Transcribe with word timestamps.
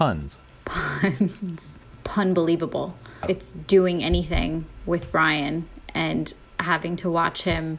puns. 0.00 0.38
puns. 0.64 1.74
Pun 2.04 2.32
believable. 2.32 2.96
It's 3.28 3.52
doing 3.52 4.02
anything 4.02 4.64
with 4.86 5.12
Brian 5.12 5.68
and 5.94 6.32
having 6.58 6.96
to 6.96 7.10
watch 7.10 7.42
him. 7.42 7.78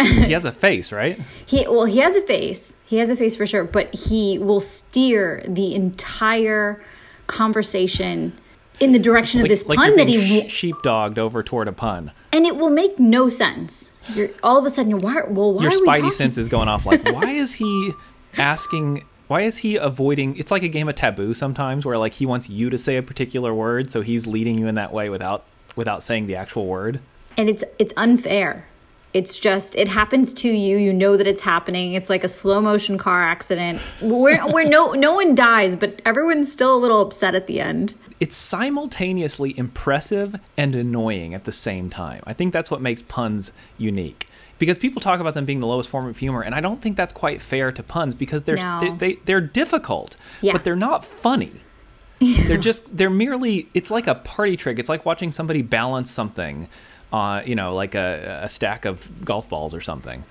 he 0.00 0.30
has 0.32 0.44
a 0.44 0.52
face, 0.52 0.92
right? 0.92 1.20
He 1.46 1.66
well, 1.66 1.84
he 1.84 1.98
has 1.98 2.14
a 2.14 2.22
face. 2.22 2.76
He 2.86 2.98
has 2.98 3.10
a 3.10 3.16
face 3.16 3.34
for 3.34 3.44
sure, 3.44 3.64
but 3.64 3.92
he 3.92 4.38
will 4.38 4.60
steer 4.60 5.42
the 5.48 5.74
entire 5.74 6.80
conversation 7.26 8.32
in 8.78 8.92
the 8.92 8.98
direction 9.00 9.40
of 9.40 9.48
this 9.48 9.66
like 9.66 9.78
pun 9.78 9.96
that 9.96 10.06
he 10.08 10.48
sh- 10.48 10.52
sheepdogged 10.72 11.18
over 11.18 11.42
toward 11.42 11.66
a 11.68 11.72
pun. 11.72 12.12
and 12.32 12.46
it 12.46 12.54
will 12.56 12.70
make 12.70 12.98
no 13.00 13.28
sense. 13.28 13.92
You're 14.14 14.30
all 14.44 14.56
of 14.56 14.64
a 14.64 14.70
sudden 14.70 15.00
why 15.00 15.22
well 15.28 15.54
why 15.54 15.64
Your 15.64 15.72
spidey 15.72 16.12
sense 16.12 16.38
is 16.38 16.46
going 16.48 16.68
off. 16.68 16.86
Like, 16.86 17.04
why 17.04 17.30
is 17.32 17.54
he 17.54 17.92
asking? 18.36 19.04
Why 19.30 19.42
is 19.42 19.58
he 19.58 19.76
avoiding? 19.76 20.36
It's 20.38 20.50
like 20.50 20.64
a 20.64 20.68
game 20.68 20.88
of 20.88 20.96
taboo 20.96 21.34
sometimes, 21.34 21.86
where 21.86 21.96
like 21.96 22.14
he 22.14 22.26
wants 22.26 22.48
you 22.48 22.68
to 22.68 22.76
say 22.76 22.96
a 22.96 23.02
particular 23.02 23.54
word, 23.54 23.88
so 23.88 24.00
he's 24.00 24.26
leading 24.26 24.58
you 24.58 24.66
in 24.66 24.74
that 24.74 24.92
way 24.92 25.08
without 25.08 25.44
without 25.76 26.02
saying 26.02 26.26
the 26.26 26.34
actual 26.34 26.66
word. 26.66 26.98
and 27.36 27.48
it's 27.48 27.62
it's 27.78 27.92
unfair. 27.96 28.66
It's 29.14 29.38
just 29.38 29.76
it 29.76 29.86
happens 29.86 30.34
to 30.34 30.48
you. 30.48 30.78
You 30.78 30.92
know 30.92 31.16
that 31.16 31.28
it's 31.28 31.42
happening. 31.42 31.94
It's 31.94 32.10
like 32.10 32.24
a 32.24 32.28
slow 32.28 32.60
motion 32.60 32.98
car 32.98 33.22
accident. 33.22 33.78
Where 34.02 34.44
where 34.48 34.68
no 34.68 34.94
no 34.94 35.14
one 35.14 35.36
dies, 35.36 35.76
but 35.76 36.02
everyone's 36.04 36.50
still 36.52 36.74
a 36.74 36.80
little 36.80 37.00
upset 37.00 37.36
at 37.36 37.46
the 37.46 37.60
end. 37.60 37.94
it's 38.18 38.34
simultaneously 38.36 39.56
impressive 39.56 40.40
and 40.56 40.74
annoying 40.74 41.34
at 41.34 41.44
the 41.44 41.52
same 41.52 41.88
time. 41.88 42.20
I 42.26 42.32
think 42.32 42.52
that's 42.52 42.68
what 42.70 42.80
makes 42.82 43.00
puns 43.00 43.52
unique. 43.78 44.26
Because 44.60 44.78
people 44.78 45.00
talk 45.02 45.18
about 45.18 45.34
them 45.34 45.44
being 45.44 45.58
the 45.58 45.66
lowest 45.66 45.88
form 45.88 46.06
of 46.06 46.16
humor, 46.18 46.42
and 46.42 46.54
I 46.54 46.60
don't 46.60 46.80
think 46.80 46.96
that's 46.96 47.12
quite 47.12 47.40
fair 47.42 47.72
to 47.72 47.82
puns 47.82 48.14
because 48.14 48.44
they're 48.44 48.56
No. 48.56 48.78
they, 48.80 48.90
they 48.90 49.14
they're 49.24 49.40
difficult, 49.40 50.16
Yeah. 50.42 50.52
but 50.52 50.62
they're 50.62 50.76
not 50.76 51.04
funny. 51.04 51.52
They're 52.20 52.58
just 52.58 52.84
they're 52.94 53.08
merely 53.08 53.66
it's 53.72 53.90
like 53.90 54.06
a 54.06 54.14
party 54.14 54.56
trick. 54.58 54.78
It's 54.78 54.90
like 54.90 55.06
watching 55.06 55.32
somebody 55.32 55.62
balance 55.62 56.10
something, 56.10 56.68
uh, 57.12 57.40
you 57.46 57.54
know, 57.54 57.74
like 57.74 57.94
a, 57.94 58.40
a 58.42 58.48
stack 58.50 58.84
of 58.84 59.24
golf 59.24 59.48
balls 59.48 59.72
or 59.74 59.80
something. 59.80 60.22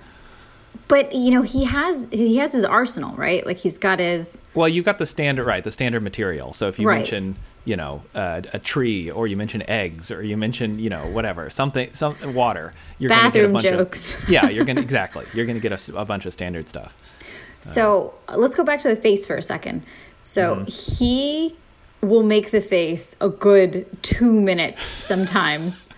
But 0.86 1.12
you 1.12 1.32
know 1.32 1.42
he 1.42 1.64
has 1.64 2.06
he 2.12 2.36
has 2.36 2.52
his 2.52 2.64
arsenal, 2.64 3.16
right? 3.16 3.44
Like 3.44 3.56
he's 3.58 3.76
got 3.76 3.98
his 3.98 4.40
Well, 4.54 4.68
you've 4.68 4.84
got 4.84 4.98
the 4.98 5.06
standard 5.06 5.44
right, 5.46 5.64
the 5.64 5.72
standard 5.72 6.04
material. 6.04 6.52
So 6.52 6.68
if 6.68 6.78
you 6.78 6.86
Right. 6.86 6.98
mention, 6.98 7.34
you 7.70 7.76
know, 7.76 8.02
uh, 8.14 8.42
a 8.52 8.58
tree, 8.58 9.10
or 9.10 9.22
you 9.30 9.36
mention 9.36 9.62
eggs, 9.70 10.10
or 10.10 10.20
you 10.30 10.36
mention, 10.36 10.78
you 10.84 10.90
know, 10.94 11.04
whatever, 11.16 11.50
something, 11.50 11.88
some 11.92 12.14
water, 12.34 12.66
you're 12.98 13.08
gonna 13.10 13.30
get 13.30 13.44
a 13.44 13.48
Bathroom 13.48 13.52
bunch 13.52 13.64
jokes. 13.64 14.00
Of, 14.22 14.28
yeah, 14.34 14.48
you're 14.54 14.64
gonna 14.64 14.80
exactly. 14.90 15.24
You're 15.34 15.46
gonna 15.46 15.60
get 15.68 15.72
a 15.94 16.04
bunch 16.04 16.26
of 16.26 16.32
standard 16.32 16.68
stuff. 16.68 16.92
So 17.60 18.14
let's 18.42 18.54
go 18.54 18.64
back 18.64 18.80
to 18.80 18.88
the 18.88 18.96
face 18.96 19.24
for 19.26 19.36
a 19.36 19.42
second. 19.42 19.82
So 20.22 20.42
Mm-hmm. 20.56 20.64
he 21.04 21.56
will 22.00 22.22
make 22.22 22.50
the 22.50 22.60
face 22.60 23.14
a 23.20 23.28
good 23.28 23.86
two 24.02 24.40
minutes 24.40 24.82
sometimes 24.82 25.88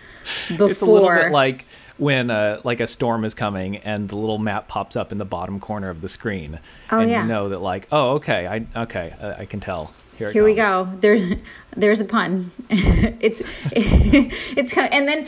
before. 0.49 0.69
It's 0.71 0.83
a 0.83 0.87
little 0.87 1.09
bit 1.11 1.33
like 1.33 1.65
when 1.99 2.31
uh, 2.31 2.61
like 2.65 2.81
a 2.81 2.87
storm 2.87 3.25
is 3.25 3.35
coming 3.35 3.77
and 3.79 4.09
the 4.09 4.17
little 4.17 4.39
map 4.39 4.67
pops 4.69 4.97
up 4.97 5.13
in 5.13 5.19
the 5.19 5.25
bottom 5.25 5.61
corner 5.61 5.89
of 5.91 6.01
the 6.01 6.09
screen, 6.09 6.59
Oh, 6.91 7.01
and 7.01 7.11
yeah. 7.11 7.23
you 7.23 7.29
know 7.29 7.49
that 7.51 7.61
like, 7.61 7.87
oh, 7.93 8.13
okay, 8.19 8.47
I 8.47 8.83
okay, 8.85 9.15
uh, 9.21 9.35
I 9.43 9.45
can 9.47 9.61
tell. 9.61 9.93
Here, 10.23 10.31
Here 10.33 10.45
we 10.45 10.55
go. 10.55 10.89
There, 11.01 11.37
there's 11.77 12.01
a 12.01 12.05
pun. 12.05 12.51
it's, 12.71 13.43
it's, 13.73 14.77
and 14.77 15.09
then 15.09 15.27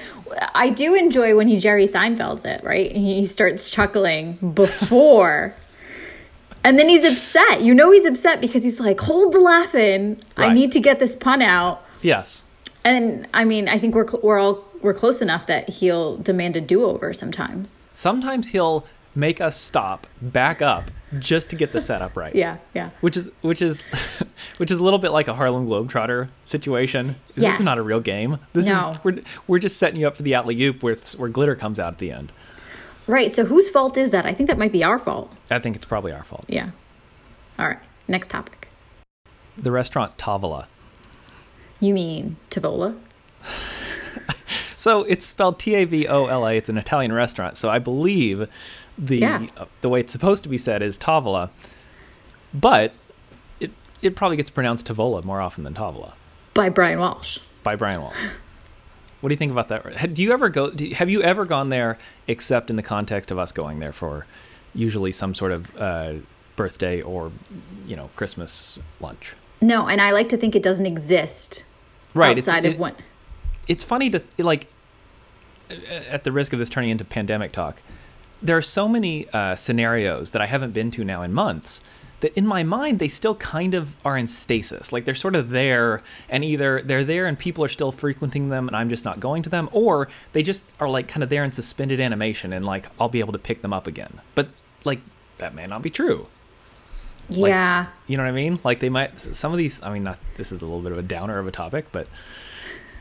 I 0.55 0.71
do 0.71 0.95
enjoy 0.95 1.37
when 1.37 1.49
he 1.49 1.59
Jerry 1.59 1.87
Seinfelds 1.89 2.45
it, 2.45 2.63
right? 2.63 2.93
He 2.93 3.25
starts 3.27 3.71
chuckling 3.71 4.35
before, 4.55 5.55
and 6.63 6.79
then 6.79 6.89
he's 6.89 7.05
upset. 7.05 7.63
You 7.63 7.75
know 7.75 7.91
he's 7.91 8.07
upset 8.07 8.41
because 8.41 8.63
he's 8.63 8.79
like, 8.79 9.01
"Hold 9.01 9.33
the 9.33 9.41
laughing. 9.41 10.21
I 10.37 10.47
Right. 10.47 10.53
need 10.55 10.71
to 10.73 10.81
get 10.81 11.01
this 11.01 11.17
pun 11.17 11.43
out." 11.43 11.85
Yes. 12.01 12.45
And 12.85 13.27
I 13.35 13.45
mean, 13.45 13.69
I 13.69 13.79
think 13.79 13.95
we're 13.95 14.07
we're 14.23 14.39
all 14.39 14.65
we're 14.81 14.95
close 14.95 15.21
enough 15.23 15.47
that 15.47 15.69
he'll 15.69 16.19
demand 16.19 16.55
a 16.57 16.61
do 16.61 16.85
over 16.85 17.13
sometimes. 17.13 17.79
Sometimes 17.95 18.49
he'll 18.49 18.85
make 19.17 19.41
us 19.41 19.57
stop, 19.57 20.07
back 20.21 20.61
up, 20.63 20.91
just 21.21 21.51
to 21.51 21.57
get 21.57 21.73
the 21.73 21.81
setup 21.81 22.17
right. 22.17 22.35
Yeah, 22.35 22.59
yeah. 22.75 22.91
which 23.01 23.17
is 23.17 23.31
which 23.43 23.63
is 23.63 23.83
which 24.59 24.71
is 24.71 24.79
a 24.79 24.83
little 24.85 24.99
bit 24.99 25.11
like 25.13 25.29
a 25.29 25.35
Harlem 25.35 25.67
Globetrotter 25.69 26.29
situation. 26.45 27.17
This 27.35 27.57
is 27.57 27.61
not 27.61 27.79
a 27.79 27.83
real 27.83 28.01
game. 28.01 28.39
This 28.53 28.67
No. 28.67 28.91
is 28.93 28.99
we're 29.05 29.19
we're 29.47 29.59
just 29.59 29.79
setting 29.79 30.01
you 30.01 30.07
up 30.07 30.17
for 30.17 30.23
the 30.23 30.35
alley 30.35 30.61
oop 30.63 30.83
where 30.83 30.97
where 31.17 31.29
glitter 31.29 31.57
comes 31.57 31.79
out 31.81 31.93
at 31.95 31.99
the 31.99 32.11
end. 32.11 32.33
Right. 33.07 33.31
So 33.31 33.45
whose 33.45 33.69
fault 33.71 33.97
is 33.97 34.11
that? 34.13 34.25
I 34.27 34.33
think 34.33 34.49
that 34.49 34.59
might 34.59 34.73
be 34.73 34.83
our 34.83 34.99
fault. 34.99 35.31
I 35.51 35.59
think 35.59 35.77
it's 35.77 35.85
probably 35.85 36.13
our 36.13 36.25
fault. 36.25 36.45
Yeah. 36.49 36.71
All 37.59 37.69
right. 37.69 37.79
Next 38.09 38.29
topic. 38.31 38.69
The 39.57 39.71
restaurant 39.71 40.17
Tavola. 40.17 40.67
You 41.81 41.95
mean 41.95 42.37
Tavola? 42.51 42.97
So 44.85 45.03
it's 45.05 45.25
spelled 45.25 45.59
T 45.59 45.75
A 45.77 45.85
V 45.87 46.07
O 46.09 46.27
L 46.27 46.47
A. 46.47 46.53
It's 46.59 46.69
an 46.69 46.77
Italian 46.77 47.11
restaurant. 47.11 47.57
So 47.57 47.71
I 47.71 47.79
believe 47.79 48.47
the 48.99 49.17
Yeah. 49.17 49.47
uh, 49.57 49.65
the 49.81 49.89
way 49.89 50.01
it's 50.01 50.13
supposed 50.13 50.43
to 50.43 50.51
be 50.51 50.59
said 50.59 50.83
is 50.83 50.99
Tavola, 50.99 51.49
but 52.53 52.93
it 53.61 53.71
it 54.03 54.15
probably 54.15 54.37
gets 54.37 54.51
pronounced 54.51 54.87
Tavola 54.87 55.25
more 55.25 55.41
often 55.41 55.65
than 55.65 55.73
Tavola 55.73 56.13
By 56.53 56.69
Brian 56.69 56.99
Walsh. 57.01 57.39
by 57.63 57.77
Brian 57.77 58.03
Walsh. 58.03 58.17
What 59.21 59.29
do 59.31 59.33
you 59.33 59.39
think 59.39 59.53
about 59.53 59.69
that? 59.69 60.13
Do 60.13 60.23
you 60.23 60.33
ever 60.35 60.51
go? 60.51 60.71
You, 60.77 60.95
have 60.97 61.09
you 61.09 61.23
ever 61.23 61.47
gone 61.47 61.71
there 61.71 61.97
except 62.29 62.69
in 62.69 62.77
the 62.77 62.83
context 62.83 63.31
of 63.31 63.39
us 63.39 63.53
going 63.53 63.79
there 63.79 63.91
for 63.93 64.27
usually 64.75 65.13
some 65.13 65.35
sort 65.35 65.51
of 65.51 65.75
uh, 65.79 66.13
birthday 66.57 67.01
or 67.01 67.33
you 67.87 67.97
know 67.97 68.11
Christmas 68.17 68.79
lunch? 69.01 69.33
No, 69.63 69.87
and 69.89 69.99
I 70.03 70.11
like 70.11 70.29
to 70.29 70.37
think 70.37 70.55
it 70.55 70.63
doesn't 70.63 70.85
exist 70.85 71.65
Right. 72.13 72.37
It's, 72.37 72.47
outside 72.47 72.67
it- 72.67 72.75
of 72.75 72.79
one. 72.81 72.97
it's 73.67 73.83
funny 73.83 74.11
to 74.11 74.21
like 74.37 74.67
at 75.71 76.25
the 76.25 76.33
risk 76.33 76.53
of 76.53 76.59
this 76.59 76.69
turning 76.69 76.91
into 76.91 77.05
pandemic 77.05 77.53
talk 77.53 77.83
there 78.43 78.57
are 78.57 78.63
so 78.63 78.89
many 78.89 79.29
uh, 79.31 79.55
scenarios 79.55 80.31
that 80.31 80.43
i 80.43 80.47
haven't 80.47 80.73
been 80.73 80.91
to 80.91 81.05
now 81.05 81.23
in 81.23 81.33
months 81.33 81.81
that 82.21 82.33
in 82.35 82.47
my 82.47 82.63
mind 82.63 82.99
they 82.99 83.09
still 83.09 83.35
kind 83.35 83.75
of 83.75 83.97
are 84.05 84.17
in 84.17 84.29
stasis 84.29 84.93
like 84.93 85.05
they're 85.05 85.15
sort 85.15 85.35
of 85.37 85.51
there 85.51 86.03
and 86.29 86.45
either 86.45 86.81
they're 86.83 87.05
there 87.05 87.27
and 87.27 87.39
people 87.39 87.65
are 87.65 87.69
still 87.69 87.93
frequenting 87.93 88.49
them 88.49 88.69
and 88.69 88.77
i'm 88.77 88.89
just 88.89 89.05
not 89.05 89.21
going 89.21 89.43
to 89.43 89.49
them 89.49 89.69
or 89.73 90.09
they 90.33 90.43
just 90.43 90.63
are 90.81 90.89
like 90.89 91.09
kind 91.09 91.23
of 91.23 91.31
there 91.31 91.45
in 91.45 91.53
suspended 91.53 92.01
animation 92.01 92.53
and 92.53 92.65
like 92.65 92.87
i'll 93.01 93.09
be 93.09 93.21
able 93.21 93.33
to 93.33 93.39
pick 93.39 93.63
them 93.63 93.73
up 93.73 93.87
again 93.87 94.21
but 94.35 94.49
like 94.85 95.01
that 95.39 95.55
may 95.55 95.67
not 95.67 95.83
be 95.83 95.91
true 95.91 96.27
like- 97.31 97.49
yeah. 97.51 97.87
you 98.07 98.17
know 98.17 98.23
what 98.23 98.29
I 98.29 98.33
mean? 98.33 98.59
Like 98.65 98.81
they 98.81 98.91
might 98.91 99.19
some 99.35 99.53
of 99.53 99.59
these. 99.59 99.83
I 99.83 99.93
mean, 99.93 100.05
not 100.05 100.19
this 100.37 100.53
is 100.53 100.63
a 100.63 100.67
little 100.67 100.83
bit 100.83 100.93
of 100.93 100.99
a 100.99 101.03
downer 101.03 101.39
of 101.39 101.47
a 101.47 101.51
topic, 101.51 101.87
but 101.93 102.07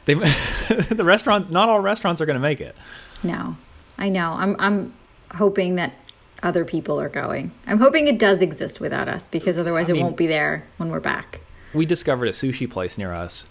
they 0.05 0.13
the 0.89 1.03
restaurant. 1.03 1.51
Not 1.51 1.69
all 1.69 1.79
restaurants 1.79 2.21
are 2.21 2.25
going 2.25 2.35
to 2.35 2.41
make 2.41 2.61
it. 2.61 2.75
No. 3.23 3.55
I 3.97 4.09
know. 4.09 4.33
I'm 4.33 4.55
I'm 4.59 4.93
hoping 5.31 5.75
that 5.75 5.93
other 6.41 6.65
people 6.65 6.99
are 6.99 7.09
going. 7.09 7.51
I'm 7.67 7.79
hoping 7.79 8.07
it 8.07 8.19
does 8.19 8.41
exist 8.41 8.79
without 8.79 9.07
us 9.07 9.23
because 9.31 9.57
otherwise 9.57 9.87
mean- 9.87 9.97
it 9.97 10.03
won't 10.03 10.17
be 10.17 10.27
there 10.27 10.65
when 10.77 10.89
we're 10.89 10.99
back. 10.99 11.41
We 11.73 11.85
discovered 11.85 12.27
a 12.27 12.31
sushi 12.33 12.69
place 12.69 12.99
near 12.99 13.13
us, 13.13 13.47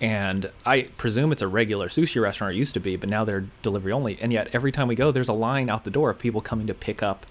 and 0.00 0.50
I 0.64 0.82
presume 0.96 1.30
it's 1.32 1.42
a 1.42 1.48
regular 1.48 1.88
sushi 1.88 2.22
restaurant. 2.22 2.54
It 2.54 2.58
used 2.58 2.72
to 2.74 2.80
be, 2.80 2.96
but 2.96 3.10
now 3.10 3.24
they're 3.24 3.44
delivery 3.60 3.92
only. 3.92 4.18
And 4.20 4.32
yet 4.32 4.48
every 4.54 4.72
time 4.72 4.88
we 4.88 4.94
go, 4.94 5.10
there's 5.10 5.28
a 5.28 5.34
line 5.34 5.68
out 5.68 5.84
the 5.84 5.90
door 5.90 6.08
of 6.08 6.18
people 6.18 6.40
coming 6.40 6.66
to 6.68 6.74
pick 6.74 7.02
up. 7.02 7.26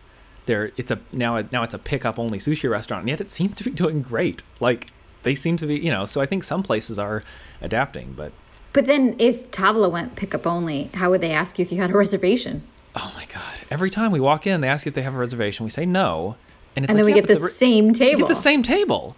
Their 0.46 0.72
it's 0.78 0.92
a 0.92 1.00
now 1.12 1.42
now 1.52 1.64
it's 1.64 1.74
a 1.74 1.80
pickup 1.80 2.20
only 2.20 2.38
sushi 2.38 2.70
restaurant, 2.70 3.02
and 3.02 3.10
yet 3.10 3.22
it 3.22 3.32
seems 3.32 3.56
to 3.56 3.64
be 3.64 3.72
doing 3.72 4.02
great. 4.04 4.44
Like 4.60 4.92
they 5.24 5.34
seem 5.34 5.58
to 5.58 5.66
be, 5.66 5.80
you 5.80 5.92
know. 5.92 6.06
So 6.06 6.22
I 6.22 6.28
think 6.28 6.44
some 6.44 6.62
places 6.62 7.00
are 7.00 7.24
adapting, 7.62 8.14
but 8.16 8.32
But 8.76 8.86
then 8.88 9.16
if 9.20 9.50
Tavola 9.52 9.90
went 9.90 10.18
pickup 10.18 10.46
only, 10.46 10.90
how 10.94 11.10
would 11.10 11.22
they 11.22 11.32
ask 11.32 11.58
you 11.58 11.64
if 11.64 11.72
you 11.72 11.80
had 11.82 11.90
a 11.92 11.98
reservation? 11.98 12.62
Oh 12.94 13.12
my 13.16 13.26
god! 13.34 13.42
Every 13.72 13.90
time 13.90 14.12
we 14.12 14.20
walk 14.20 14.46
in, 14.46 14.62
they 14.62 14.68
ask 14.68 14.86
if 14.86 14.94
they 14.94 15.02
have 15.02 15.16
a 15.16 15.18
reservation. 15.18 15.64
We 15.64 15.70
say 15.70 15.86
no, 15.86 16.36
and 16.76 16.84
it's 16.86 16.92
and 16.92 17.00
then 17.00 17.06
like, 17.06 17.14
we 17.16 17.20
yeah, 17.20 17.22
get 17.26 17.28
but 17.30 17.40
the, 17.40 17.46
re- 17.46 17.52
same 17.52 17.88
we 17.88 17.94
table. 17.94 18.20
get 18.20 18.28
the 18.28 18.36
same 18.36 18.62
table. 18.62 19.16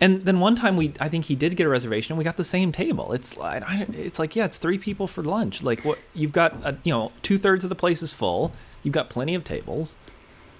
And 0.00 0.24
then 0.24 0.40
one 0.40 0.56
time 0.56 0.76
we, 0.76 0.92
I 0.98 1.08
think 1.08 1.26
he 1.26 1.36
did 1.36 1.54
get 1.56 1.66
a 1.66 1.68
reservation. 1.68 2.12
and 2.12 2.18
We 2.18 2.24
got 2.24 2.36
the 2.36 2.44
same 2.44 2.72
table. 2.72 3.12
It's 3.12 3.36
like, 3.38 3.62
it's 3.90 4.18
like, 4.18 4.34
yeah, 4.34 4.44
it's 4.46 4.58
three 4.58 4.76
people 4.76 5.06
for 5.06 5.22
lunch. 5.22 5.62
Like 5.62 5.84
what 5.84 5.98
you've 6.14 6.32
got, 6.32 6.52
a, 6.66 6.76
you 6.82 6.92
know, 6.92 7.12
two 7.22 7.38
thirds 7.38 7.64
of 7.64 7.68
the 7.70 7.76
place 7.76 8.02
is 8.02 8.12
full. 8.12 8.52
You've 8.82 8.92
got 8.92 9.08
plenty 9.08 9.36
of 9.36 9.44
tables. 9.44 9.94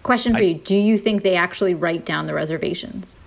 Question 0.04 0.32
for 0.34 0.38
I- 0.38 0.42
you. 0.42 0.54
Do 0.54 0.76
you 0.76 0.96
think 0.98 1.22
they 1.24 1.34
actually 1.34 1.74
write 1.74 2.06
down 2.06 2.26
the 2.26 2.32
reservations? 2.34 3.18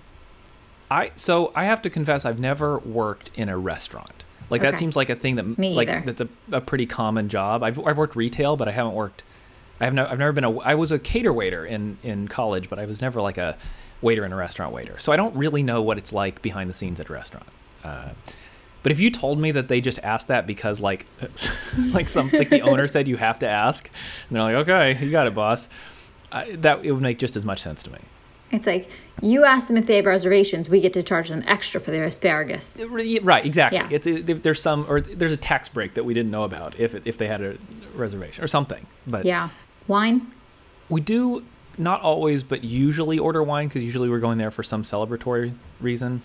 I 0.90 1.12
so 1.14 1.52
I 1.54 1.64
have 1.64 1.82
to 1.82 1.90
confess, 1.90 2.24
I've 2.24 2.40
never 2.40 2.78
worked 2.78 3.30
in 3.34 3.48
a 3.50 3.58
restaurant. 3.58 4.24
Like 4.50 4.62
that 4.62 4.74
seems 4.74 4.96
like 4.96 5.10
a 5.10 5.14
thing 5.14 5.36
that 5.36 5.58
Me 5.58 5.74
like 5.74 5.88
either. 5.88 6.12
that's 6.12 6.20
a, 6.20 6.28
a 6.52 6.60
pretty 6.60 6.86
common 6.86 7.28
job. 7.28 7.62
I've 7.62 7.78
I've 7.86 7.98
worked 7.98 8.16
retail, 8.16 8.56
but 8.56 8.68
I 8.68 8.72
haven't 8.72 8.94
worked. 8.94 9.22
I 9.80 9.84
have 9.84 9.94
no. 9.94 10.06
I've 10.06 10.18
never 10.18 10.32
been 10.32 10.44
a. 10.44 10.58
I 10.60 10.74
was 10.74 10.90
a 10.90 10.98
cater 10.98 11.32
waiter 11.32 11.64
in 11.64 11.98
in 12.02 12.28
college, 12.28 12.68
but 12.70 12.78
I 12.78 12.86
was 12.86 13.00
never 13.00 13.20
like 13.20 13.38
a 13.38 13.56
waiter 14.00 14.24
in 14.24 14.32
a 14.32 14.36
restaurant 14.36 14.72
waiter. 14.72 14.98
So 14.98 15.12
I 15.12 15.16
don't 15.16 15.34
really 15.36 15.62
know 15.62 15.82
what 15.82 15.98
it's 15.98 16.12
like 16.12 16.40
behind 16.42 16.70
the 16.70 16.74
scenes 16.74 16.98
at 17.00 17.08
a 17.08 17.12
restaurant. 17.12 17.46
Uh, 17.84 18.10
but 18.82 18.92
if 18.92 19.00
you 19.00 19.10
told 19.10 19.38
me 19.38 19.50
that 19.52 19.68
they 19.68 19.80
just 19.80 19.98
asked 20.00 20.28
that 20.28 20.46
because 20.46 20.80
like 20.80 21.06
like 21.92 22.08
some 22.08 22.30
like 22.32 22.48
the 22.48 22.62
owner 22.62 22.86
said 22.88 23.06
you 23.06 23.16
have 23.16 23.38
to 23.40 23.46
ask, 23.48 23.90
and 24.28 24.36
they're 24.36 24.42
like, 24.42 24.68
okay, 24.68 25.04
you 25.04 25.10
got 25.10 25.26
it, 25.26 25.34
boss. 25.34 25.68
I, 26.30 26.56
that 26.56 26.84
it 26.84 26.92
would 26.92 27.02
make 27.02 27.18
just 27.18 27.36
as 27.36 27.44
much 27.44 27.60
sense 27.60 27.82
to 27.84 27.90
me. 27.92 27.98
It's 28.50 28.66
like 28.66 28.88
you 29.20 29.44
ask 29.44 29.66
them 29.66 29.76
if 29.76 29.86
they 29.86 29.96
have 29.96 30.06
reservations, 30.06 30.68
we 30.68 30.80
get 30.80 30.92
to 30.94 31.02
charge 31.02 31.28
them 31.28 31.44
extra 31.46 31.80
for 31.80 31.90
their 31.90 32.04
asparagus. 32.04 32.80
Right, 33.22 33.44
exactly. 33.44 33.78
Yeah. 33.78 33.88
It's 33.90 34.42
there's 34.42 34.62
some 34.62 34.86
or 34.88 35.00
there's 35.00 35.32
a 35.34 35.36
tax 35.38 35.68
break 35.68 35.94
that 35.94 36.04
we 36.04 36.14
didn't 36.14 36.30
know 36.30 36.44
about 36.44 36.78
if 36.78 36.94
if 37.06 37.18
they 37.18 37.26
had 37.26 37.42
a 37.42 37.58
reservation 37.94 38.42
or 38.42 38.46
something. 38.46 38.86
But 39.06 39.24
Yeah. 39.24 39.50
Wine? 39.86 40.32
we 40.88 41.00
do 41.02 41.44
not 41.76 42.00
always, 42.00 42.42
but 42.42 42.64
usually 42.64 43.18
order 43.18 43.42
wine 43.42 43.68
because 43.68 43.84
usually 43.84 44.08
we're 44.08 44.18
going 44.18 44.38
there 44.38 44.50
for 44.50 44.62
some 44.62 44.82
celebratory 44.82 45.52
reason. 45.80 46.22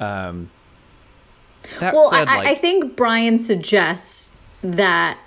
Um, 0.00 0.50
Well, 1.80 2.10
said, 2.10 2.28
I, 2.28 2.38
like, 2.38 2.48
I 2.48 2.54
think 2.56 2.96
Brian 2.96 3.38
suggests 3.38 4.30
that 4.62 5.18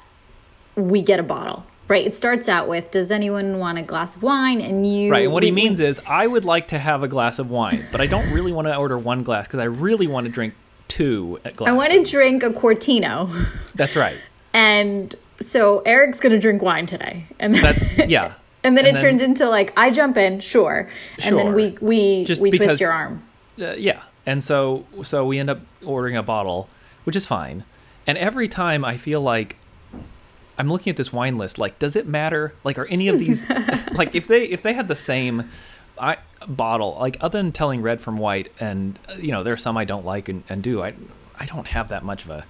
we 0.75 1.01
get 1.01 1.19
a 1.19 1.23
bottle, 1.23 1.65
right? 1.87 2.05
It 2.05 2.13
starts 2.15 2.47
out 2.49 2.67
with, 2.67 2.91
"Does 2.91 3.11
anyone 3.11 3.59
want 3.59 3.77
a 3.77 3.81
glass 3.83 4.15
of 4.15 4.23
wine?" 4.23 4.61
And 4.61 4.85
you, 4.85 5.11
Right, 5.11 5.23
and 5.25 5.33
what 5.33 5.43
he 5.43 5.51
means 5.51 5.79
is, 5.79 5.99
I 6.07 6.27
would 6.27 6.45
like 6.45 6.67
to 6.69 6.79
have 6.79 7.03
a 7.03 7.07
glass 7.07 7.39
of 7.39 7.49
wine, 7.49 7.85
but 7.91 8.01
I 8.01 8.07
don't 8.07 8.31
really 8.31 8.51
want 8.51 8.67
to 8.67 8.75
order 8.75 8.97
one 8.97 9.23
glass 9.23 9.47
because 9.47 9.59
I 9.59 9.65
really 9.65 10.07
want 10.07 10.25
to 10.25 10.31
drink 10.31 10.53
two 10.87 11.39
glasses. 11.55 11.67
I 11.67 11.71
want 11.77 11.91
to 11.91 12.03
drink 12.03 12.43
a 12.43 12.49
quartino, 12.51 13.29
That's 13.75 13.95
right. 13.95 14.17
and 14.53 15.13
so 15.41 15.79
Eric's 15.79 16.19
gonna 16.19 16.39
drink 16.39 16.61
wine 16.61 16.85
today, 16.85 17.25
and 17.39 17.53
then, 17.53 17.61
That's 17.61 17.97
yeah. 18.09 18.33
and 18.63 18.77
then 18.77 18.85
and 18.85 18.95
it 18.95 19.01
then- 19.01 19.03
turns 19.11 19.21
into 19.21 19.49
like 19.49 19.73
I 19.77 19.89
jump 19.91 20.15
in, 20.17 20.39
sure, 20.39 20.89
and 21.23 21.37
then 21.37 21.53
we 21.53 21.77
we 21.81 22.23
Just 22.25 22.41
we 22.41 22.51
because- 22.51 22.67
twist 22.67 22.81
your 22.81 22.91
arm. 22.91 23.23
Uh, 23.61 23.71
yeah, 23.77 24.01
and 24.25 24.43
so 24.43 24.85
so 25.03 25.25
we 25.25 25.39
end 25.39 25.49
up 25.49 25.59
ordering 25.85 26.15
a 26.17 26.23
bottle, 26.23 26.69
which 27.03 27.15
is 27.15 27.25
fine. 27.25 27.63
And 28.07 28.17
every 28.19 28.47
time 28.47 28.85
I 28.85 28.97
feel 28.97 29.19
like 29.21 29.57
I'm 30.57 30.69
looking 30.71 30.91
at 30.91 30.97
this 30.97 31.11
wine 31.11 31.37
list, 31.37 31.57
like, 31.57 31.79
does 31.79 31.95
it 31.95 32.07
matter? 32.07 32.53
Like, 32.63 32.77
are 32.79 32.85
any 32.85 33.07
of 33.09 33.19
these 33.19 33.47
like 33.93 34.15
if 34.15 34.27
they 34.27 34.45
if 34.45 34.61
they 34.61 34.73
had 34.73 34.87
the 34.87 34.95
same 34.95 35.49
I 35.99 36.17
bottle, 36.47 36.97
like 36.99 37.17
other 37.21 37.39
than 37.39 37.51
telling 37.51 37.81
red 37.81 38.01
from 38.01 38.17
white, 38.17 38.51
and 38.59 38.99
you 39.19 39.31
know 39.31 39.43
there 39.43 39.53
are 39.53 39.57
some 39.57 39.77
I 39.77 39.85
don't 39.85 40.05
like 40.05 40.27
and, 40.29 40.43
and 40.49 40.61
do. 40.63 40.81
I 40.81 40.93
I 41.39 41.45
don't 41.45 41.67
have 41.67 41.89
that 41.89 42.03
much 42.03 42.25
of 42.25 42.31
a 42.31 42.45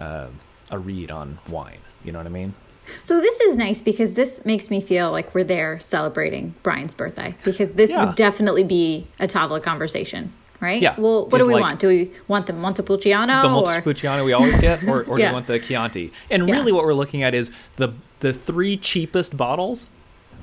uh, 0.00 0.28
a 0.70 0.78
read 0.78 1.10
on 1.10 1.38
wine. 1.48 1.78
You 2.04 2.12
know 2.12 2.18
what 2.18 2.26
I 2.26 2.30
mean? 2.30 2.54
So 3.02 3.20
this 3.20 3.40
is 3.40 3.56
nice 3.56 3.80
because 3.80 4.14
this 4.14 4.44
makes 4.44 4.70
me 4.70 4.80
feel 4.80 5.10
like 5.10 5.34
we're 5.34 5.42
there 5.44 5.80
celebrating 5.80 6.54
Brian's 6.62 6.94
birthday 6.94 7.34
because 7.44 7.72
this 7.72 7.90
Yeah. 7.92 8.04
would 8.04 8.14
definitely 8.14 8.64
be 8.64 9.06
a 9.18 9.26
Tavla 9.26 9.62
conversation, 9.62 10.32
right? 10.64 10.80
Yeah. 10.82 10.94
Well, 10.98 11.26
what 11.28 11.38
do 11.38 11.46
we 11.46 11.54
like- 11.54 11.60
want? 11.62 11.80
Do 11.80 11.88
we 11.88 12.10
want 12.26 12.46
the 12.46 12.52
Montepulciano 12.54 13.42
the 13.42 13.48
Montepulciano 13.48 14.24
we 14.24 14.32
always 14.32 14.58
get, 14.60 14.82
or, 14.84 15.02
or 15.04 15.16
do 15.16 15.18
Yeah. 15.22 15.28
you 15.28 15.34
want 15.34 15.46
the 15.46 15.58
Chianti? 15.60 16.10
And 16.30 16.48
Yeah. 16.48 16.54
really, 16.56 16.72
what 16.72 16.84
we're 16.84 16.94
looking 16.94 17.22
at 17.22 17.34
is 17.34 17.50
the 17.76 17.90
the 18.20 18.32
three 18.32 18.76
cheapest 18.78 19.36
bottles, 19.36 19.86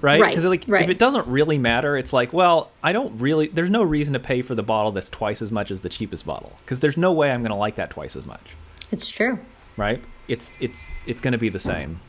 right? 0.02 0.22
Right, 0.22 0.30
Because 0.30 0.46
like 0.46 0.64
right. 0.68 0.84
if 0.84 0.90
it 0.90 1.00
doesn't 1.00 1.26
really 1.28 1.58
matter, 1.58 1.98
it's 1.98 2.14
like, 2.14 2.32
well, 2.32 2.70
I 2.84 2.92
don't 2.94 3.20
really. 3.20 3.48
There's 3.48 3.72
no 3.72 3.82
reason 3.84 4.14
to 4.14 4.20
pay 4.20 4.42
for 4.44 4.54
the 4.56 4.64
bottle 4.64 4.92
that's 4.92 5.10
twice 5.10 5.42
as 5.42 5.52
much 5.52 5.72
as 5.72 5.82
the 5.82 5.90
cheapest 5.90 6.26
bottle, 6.26 6.54
because 6.64 6.80
there's 6.80 6.98
no 6.98 7.12
way 7.12 7.32
I'm 7.32 7.42
going 7.42 7.52
to 7.54 7.58
like 7.60 7.76
that 7.76 7.90
twice 7.90 8.16
as 8.16 8.26
much, 8.26 8.56
it's 8.92 9.10
true. 9.10 9.40
right? 9.78 10.02
It's 10.28 10.52
it's 10.60 10.86
it's 11.08 11.20
going 11.22 11.34
to 11.34 11.38
be 11.40 11.50
the 11.50 11.60
same. 11.60 12.00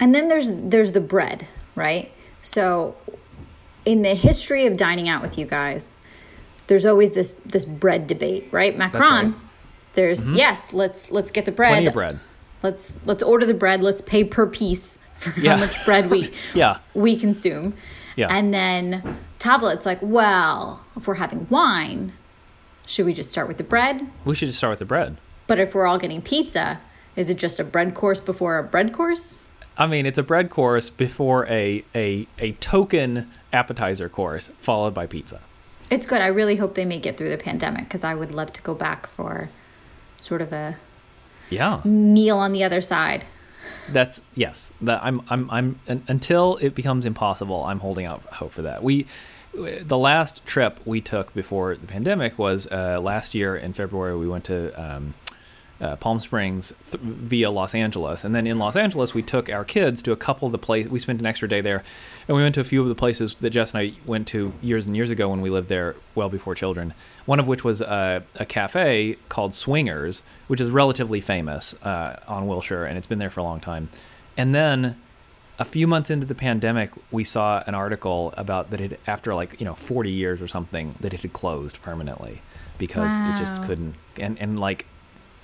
And 0.00 0.14
then 0.14 0.28
there's 0.28 0.50
there's 0.50 0.92
the 0.92 1.00
bread, 1.00 1.46
right? 1.74 2.12
So 2.42 2.96
in 3.84 4.02
the 4.02 4.14
history 4.14 4.66
of 4.66 4.76
dining 4.76 5.08
out 5.08 5.22
with 5.22 5.38
you 5.38 5.46
guys, 5.46 5.94
there's 6.66 6.86
always 6.86 7.12
this 7.12 7.32
this 7.44 7.64
bread 7.64 8.06
debate, 8.06 8.48
right? 8.50 8.76
Macron. 8.76 9.02
right. 9.02 9.24
Mm-hmm. 9.26 9.46
There's 9.94 10.28
yes, 10.28 10.72
let's 10.72 11.10
let's 11.10 11.30
get 11.30 11.44
the 11.44 11.52
bread. 11.52 11.70
Plenty 11.70 11.86
of 11.86 11.94
bread. 11.94 12.18
Let's 12.62 12.94
let's 13.04 13.22
order 13.22 13.46
the 13.46 13.54
bread. 13.54 13.82
Let's 13.82 14.00
pay 14.00 14.24
per 14.24 14.46
piece 14.46 14.98
for 15.14 15.38
Yeah. 15.38 15.56
how 15.56 15.60
much 15.66 15.84
bread 15.84 16.10
we 16.10 16.28
Yeah. 16.54 16.78
we 16.94 17.16
consume. 17.16 17.74
Yeah. 18.16 18.28
And 18.30 18.52
then 18.54 19.18
Tavla, 19.38 19.74
it's 19.74 19.86
like, 19.86 19.98
well, 20.00 20.80
if 20.96 21.06
we're 21.06 21.14
having 21.14 21.46
wine, 21.50 22.12
should 22.86 23.06
we 23.06 23.12
just 23.14 23.30
start 23.30 23.48
with 23.48 23.58
the 23.58 23.64
bread? 23.64 24.06
We 24.24 24.34
should 24.34 24.46
just 24.48 24.58
start 24.58 24.70
with 24.72 24.78
the 24.78 24.84
bread. 24.84 25.16
But 25.46 25.58
if 25.60 25.74
we're 25.74 25.86
all 25.86 25.98
getting 25.98 26.22
pizza, 26.22 26.80
is 27.16 27.28
it 27.28 27.36
just 27.38 27.60
a 27.60 27.64
bread 27.64 27.94
course 27.94 28.20
before 28.20 28.58
a 28.58 28.62
bread 28.64 28.92
course? 28.92 29.40
I 29.76 29.86
mean, 29.86 30.06
it's 30.06 30.18
a 30.18 30.22
bread 30.22 30.50
course 30.50 30.88
before 30.90 31.46
a 31.48 31.84
a 31.94 32.26
a 32.38 32.52
token 32.52 33.30
appetizer 33.52 34.08
course, 34.08 34.50
followed 34.58 34.94
by 34.94 35.06
pizza. 35.06 35.40
It's 35.94 36.06
good. 36.06 36.20
I 36.20 36.26
really 36.26 36.56
hope 36.56 36.74
they 36.74 36.84
make 36.84 37.06
it 37.06 37.16
through 37.16 37.28
the 37.28 37.38
pandemic 37.38 37.84
because 37.84 38.02
I 38.02 38.14
would 38.16 38.32
love 38.32 38.52
to 38.54 38.62
go 38.62 38.74
back 38.74 39.06
for 39.06 39.48
sort 40.20 40.42
of 40.42 40.52
a 40.52 40.76
Yeah. 41.50 41.80
meal 41.84 42.36
on 42.38 42.50
the 42.52 42.64
other 42.64 42.80
side. 42.80 43.24
That's 43.88 44.20
yes. 44.34 44.72
That 44.80 45.04
I'm 45.04 45.22
I'm 45.30 45.48
I'm 45.50 45.78
un, 45.88 46.02
until 46.08 46.56
it 46.60 46.74
becomes 46.74 47.06
impossible. 47.06 47.64
I'm 47.64 47.78
holding 47.78 48.06
out 48.06 48.22
hope 48.40 48.50
for 48.50 48.62
that. 48.62 48.82
We 48.82 49.06
the 49.52 49.96
last 49.96 50.44
trip 50.44 50.80
we 50.84 51.00
took 51.00 51.32
before 51.32 51.76
the 51.76 51.86
pandemic 51.86 52.40
was 52.40 52.66
uh, 52.72 52.98
last 53.00 53.36
year 53.36 53.54
in 53.54 53.72
February. 53.72 54.16
We 54.16 54.26
went 54.26 54.44
to 54.46 54.72
um, 54.74 55.14
uh, 55.80 55.96
Palm 55.96 56.20
Springs 56.20 56.72
th- 56.84 57.02
via 57.02 57.50
Los 57.50 57.74
Angeles, 57.74 58.24
and 58.24 58.34
then 58.34 58.46
in 58.46 58.58
Los 58.58 58.76
Angeles 58.76 59.14
we 59.14 59.22
took 59.22 59.50
our 59.50 59.64
kids 59.64 60.02
to 60.02 60.12
a 60.12 60.16
couple 60.16 60.46
of 60.46 60.52
the 60.52 60.58
places. 60.58 60.90
We 60.90 60.98
spent 60.98 61.20
an 61.20 61.26
extra 61.26 61.48
day 61.48 61.60
there, 61.60 61.82
and 62.28 62.36
we 62.36 62.42
went 62.42 62.54
to 62.56 62.60
a 62.60 62.64
few 62.64 62.82
of 62.82 62.88
the 62.88 62.94
places 62.94 63.34
that 63.40 63.50
Jess 63.50 63.72
and 63.72 63.80
I 63.80 63.92
went 64.06 64.28
to 64.28 64.52
years 64.62 64.86
and 64.86 64.96
years 64.96 65.10
ago 65.10 65.28
when 65.28 65.40
we 65.40 65.50
lived 65.50 65.68
there, 65.68 65.96
well 66.14 66.28
before 66.28 66.54
children. 66.54 66.94
One 67.26 67.40
of 67.40 67.46
which 67.46 67.64
was 67.64 67.82
uh, 67.82 68.20
a 68.36 68.44
cafe 68.44 69.16
called 69.28 69.54
Swingers, 69.54 70.22
which 70.46 70.60
is 70.60 70.70
relatively 70.70 71.20
famous 71.20 71.74
uh, 71.82 72.20
on 72.28 72.46
Wilshire, 72.46 72.84
and 72.84 72.98
it's 72.98 73.06
been 73.06 73.18
there 73.18 73.30
for 73.30 73.40
a 73.40 73.44
long 73.44 73.60
time. 73.60 73.88
And 74.36 74.54
then 74.54 74.96
a 75.58 75.64
few 75.64 75.86
months 75.86 76.10
into 76.10 76.26
the 76.26 76.34
pandemic, 76.34 76.90
we 77.10 77.24
saw 77.24 77.62
an 77.66 77.74
article 77.74 78.34
about 78.36 78.70
that 78.70 78.80
it 78.80 79.00
after 79.06 79.34
like 79.34 79.60
you 79.60 79.64
know 79.64 79.74
40 79.74 80.10
years 80.10 80.40
or 80.40 80.48
something 80.48 80.94
that 81.00 81.14
it 81.14 81.22
had 81.22 81.32
closed 81.32 81.80
permanently 81.82 82.42
because 82.78 83.20
it 83.20 83.36
just 83.36 83.62
couldn't. 83.62 83.94
And 84.16 84.38
and 84.40 84.58
like, 84.58 84.86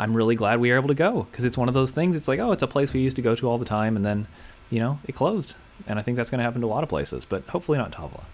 I'm 0.01 0.17
really 0.17 0.35
glad 0.35 0.59
we 0.61 0.71
were 0.71 0.77
able 0.77 0.89
to 0.89 0.95
go 0.95 1.29
because 1.31 1.45
it's 1.45 1.57
one 1.59 1.69
of 1.69 1.75
those 1.75 1.93
things. 1.93 2.17
It's 2.17 2.27
like 2.27 2.41
oh, 2.41 2.51
it's 2.51 2.63
a 2.63 2.67
place 2.67 2.93
we 2.93 3.01
used 3.01 3.17
to 3.17 3.23
go 3.23 3.37
to 3.37 3.49
all 3.49 3.59
the 3.59 3.65
time, 3.65 3.95
and 3.95 4.05
then 4.05 4.27
you 4.71 4.81
know 4.81 4.99
it 5.05 5.15
closed. 5.15 5.55
And 5.87 5.99
I 5.99 6.03
think 6.03 6.17
that's 6.17 6.31
going 6.31 6.39
to 6.39 6.45
happen 6.45 6.61
to 6.63 6.67
a 6.67 6.69
lot 6.69 6.83
of 6.83 6.89
places, 6.89 7.25
but 7.25 7.47
hopefully 7.49 7.79
not 7.79 7.93
Tavla. 7.93 8.25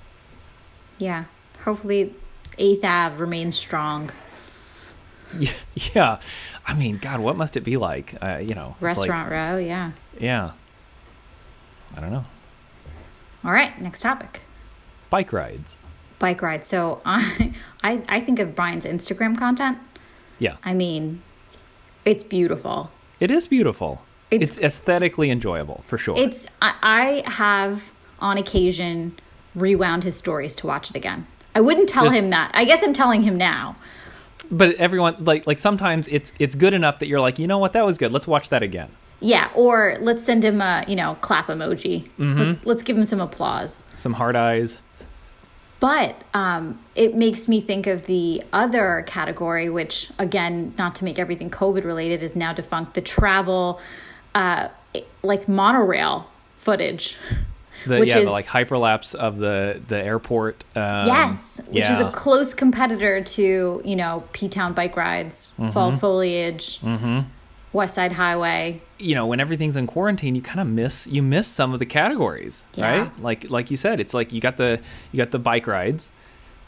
Yeah. 0.99 1.25
Hopefully, 1.65 2.15
8th 2.59 2.85
Ave 2.85 3.17
remains 3.17 3.59
strong. 3.59 4.11
Yeah, 5.39 5.53
yeah. 5.95 6.21
I 6.67 6.75
mean, 6.75 6.99
God, 6.99 7.21
what 7.21 7.37
must 7.37 7.57
it 7.57 7.63
be 7.63 7.77
like? 7.77 8.15
Uh, 8.23 8.39
you 8.39 8.55
know, 8.55 8.77
it's 8.81 8.99
like- 8.99 9.09
Restaurant 9.09 9.31
row. 9.31 9.59
Yeah. 9.59 9.93
yeah. 10.19 10.53
I 11.97 12.01
don't 12.01 12.11
know. 12.13 12.25
All 13.45 13.53
right. 13.53 13.81
Next 13.81 14.01
topic. 14.01 14.41
Bike 15.11 15.33
rides. 15.33 15.77
Bike 16.19 16.43
rides. 16.43 16.67
So 16.67 17.01
I, 17.05 17.55
I, 17.83 18.03
I 18.09 18.21
think 18.21 18.39
of 18.39 18.55
Brian's 18.57 18.85
Instagram 18.85 19.39
content. 19.39 19.79
Yeah, 20.39 20.57
I 20.63 20.75
mean, 20.75 21.23
it's 22.07 22.23
beautiful. 22.23 22.91
it 23.21 23.31
is 23.31 23.47
beautiful. 23.49 24.01
It's- 24.31 24.51
It's, 24.51 24.59
aesthetically 24.59 25.31
enjoyable 25.31 25.83
for 25.87 25.99
sure. 25.99 26.17
It's 26.19 26.47
I, 26.63 27.23
I 27.27 27.31
have 27.31 27.93
on 28.21 28.39
occasion 28.39 29.19
rewound 29.55 30.05
his 30.05 30.17
stories 30.17 30.57
to 30.57 30.67
watch 30.67 30.91
it 30.91 30.97
again. 30.97 31.27
I 31.55 31.61
wouldn't 31.61 31.89
tell 31.89 32.05
Just- 32.05 32.17
him 32.17 32.31
that. 32.31 32.51
I 32.55 32.65
guess 32.65 32.83
I'm 32.83 32.93
telling 32.95 33.23
him 33.23 33.37
now. 33.37 33.77
but 34.51 34.75
everyone 34.77 35.17
like 35.25 35.47
like 35.47 35.59
sometimes 35.59 36.07
it's 36.09 36.33
it's 36.39 36.55
good 36.55 36.73
enough 36.75 36.99
that 37.01 37.09
you're 37.09 37.21
like 37.21 37.39
you 37.39 37.47
know 37.47 37.59
what 37.59 37.73
that 37.73 37.85
was 37.85 37.99
good 37.99 38.13
let's 38.13 38.29
watch 38.29 38.49
that 38.51 38.63
again 38.63 38.89
Yeah, 39.19 39.49
or 39.57 39.97
let's 40.01 40.25
send 40.25 40.45
him 40.45 40.61
a 40.61 40.85
you 40.87 40.95
know 40.97 41.17
clap 41.21 41.47
emoji. 41.49 41.97
Mm-hmm. 42.19 42.39
Let's, 42.41 42.67
let's 42.67 42.83
give 42.85 42.97
him 42.97 43.05
some 43.05 43.21
applause. 43.21 43.85
some 43.97 44.13
hard 44.15 44.37
eyes 44.37 44.79
But 45.79 46.23
um, 46.33 46.79
it 46.95 47.15
makes 47.15 47.49
me 47.49 47.61
think 47.61 47.87
of 47.87 48.07
the 48.07 48.43
other 48.53 49.05
category, 49.07 49.69
which 49.69 50.11
again, 50.19 50.75
not 50.79 50.95
to 50.97 51.05
make 51.05 51.19
everything 51.19 51.51
COVID 51.51 51.85
related, 51.85 52.23
is 52.23 52.35
now 52.35 52.53
defunct. 52.55 52.95
The 52.95 53.03
travel, 53.03 53.81
uh, 54.35 54.69
like 55.23 55.49
monorail 55.49 56.31
footage. 56.57 57.17
the 57.87 58.01
Which 58.01 58.09
yeah 58.09 58.19
is- 58.19 58.25
the 58.25 58.31
like 58.33 58.47
hyperlapse 58.47 59.15
of 59.15 59.37
the 59.37 59.81
the 59.87 60.03
airport 60.03 60.65
um, 60.75 61.07
yes, 61.07 61.61
which 61.69 61.89
is 61.91 62.01
a 62.01 62.11
close 62.11 62.55
competitor 62.55 63.23
to 63.23 63.83
you 63.85 63.97
know 63.97 64.25
P 64.33 64.49
Town 64.49 64.73
bike 64.73 64.97
rides, 64.97 65.51
Mm-hmm. 65.59 65.71
fall 65.73 65.93
foliage, 65.93 66.81
West 67.77 67.95
Side 67.95 68.13
Highway. 68.13 68.81
you 68.99 69.15
know 69.15 69.27
when 69.27 69.39
everything's 69.41 69.77
in 69.77 69.87
quarantine 69.87 70.35
you 70.35 70.43
kind 70.43 70.61
of 70.61 70.67
miss 70.67 71.07
you 71.07 71.23
miss 71.23 71.47
some 71.47 71.73
of 71.75 71.79
the 71.79 71.87
categories 71.87 72.65
Yeah. 72.75 72.87
right 73.03 73.23
like 73.23 73.51
like 73.51 73.71
you 73.71 73.77
said 73.77 74.01
it's 74.01 74.15
like 74.15 74.33
you 74.33 74.41
got 74.41 74.57
the 74.57 74.81
you 75.13 75.19
got 75.19 75.31
the 75.31 75.39
bike 75.39 75.67
rides 75.67 76.09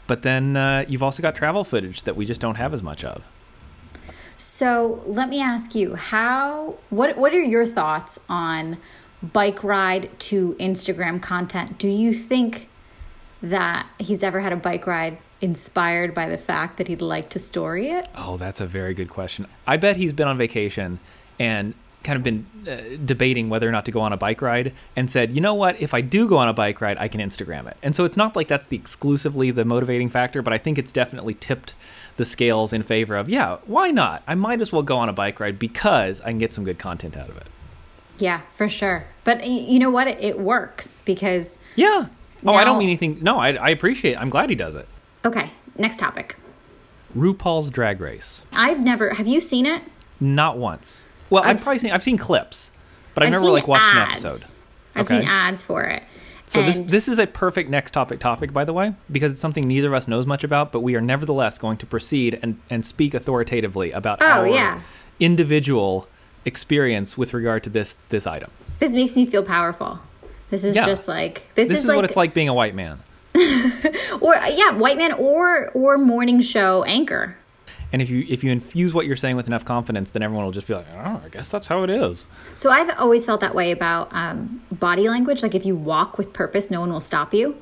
but 0.07 0.21
then 0.23 0.55
uh, 0.57 0.85
you've 0.87 1.03
also 1.03 1.21
got 1.21 1.35
travel 1.35 1.63
footage 1.63 2.03
that 2.03 2.15
we 2.15 2.25
just 2.25 2.41
don't 2.41 2.55
have 2.63 2.73
as 2.73 2.81
much 2.81 3.03
of 3.03 3.27
So 4.37 5.03
let 5.05 5.27
me 5.29 5.41
ask 5.41 5.75
you, 5.75 5.95
how 5.95 6.75
what 6.89 7.17
what 7.17 7.33
are 7.33 7.41
your 7.55 7.65
thoughts 7.65 8.19
on 8.29 8.77
bike 9.21 9.63
ride 9.63 10.09
to 10.29 10.55
Instagram 10.59 11.21
content? 11.21 11.77
Do 11.77 11.89
you 11.89 12.13
think 12.13 12.69
that 13.43 13.85
he's 13.99 14.23
ever 14.23 14.39
had 14.39 14.53
a 14.53 14.55
bike 14.55 14.87
ride 14.87 15.17
inspired 15.41 16.13
by 16.13 16.27
the 16.27 16.37
fact 16.37 16.77
that 16.77 16.87
he'd 16.87 17.01
like 17.01 17.29
to 17.29 17.39
story 17.39 17.89
it? 17.89 18.07
Oh, 18.15 18.37
that's 18.37 18.61
a 18.61 18.67
very 18.67 18.93
good 18.93 19.09
question. 19.09 19.47
I 19.65 19.77
bet 19.77 19.97
he's 19.97 20.13
been 20.13 20.27
on 20.27 20.37
vacation 20.37 20.99
and 21.39 21.73
kind 22.03 22.15
of 22.15 22.23
been 22.23 22.45
uh, 22.67 22.97
debating 23.03 23.49
whether 23.49 23.67
or 23.67 23.71
not 23.71 23.85
to 23.85 23.91
go 23.91 23.99
on 23.99 24.13
a 24.13 24.17
bike 24.17 24.41
ride 24.41 24.73
and 24.95 25.11
said, 25.11 25.33
you 25.33 25.41
know 25.41 25.53
what, 25.53 25.79
if 25.81 25.93
I 25.93 26.01
do 26.01 26.27
go 26.27 26.37
on 26.37 26.47
a 26.47 26.53
bike 26.53 26.79
ride, 26.81 26.97
I 26.97 27.07
can 27.07 27.19
Instagram 27.19 27.67
it. 27.67 27.77
And 27.83 27.95
so 27.95 28.05
it's 28.05 28.15
not 28.15 28.35
like 28.35 28.47
that's 28.47 28.67
the 28.67 28.77
exclusively 28.77 29.51
the 29.51 29.65
motivating 29.65 30.09
factor, 30.09 30.41
but 30.41 30.53
I 30.53 30.57
think 30.57 30.77
it's 30.77 30.91
definitely 30.91 31.33
tipped 31.33 31.75
the 32.15 32.25
scales 32.25 32.73
in 32.73 32.83
favor 32.83 33.15
of, 33.15 33.29
yeah, 33.29 33.57
why 33.65 33.91
not? 33.91 34.23
I 34.27 34.35
might 34.35 34.61
as 34.61 34.71
well 34.71 34.81
go 34.81 34.97
on 34.97 35.09
a 35.09 35.13
bike 35.13 35.39
ride 35.39 35.59
because 35.59 36.21
I 36.21 36.25
can 36.25 36.37
get 36.37 36.53
some 36.53 36.63
good 36.63 36.79
content 36.79 37.17
out 37.17 37.29
of 37.29 37.37
it. 37.37 37.47
Yeah, 38.17 38.41
for 38.55 38.67
sure. 38.67 39.05
But 39.23 39.45
you 39.47 39.79
know 39.79 39.89
what? 39.89 40.07
It, 40.07 40.39
works 40.39 41.01
because. 41.05 41.57
Yeah. 41.75 42.07
Oh, 42.45 42.53
I 42.53 42.63
don't 42.63 42.77
mean 42.77 42.89
anything. 42.89 43.19
No, 43.21 43.39
I, 43.39 43.53
I 43.53 43.69
appreciate 43.69 44.13
it. 44.13 44.21
I'm 44.21 44.29
glad 44.29 44.49
he 44.49 44.55
does 44.55 44.75
it. 44.75 44.87
Okay, 45.25 45.51
next 45.77 45.97
topic. 45.97 46.37
RuPaul's 47.17 47.69
Drag 47.69 47.99
Race. 47.99 48.41
I've 48.53 48.79
never. 48.79 49.13
Have 49.13 49.27
you 49.27 49.41
seen 49.41 49.65
it? 49.65 49.81
Not 50.19 50.57
once. 50.57 51.07
Well, 51.29 51.43
I've, 51.43 51.57
I've 51.57 51.63
probably 51.63 51.79
seen 51.79 51.91
I've 51.91 52.03
seen 52.03 52.17
clips, 52.17 52.71
but 53.13 53.23
I've, 53.23 53.27
I've 53.27 53.31
never 53.41 53.51
like 53.51 53.67
watched 53.67 53.83
ads. 53.85 54.23
an 54.23 54.31
episode. 54.31 54.55
I've 54.95 55.05
Okay. 55.05 55.19
seen 55.21 55.27
ads 55.29 55.61
for 55.61 55.83
it. 55.83 56.03
So 56.47 56.63
this 56.63 56.79
this 56.79 57.07
is 57.07 57.19
a 57.19 57.27
perfect 57.27 57.69
next 57.69 57.91
topic 57.91 58.19
topic 58.19 58.51
by 58.53 58.65
the 58.65 58.73
way 58.73 58.95
because 59.11 59.31
it's 59.31 59.41
something 59.41 59.67
neither 59.67 59.87
of 59.89 59.93
us 59.93 60.07
knows 60.07 60.25
much 60.25 60.43
about, 60.43 60.71
but 60.71 60.79
we 60.81 60.95
are 60.95 61.01
nevertheless 61.01 61.57
going 61.59 61.77
to 61.77 61.85
proceed 61.85 62.39
and 62.41 62.59
and 62.71 62.83
speak 62.85 63.13
authoritatively 63.13 63.91
about 63.91 64.21
Oh, 64.21 64.25
our 64.25 64.47
yeah. 64.47 64.81
individual 65.19 66.07
experience 66.45 67.17
with 67.17 67.33
regard 67.35 67.63
to 67.65 67.69
this 67.69 67.97
this 68.09 68.25
item. 68.25 68.49
This 68.79 68.91
makes 68.93 69.15
me 69.15 69.25
feel 69.27 69.43
powerful. 69.43 69.99
This 70.49 70.63
is 70.63 70.75
Yeah. 70.75 70.85
just 70.87 71.07
like 71.07 71.43
this, 71.53 71.67
This 71.67 71.77
is, 71.79 71.83
is, 71.83 71.85
like, 71.87 71.95
what 71.97 72.05
it's 72.05 72.15
like 72.17 72.33
being 72.33 72.49
a 72.49 72.53
white 72.53 72.73
man. 72.73 72.99
or 74.21 74.35
yeah, 74.35 74.71
white 74.71 74.97
man 74.97 75.13
or 75.13 75.69
or 75.71 75.97
morning 75.97 76.41
show 76.41 76.83
anchor. 76.83 77.35
And 77.91 78.01
if 78.01 78.09
you 78.09 78.25
if 78.29 78.43
you 78.43 78.51
infuse 78.51 78.93
what 78.93 79.05
you're 79.05 79.15
saying 79.15 79.35
with 79.35 79.47
enough 79.47 79.65
confidence, 79.65 80.11
then 80.11 80.21
everyone 80.21 80.45
will 80.45 80.51
just 80.51 80.67
be 80.67 80.75
like, 80.75 80.85
"Oh, 80.93 81.21
I 81.25 81.29
guess 81.29 81.49
that's 81.49 81.67
how 81.67 81.83
it 81.83 81.89
is." 81.89 82.27
So 82.55 82.69
I've 82.69 82.89
always 82.97 83.25
felt 83.25 83.41
that 83.41 83.55
way 83.55 83.71
about 83.71 84.09
um, 84.11 84.61
body 84.71 85.09
language. 85.09 85.41
Like 85.41 85.55
if 85.55 85.65
you 85.65 85.75
walk 85.75 86.17
with 86.17 86.31
purpose, 86.31 86.69
no 86.69 86.79
one 86.81 86.91
will 86.93 87.01
stop 87.01 87.33
you. 87.33 87.57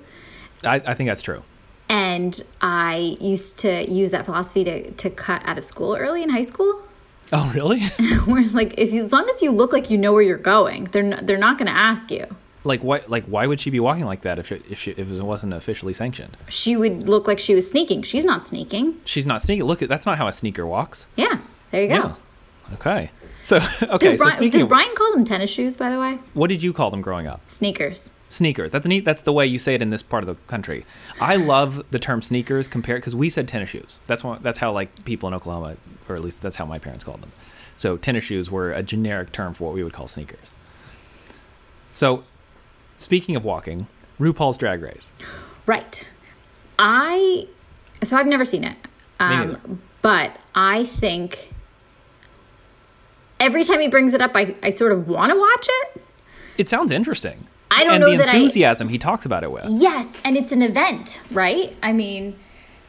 I, 0.63 0.75
I 0.85 0.93
think 0.93 1.09
that's 1.09 1.21
true. 1.21 1.43
And 1.89 2.41
I 2.59 3.17
used 3.21 3.59
to 3.59 3.89
use 3.89 4.11
that 4.11 4.25
philosophy 4.25 4.65
to 4.65 4.91
to 4.91 5.09
cut 5.09 5.41
out 5.45 5.57
of 5.57 5.63
school 5.63 5.95
early 5.95 6.23
in 6.23 6.29
high 6.29 6.41
school. 6.41 6.81
Oh, 7.31 7.51
really? 7.53 7.81
Where 8.25 8.41
it's 8.41 8.53
like 8.53 8.73
if 8.77 8.93
you, 8.93 9.03
as 9.03 9.11
long 9.11 9.29
as 9.29 9.41
you 9.41 9.51
look 9.51 9.73
like 9.73 9.89
you 9.89 9.97
know 9.97 10.13
where 10.13 10.21
you're 10.21 10.37
going, 10.37 10.85
they're 10.85 11.03
not, 11.03 11.27
they're 11.27 11.37
not 11.37 11.57
going 11.57 11.67
to 11.67 11.77
ask 11.77 12.09
you. 12.09 12.25
Like 12.67 12.81
why 12.81 13.01
like 13.07 13.25
why 13.25 13.47
would 13.47 13.59
she 13.59 13.69
be 13.69 13.79
walking 13.79 14.05
like 14.05 14.21
that 14.21 14.37
if 14.37 14.51
it, 14.51 14.63
if 14.69 14.79
she, 14.79 14.91
if 14.91 15.11
it 15.11 15.21
wasn't 15.21 15.53
officially 15.53 15.93
sanctioned? 15.93 16.37
She 16.49 16.75
would 16.75 17.07
look 17.07 17.27
like 17.27 17.39
she 17.39 17.55
was 17.55 17.69
sneaking. 17.69 18.03
She's 18.03 18.25
not 18.25 18.45
sneaking. 18.45 18.99
She's 19.05 19.25
not 19.25 19.41
sneaking. 19.41 19.65
Look, 19.65 19.79
that's 19.79 20.05
not 20.05 20.17
how 20.17 20.27
a 20.27 20.33
sneaker 20.33 20.65
walks. 20.65 21.07
Yeah, 21.15 21.39
there 21.71 21.81
you 21.81 21.87
go. 21.87 21.93
Yeah. 21.93 22.15
Okay. 22.73 23.11
So 23.41 23.57
okay. 23.81 24.11
Does, 24.11 24.19
so 24.19 24.25
Brian, 24.25 24.31
speaking 24.33 24.51
does 24.51 24.63
of, 24.63 24.69
Brian 24.69 24.93
call 24.95 25.13
them 25.13 25.25
tennis 25.25 25.49
shoes? 25.49 25.77
By 25.77 25.89
the 25.89 25.99
way, 25.99 26.19
what 26.33 26.49
did 26.49 26.61
you 26.61 26.73
call 26.73 26.91
them 26.91 27.01
growing 27.01 27.27
up? 27.27 27.41
sneakers. 27.47 28.11
Sneakers. 28.29 28.73
That's 28.73 28.85
neat. 28.85 29.05
That's 29.05 29.21
the 29.21 29.31
way 29.31 29.47
you 29.47 29.57
say 29.57 29.73
it 29.73 29.81
in 29.81 29.89
this 29.89 30.03
part 30.03 30.21
of 30.21 30.27
the 30.27 30.35
country. 30.47 30.85
I 31.21 31.37
love 31.37 31.85
the 31.91 31.99
term 31.99 32.21
sneakers 32.21 32.67
compared 32.67 32.99
because 33.01 33.15
we 33.15 33.29
said 33.29 33.47
tennis 33.47 33.69
shoes. 33.69 34.01
That's 34.05 34.21
what. 34.21 34.43
That's 34.43 34.59
how 34.59 34.73
like 34.73 35.05
people 35.05 35.27
in 35.27 35.33
Oklahoma, 35.33 35.77
or 36.09 36.15
at 36.17 36.21
least 36.21 36.41
that's 36.41 36.57
how 36.57 36.65
my 36.65 36.77
parents 36.77 37.05
called 37.05 37.21
them. 37.21 37.31
So 37.77 37.95
tennis 37.95 38.25
shoes 38.25 38.51
were 38.51 38.73
a 38.73 38.83
generic 38.83 39.31
term 39.31 39.53
for 39.53 39.65
what 39.65 39.75
we 39.75 39.83
would 39.83 39.93
call 39.93 40.07
sneakers. 40.07 40.51
So, 41.93 42.25
speaking 42.97 43.35
of 43.35 43.43
walking, 43.45 43.87
RuPaul's 44.19 44.57
Drag 44.57 44.81
Race. 44.81 45.11
Right. 45.65 46.07
I 46.79 47.47
so 48.03 48.15
I've 48.17 48.27
never 48.27 48.45
seen 48.45 48.63
it. 48.63 48.75
Um, 49.19 49.81
but 50.01 50.37
I 50.53 50.85
think 50.85 51.51
every 53.39 53.63
time 53.63 53.79
he 53.79 53.87
brings 53.87 54.13
it 54.13 54.21
up, 54.21 54.31
I, 54.35 54.55
I 54.63 54.69
sort 54.69 54.91
of 54.91 55.07
want 55.07 55.31
to 55.31 55.37
watch 55.39 55.67
it. 55.69 56.01
It 56.57 56.69
sounds 56.69 56.91
interesting. 56.91 57.47
I 57.69 57.83
don't 57.83 57.95
and 57.95 58.01
know 58.01 58.11
the 58.11 58.17
that 58.17 58.29
I- 58.29 58.35
enthusiasm 58.37 58.89
he 58.89 58.97
talks 58.97 59.25
about 59.25 59.43
it 59.43 59.51
with. 59.51 59.65
Yes, 59.69 60.13
and 60.23 60.37
it's 60.37 60.51
an 60.51 60.61
event, 60.61 61.19
right? 61.31 61.75
I 61.83 61.93
mean, 61.93 62.37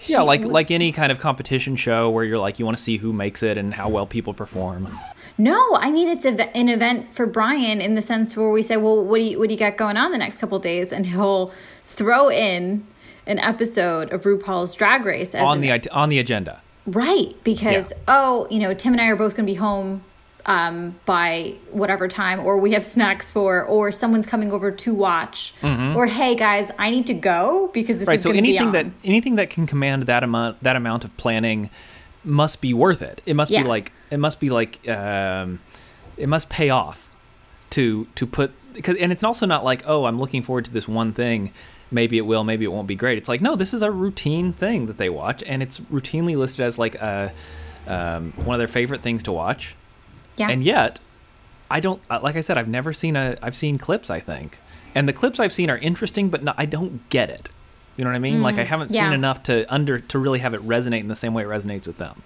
Yeah, 0.07 0.21
like 0.23 0.45
like 0.45 0.71
any 0.71 0.93
kind 0.93 1.11
of 1.11 1.19
competition 1.19 1.77
show 1.77 2.11
where 2.11 2.25
you're 2.25 2.39
like 2.39 2.59
you 2.59 2.65
want 2.65 2.77
to 2.77 2.83
see 2.83 2.97
who 2.99 3.13
makes 3.13 3.43
it 3.43 3.59
and 3.59 3.75
how 3.75 3.89
well 3.89 4.07
people 4.07 4.35
perform. 4.35 4.99
No, 5.39 5.77
I 5.77 5.91
mean 5.91 6.09
it's 6.09 6.25
a, 6.25 6.55
an 6.57 6.69
event 6.69 7.15
for 7.15 7.25
Brian 7.27 7.81
in 7.81 7.95
the 7.95 8.03
sense 8.03 8.37
where 8.37 8.51
we 8.51 8.63
say, 8.63 8.77
well, 8.77 9.05
what 9.05 9.19
do 9.19 9.25
you 9.25 9.39
what 9.39 9.49
do 9.49 9.55
you 9.55 9.59
got 9.61 9.77
going 9.77 9.97
on 9.97 10.11
the 10.13 10.19
next 10.19 10.39
couple 10.39 10.57
of 10.57 10.63
days, 10.63 10.93
and 10.93 11.07
he'll 11.07 11.53
throw 11.87 12.29
in 12.31 12.87
an 13.27 13.39
episode 13.39 14.13
of 14.13 14.23
RuPaul's 14.23 14.75
Drag 14.75 15.05
Race 15.05 15.35
as 15.35 15.43
on 15.43 15.63
an 15.63 15.81
the 15.81 15.91
on 15.93 16.09
the 16.09 16.19
agenda. 16.19 16.61
Right, 16.87 17.35
because 17.45 17.91
Yeah. 17.93 17.99
oh, 18.09 18.47
you 18.51 18.59
know, 18.59 18.73
Tim 18.75 18.93
and 18.95 19.01
I 19.03 19.09
are 19.09 19.17
both 19.17 19.37
going 19.37 19.47
to 19.47 19.53
be 19.53 19.57
home 19.57 20.03
um, 20.47 20.95
by 21.05 21.59
whatever 21.71 22.09
time, 22.09 22.41
or 22.47 22.57
we 22.57 22.73
have 22.73 22.83
snacks 22.83 23.31
for, 23.31 23.63
or 23.65 23.93
someone's 23.93 24.25
coming 24.25 24.51
over 24.51 24.71
to 24.71 24.95
watch, 24.95 25.53
or 25.63 26.07
hey 26.07 26.35
guys, 26.35 26.71
I 26.79 26.89
need 26.91 27.07
to 27.09 27.15
go 27.15 27.69
because 27.75 27.99
this 27.99 28.05
Mm-hmm. 28.05 28.09
Right. 28.09 28.17
is 28.19 28.23
So 28.23 28.31
going 28.33 28.43
to 28.45 28.51
be 28.51 28.57
anything 28.57 28.73
that 28.73 28.87
anything 29.05 29.35
that 29.35 29.51
can 29.51 29.67
command 29.67 30.05
that 30.05 30.23
amount 30.25 30.63
that 30.63 30.75
amount 30.77 31.05
of 31.05 31.15
planning 31.19 31.69
must 32.25 32.61
be 32.61 32.75
worth 32.75 33.03
it. 33.03 33.21
It 33.27 33.35
must 33.35 33.51
Yeah. 33.51 33.63
be 33.63 33.69
like 33.69 33.93
it 34.11 34.19
must 34.19 34.41
be 34.41 34.49
like 34.51 34.87
um, 34.89 35.61
it 36.17 36.29
must 36.29 36.49
pay 36.49 36.71
off 36.71 37.11
to 37.71 38.07
to 38.15 38.27
put 38.27 38.53
because 38.75 38.97
and 38.97 39.13
it's 39.13 39.25
also 39.25 39.47
not 39.47 39.65
like 39.65 39.83
oh 39.87 40.05
I'm 40.07 40.19
looking 40.19 40.43
forward 40.43 40.65
to 40.67 40.71
this 40.73 40.89
one 40.89 41.13
thing. 41.13 41.53
Maybe 41.91 42.19
it 42.19 42.27
will, 42.27 42.45
maybe 42.45 42.67
it 42.67 42.73
won't 42.73 42.87
be 42.87 42.95
great. 42.95 43.17
It's 43.17 43.29
like 43.31 43.41
no, 43.41 43.57
this 43.57 43.73
is 43.73 43.81
a 43.83 43.91
routine 43.91 44.53
thing 44.53 44.87
that 44.87 44.99
they 44.99 45.09
watch, 45.09 45.43
and 45.47 45.63
it's 45.63 45.81
routinely 45.81 46.37
listed 46.37 46.61
as 46.61 46.79
like 46.79 46.95
a 46.97 47.33
um, 47.87 48.33
one 48.45 48.55
of 48.55 48.59
their 48.59 48.69
favorite 48.69 49.01
things 49.01 49.23
to 49.23 49.33
watch. 49.33 49.75
yeah, 50.37 50.51
and 50.51 50.63
yet 50.65 51.01
i 51.71 51.81
don't 51.81 52.01
uh, 52.09 52.19
like 52.23 52.35
i 52.37 52.41
said 52.41 52.57
i've 52.57 52.69
never 52.69 52.95
seen 52.95 53.15
a 53.15 53.37
i've 53.43 53.55
seen 53.55 53.77
clips 53.77 54.09
i 54.09 54.19
think 54.21 54.59
and 54.95 55.07
the 55.07 55.13
clips 55.13 55.39
i've 55.39 55.53
seen 55.53 55.69
are 55.69 55.77
interesting 55.79 56.31
but 56.31 56.43
no, 56.43 56.55
i 56.57 56.65
don't 56.65 57.07
get 57.11 57.29
it 57.29 57.51
you 57.99 58.05
know 58.05 58.11
what 58.11 58.17
i 58.17 58.19
mean 58.21 58.41
like 58.43 58.57
i 58.57 58.65
haven't 58.65 58.89
seen 58.91 59.03
Mm, 59.03 59.13
enough 59.15 59.43
to 59.43 59.67
under 59.73 59.99
to 59.99 60.19
really 60.19 60.39
have 60.39 60.55
it 60.55 60.67
resonate 60.67 61.01
in 61.01 61.09
the 61.09 61.17
same 61.17 61.35
way 61.35 61.43
it 61.43 61.47
resonates 61.49 61.87
with 61.87 61.99
them 61.99 62.23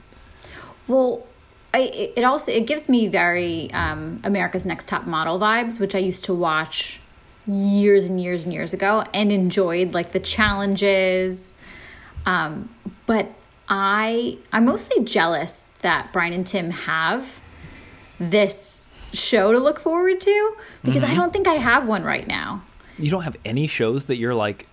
well. 0.87 1.27
I, 1.75 1.79
it 1.85 2.13
it 2.19 2.25
also 2.25 2.53
it 2.53 2.67
gives 2.67 2.87
me 2.91 3.09
very 3.09 3.71
um, 3.73 4.21
America's 4.25 4.67
Next 4.67 4.91
Top 4.91 5.07
Model 5.07 5.39
vibes, 5.41 5.81
which 5.81 5.95
I 5.95 5.99
used 6.01 6.23
to 6.25 6.35
watch 6.35 7.01
years 7.47 8.09
and 8.09 8.21
years 8.21 8.45
and 8.45 8.53
years 8.53 8.75
ago 8.75 9.05
and 9.15 9.33
enjoyed 9.33 9.95
like 9.95 10.13
the 10.13 10.21
challenges. 10.21 11.55
Um, 12.27 12.69
but 13.07 13.31
I 13.71 14.37
I'm 14.53 14.67
mostly 14.67 15.03
jealous 15.05 15.65
that 15.81 16.13
Brian 16.13 16.35
and 16.35 16.47
Tim 16.47 16.71
have 16.73 17.41
this 18.21 18.87
show 19.15 19.53
to 19.53 19.59
look 19.59 19.81
forward 19.81 20.21
to 20.21 20.55
because 20.85 21.03
Mm-hmm. 21.03 21.13
I 21.13 21.15
don't 21.15 21.33
think 21.33 21.49
I 21.49 21.55
have 21.55 21.87
one 21.89 22.05
right 22.05 22.27
now. 22.29 22.63
you 22.99 23.11
don't 23.11 23.23
have 23.23 23.37
any 23.47 23.67
shows 23.67 24.05
that 24.07 24.17
you're 24.17 24.35
like 24.35 24.67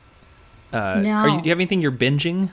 uh 0.73 0.99
No. 1.01 1.11
are 1.11 1.29
you, 1.29 1.41
do 1.41 1.45
you 1.45 1.51
have 1.51 1.57
anything 1.59 1.81
you're 1.81 1.91
binging 1.91 2.51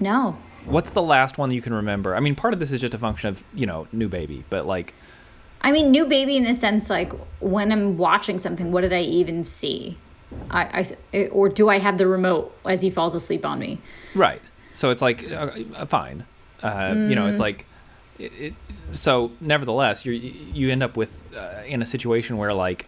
No. 0.00 0.36
what's 0.64 0.90
the 0.90 1.02
last 1.02 1.38
one 1.38 1.50
you 1.50 1.62
can 1.62 1.72
remember 1.74 2.14
i 2.16 2.20
mean 2.20 2.34
part 2.34 2.52
of 2.54 2.60
this 2.60 2.72
is 2.72 2.80
just 2.80 2.94
a 2.94 2.98
function 2.98 3.28
of 3.28 3.44
you 3.54 3.66
know 3.66 3.86
new 3.92 4.08
baby 4.08 4.44
but 4.50 4.66
like 4.66 4.94
I 5.62 5.72
mean, 5.72 5.90
new 5.90 6.04
baby 6.06 6.36
in 6.36 6.44
the 6.44 6.54
sense 6.54 6.88
like 6.90 7.12
when 7.40 7.72
I'm 7.72 7.96
watching 7.96 8.38
something, 8.38 8.70
what 8.70 8.82
did 8.82 8.92
I 8.92 9.00
even 9.00 9.42
see? 9.42 9.96
I, 10.48 10.84
I 11.12 11.28
or 11.28 11.48
do 11.48 11.68
I 11.70 11.78
have 11.80 11.98
the 11.98 12.06
remote 12.06 12.54
as 12.64 12.82
he 12.82 12.90
falls 12.90 13.16
asleep 13.16 13.44
on 13.44 13.58
me? 13.58 13.80
Right. 14.14 14.40
So 14.74 14.90
it's 14.90 15.02
like 15.02 15.28
uh, 15.28 15.50
uh, 15.74 15.86
fine. 15.86 16.24
Uh, 16.62 16.94
You 17.08 17.16
know, 17.16 17.26
it's 17.26 17.40
like 17.40 17.66
it, 18.18 18.32
it, 18.38 18.54
so. 18.92 19.32
Nevertheless, 19.40 20.04
you 20.04 20.12
you 20.12 20.70
end 20.70 20.84
up 20.84 20.96
with 20.96 21.20
uh, 21.34 21.62
in 21.66 21.82
a 21.82 21.86
situation 21.86 22.36
where 22.36 22.52
like 22.52 22.86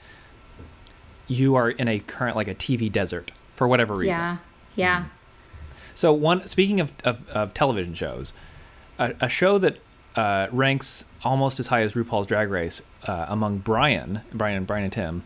you 1.26 1.56
are 1.56 1.70
in 1.70 1.88
a 1.88 1.99
current 1.99 2.37
like 2.37 2.49
a 2.49 2.54
TV 2.54 2.92
desert 2.92 3.32
for 3.58 3.68
whatever 3.68 3.94
reason. 3.94 4.14
Yeah, 4.14 4.36
yeah. 4.76 5.04
So 5.94 6.12
one 6.12 6.46
speaking 6.48 6.80
of 6.80 6.92
of, 7.04 7.28
of 7.28 7.52
television 7.52 7.92
shows, 7.94 8.32
a, 8.98 9.14
a 9.20 9.28
show 9.28 9.58
that 9.58 9.78
uh, 10.16 10.46
ranks 10.52 11.04
almost 11.24 11.60
as 11.60 11.66
high 11.66 11.82
as 11.82 11.94
RuPaul's 11.94 12.26
Drag 12.28 12.48
Race 12.48 12.80
uh, 13.06 13.26
among 13.28 13.58
Brian, 13.58 14.22
Brian 14.32 14.56
and 14.56 14.66
Brian 14.66 14.84
and 14.84 14.92
Tim, 14.92 15.24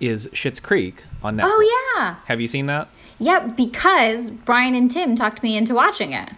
is 0.00 0.28
Schitt's 0.32 0.60
Creek 0.60 1.04
on 1.22 1.36
Netflix. 1.36 1.44
Oh 1.46 1.92
yeah, 1.96 2.16
Have 2.24 2.40
you 2.40 2.48
seen 2.48 2.66
that? 2.66 2.88
yeah. 3.18 3.40
Because 3.46 4.30
Brian 4.30 4.74
and 4.74 4.90
Tim 4.90 5.14
talked 5.14 5.42
me 5.42 5.56
into 5.56 5.74
watching 5.74 6.12
it. 6.12 6.30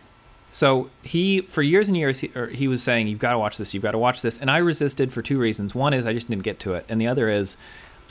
So 0.51 0.91
he, 1.03 1.41
for 1.41 1.63
years 1.63 1.89
and 1.89 1.97
years, 1.97 2.21
he, 2.21 2.31
or 2.37 2.47
he 2.49 2.69
was 2.69 2.81
saying, 2.83 3.09
"You've 3.09 3.19
got 3.19 3.33
to 3.33 3.39
watch 3.39 3.57
this. 3.59 3.73
You've 3.75 3.83
got 3.83 3.91
to 3.93 3.99
watch 3.99 4.21
this." 4.23 4.39
And 4.39 4.51
I 4.51 4.59
resisted 4.59 5.13
for 5.13 5.21
two 5.23 5.39
reasons. 5.39 5.75
One 5.75 5.93
is 5.95 6.07
I 6.07 6.13
just 6.13 6.29
didn't 6.29 6.43
get 6.45 6.61
to 6.61 6.75
it, 6.75 6.85
and 6.89 7.01
the 7.01 7.07
other 7.09 7.29
is 7.29 7.57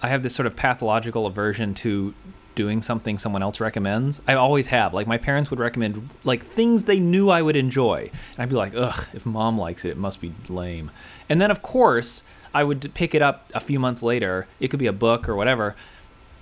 I 0.01 0.07
have 0.09 0.23
this 0.23 0.35
sort 0.35 0.45
of 0.47 0.55
pathological 0.57 1.25
aversion 1.25 1.73
to 1.75 2.13
doing 2.55 2.81
something 2.81 3.17
someone 3.17 3.41
else 3.43 3.59
recommends. 3.59 4.21
I 4.27 4.33
always 4.35 4.67
have. 4.67 4.93
Like 4.93 5.07
my 5.07 5.17
parents 5.17 5.49
would 5.49 5.59
recommend 5.59 6.09
like 6.23 6.43
things 6.43 6.83
they 6.83 6.99
knew 6.99 7.29
I 7.29 7.41
would 7.41 7.55
enjoy, 7.55 8.09
and 8.33 8.39
I'd 8.39 8.49
be 8.49 8.55
like, 8.55 8.73
"Ugh, 8.75 9.07
if 9.13 9.25
mom 9.25 9.57
likes 9.57 9.85
it, 9.85 9.89
it 9.89 9.97
must 9.97 10.21
be 10.21 10.33
lame." 10.49 10.91
And 11.29 11.39
then 11.41 11.51
of 11.51 11.61
course 11.61 12.23
I 12.53 12.63
would 12.63 12.93
pick 12.93 13.15
it 13.15 13.21
up 13.21 13.51
a 13.55 13.59
few 13.59 13.79
months 13.79 14.03
later. 14.03 14.47
It 14.59 14.67
could 14.69 14.79
be 14.79 14.87
a 14.87 14.93
book 14.93 15.27
or 15.27 15.35
whatever. 15.35 15.75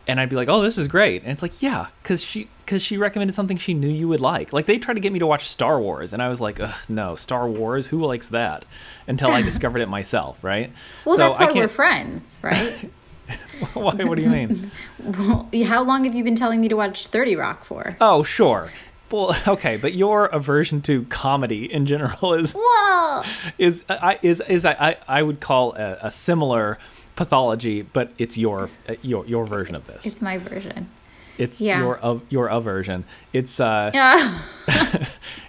and 0.07 0.19
I'd 0.19 0.29
be 0.29 0.35
like, 0.35 0.49
"Oh, 0.49 0.61
this 0.61 0.77
is 0.79 0.87
great," 0.87 1.21
and 1.21 1.31
it's 1.31 1.43
like, 1.43 1.61
"Yeah," 1.61 1.87
because 2.01 2.23
she 2.23 2.49
because 2.65 2.81
she 2.81 2.97
recommended 2.97 3.33
something 3.33 3.55
she 3.57 3.73
knew 3.75 3.87
you 3.87 4.07
would 4.07 4.19
like. 4.19 4.51
Like 4.51 4.65
they 4.65 4.77
tried 4.79 4.95
to 4.95 4.99
get 4.99 5.13
me 5.13 5.19
to 5.19 5.27
watch 5.27 5.47
Star 5.47 5.79
Wars, 5.79 6.11
and 6.11 6.23
I 6.23 6.27
was 6.27 6.41
like, 6.41 6.59
Ugh, 6.59 6.73
"No, 6.89 7.15
Star 7.15 7.47
Wars. 7.47 7.87
Who 7.87 8.03
likes 8.03 8.27
that?" 8.29 8.65
Until 9.07 9.29
I 9.29 9.41
discovered 9.51 9.79
it 9.79 9.87
myself, 9.89 10.43
right? 10.43 10.71
Well, 11.05 11.15
So 11.15 11.21
that's 11.21 11.39
why 11.39 11.51
we're 11.53 11.67
friends, 11.67 12.35
right? 12.41 12.89
Why, 13.73 13.93
what 14.03 14.17
do 14.17 14.23
you 14.23 14.29
mean? 14.29 14.71
well, 15.03 15.49
how 15.65 15.83
long 15.83 16.03
have 16.05 16.15
you 16.15 16.23
been 16.23 16.35
telling 16.35 16.61
me 16.61 16.67
to 16.69 16.75
watch 16.75 17.07
30 17.07 17.35
Rock 17.35 17.63
for? 17.63 17.95
oh, 18.01 18.23
sure. 18.23 18.69
Well, 19.11 19.35
okay, 19.47 19.75
but 19.77 19.93
your 19.93 20.27
aversion 20.27 20.81
to 20.83 21.03
comedy 21.05 21.71
in 21.71 21.85
general 21.85 22.33
is 22.33 22.53
Whoa! 22.57 23.23
is 23.57 23.83
I 23.89 24.19
is 24.21 24.41
is 24.47 24.63
I 24.63 24.71
I, 24.79 24.97
I 25.19 25.21
would 25.23 25.41
call 25.41 25.73
a, 25.75 25.97
a 26.03 26.11
similar 26.11 26.77
pathology, 27.17 27.81
but 27.81 28.11
it's 28.17 28.37
your 28.37 28.69
uh, 28.87 28.95
your 29.01 29.25
your 29.25 29.45
version 29.45 29.75
of 29.75 29.85
this. 29.85 30.05
It's 30.05 30.21
my 30.21 30.37
version. 30.37 30.89
It's 31.37 31.59
Yeah. 31.59 31.79
your 31.79 31.97
of 31.97 32.21
your 32.29 32.47
aversion. 32.47 33.03
It's 33.33 33.59
uh 33.59 33.91
Yeah. 33.93 34.39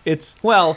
it's 0.05 0.37
well. 0.43 0.77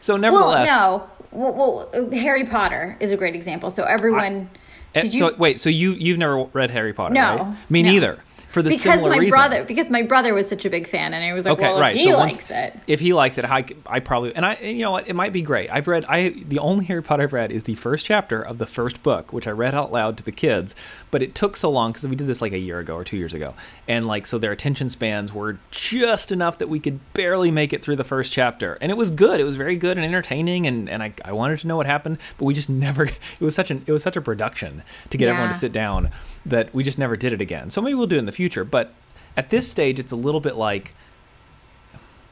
So 0.00 0.14
well, 0.14 0.20
nevertheless, 0.20 0.68
no. 0.68 1.10
Well, 1.32 1.54
well, 1.54 1.90
uh, 1.94 2.10
Harry 2.16 2.44
Potter 2.44 2.96
is 3.00 3.12
a 3.12 3.16
great 3.16 3.34
example. 3.34 3.70
So 3.70 3.84
everyone. 3.84 4.50
eh, 4.54 4.58
Eh, 4.96 5.02
did 5.02 5.14
you? 5.14 5.18
so 5.20 5.34
wait, 5.36 5.60
so 5.60 5.68
you 5.68 5.92
you've 5.92 6.18
never 6.18 6.44
read 6.52 6.70
Harry 6.70 6.92
Potter, 6.92 7.14
No, 7.14 7.36
right? 7.36 7.56
Me 7.70 7.82
no. 7.82 7.90
neither. 7.90 8.18
For 8.56 8.62
the 8.62 8.70
because 8.70 9.02
my 9.02 9.18
reason. 9.18 9.28
brother, 9.28 9.64
because 9.64 9.90
my 9.90 10.00
brother 10.00 10.32
was 10.32 10.48
such 10.48 10.64
a 10.64 10.70
big 10.70 10.86
fan, 10.88 11.12
and 11.12 11.22
I 11.22 11.34
was 11.34 11.44
like, 11.44 11.58
Okay, 11.58 11.68
well, 11.68 11.78
right. 11.78 11.94
if 11.94 12.00
he 12.00 12.08
so 12.08 12.16
once- 12.16 12.36
likes 12.36 12.50
it. 12.50 12.74
If 12.86 13.00
he 13.00 13.12
likes 13.12 13.36
it, 13.36 13.44
I, 13.44 13.66
I 13.86 14.00
probably 14.00 14.34
and 14.34 14.46
I 14.46 14.54
and 14.54 14.78
you 14.78 14.82
know 14.82 14.92
what? 14.92 15.06
It 15.06 15.12
might 15.12 15.34
be 15.34 15.42
great. 15.42 15.68
I've 15.70 15.86
read 15.86 16.06
I 16.08 16.30
the 16.30 16.58
only 16.58 16.86
Harry 16.86 17.02
Potter 17.02 17.24
I've 17.24 17.34
read 17.34 17.52
is 17.52 17.64
the 17.64 17.74
first 17.74 18.06
chapter 18.06 18.40
of 18.40 18.56
the 18.56 18.64
first 18.64 19.02
book, 19.02 19.30
which 19.30 19.46
I 19.46 19.50
read 19.50 19.74
out 19.74 19.92
loud 19.92 20.16
to 20.16 20.22
the 20.22 20.32
kids. 20.32 20.74
But 21.10 21.22
it 21.22 21.34
took 21.34 21.54
so 21.58 21.70
long 21.70 21.92
because 21.92 22.08
we 22.08 22.16
did 22.16 22.28
this 22.28 22.40
like 22.40 22.54
a 22.54 22.58
year 22.58 22.78
ago 22.78 22.94
or 22.94 23.04
two 23.04 23.18
years 23.18 23.34
ago, 23.34 23.52
and 23.86 24.06
like 24.06 24.26
so 24.26 24.38
their 24.38 24.52
attention 24.52 24.88
spans 24.88 25.34
were 25.34 25.58
just 25.70 26.32
enough 26.32 26.56
that 26.56 26.70
we 26.70 26.80
could 26.80 26.98
barely 27.12 27.50
make 27.50 27.74
it 27.74 27.82
through 27.82 27.96
the 27.96 28.04
first 28.04 28.32
chapter, 28.32 28.78
and 28.80 28.90
it 28.90 28.94
was 28.96 29.10
good. 29.10 29.38
It 29.38 29.44
was 29.44 29.56
very 29.56 29.76
good 29.76 29.98
and 29.98 30.06
entertaining, 30.06 30.66
and 30.66 30.88
and 30.88 31.02
I, 31.02 31.12
I 31.26 31.32
wanted 31.32 31.58
to 31.58 31.66
know 31.66 31.76
what 31.76 31.84
happened, 31.84 32.16
but 32.38 32.46
we 32.46 32.54
just 32.54 32.70
never. 32.86 33.04
It 33.04 33.18
was 33.40 33.54
such 33.54 33.70
an 33.70 33.84
it 33.86 33.92
was 33.92 34.02
such 34.02 34.16
a 34.16 34.22
production 34.22 34.82
to 35.10 35.18
get 35.18 35.28
everyone 35.28 35.52
to 35.52 35.58
sit 35.58 35.72
down 35.72 36.10
that 36.48 36.74
we 36.74 36.82
just 36.82 36.98
never 36.98 37.16
did 37.16 37.32
it 37.32 37.40
again. 37.40 37.70
So 37.70 37.80
maybe 37.82 37.94
we'll 37.94 38.06
do 38.06 38.16
it 38.16 38.20
in 38.20 38.26
the 38.26 38.32
future, 38.32 38.64
but. 38.64 38.92
At 39.38 39.50
this 39.50 39.68
stage, 39.68 39.98
it's 39.98 40.12
a 40.12 40.16
little 40.16 40.40
bit 40.40 40.56
like 40.56 40.94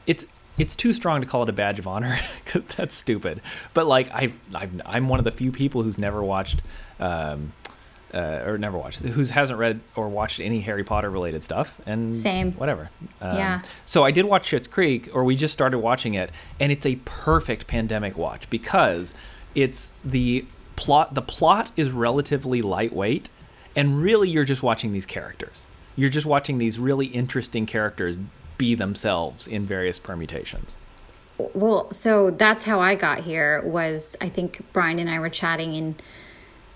it's 0.07 0.25
it's 0.57 0.75
too 0.75 0.93
strong 0.93 1.21
to 1.21 1.27
call 1.27 1.43
it 1.43 1.49
a 1.49 1.53
badge 1.53 1.79
of 1.79 1.87
honor 1.87 2.17
because 2.45 2.63
that's 2.75 2.95
stupid. 2.95 3.41
But 3.73 3.87
like 3.87 4.09
I've, 4.13 4.33
I've 4.53 4.81
I'm 4.85 5.07
one 5.09 5.19
of 5.19 5.25
the 5.25 5.31
few 5.31 5.51
people 5.51 5.83
who's 5.83 5.97
never 5.97 6.23
watched 6.23 6.61
um, 6.99 7.53
uh, 8.13 8.43
or 8.45 8.57
never 8.57 8.77
watched 8.77 8.99
who's 9.01 9.31
hasn't 9.31 9.59
read 9.59 9.81
or 9.95 10.07
watched 10.07 10.39
any 10.39 10.61
Harry 10.61 10.83
Potter 10.83 11.09
related 11.09 11.43
stuff 11.43 11.79
and 11.85 12.15
Same. 12.15 12.53
whatever. 12.53 12.89
Um, 13.21 13.37
Yeah. 13.37 13.61
So 13.85 14.03
I 14.03 14.11
did 14.11 14.25
watch 14.25 14.49
Schitt's 14.49 14.67
Creek, 14.67 15.09
or 15.13 15.23
we 15.23 15.35
just 15.35 15.53
started 15.53 15.79
watching 15.79 16.13
it, 16.13 16.31
and 16.59 16.71
it's 16.71 16.85
a 16.85 16.95
perfect 17.05 17.67
pandemic 17.67 18.17
watch 18.17 18.49
because 18.49 19.13
it's 19.53 19.91
the 20.03 20.45
plot. 20.75 21.13
The 21.13 21.21
plot 21.21 21.71
is 21.75 21.91
relatively 21.91 22.61
lightweight, 22.61 23.29
and 23.75 24.01
really 24.01 24.29
you're 24.29 24.45
just 24.45 24.63
watching 24.63 24.93
these 24.93 25.05
characters. 25.05 25.67
You're 25.95 26.09
just 26.09 26.25
watching 26.25 26.57
these 26.57 26.77
really 26.79 27.07
interesting 27.07 27.65
characters 27.65 28.17
be 28.57 28.75
themselves 28.75 29.47
in 29.47 29.65
various 29.65 29.99
permutations. 29.99 30.75
Well, 31.53 31.91
so 31.91 32.31
that's 32.31 32.63
how 32.63 32.79
I 32.79 32.95
got 32.95 33.19
here. 33.19 33.61
Was 33.65 34.15
I 34.21 34.29
think 34.29 34.61
Brian 34.73 34.99
and 34.99 35.09
I 35.09 35.19
were 35.19 35.29
chatting 35.29 35.73
in 35.75 35.95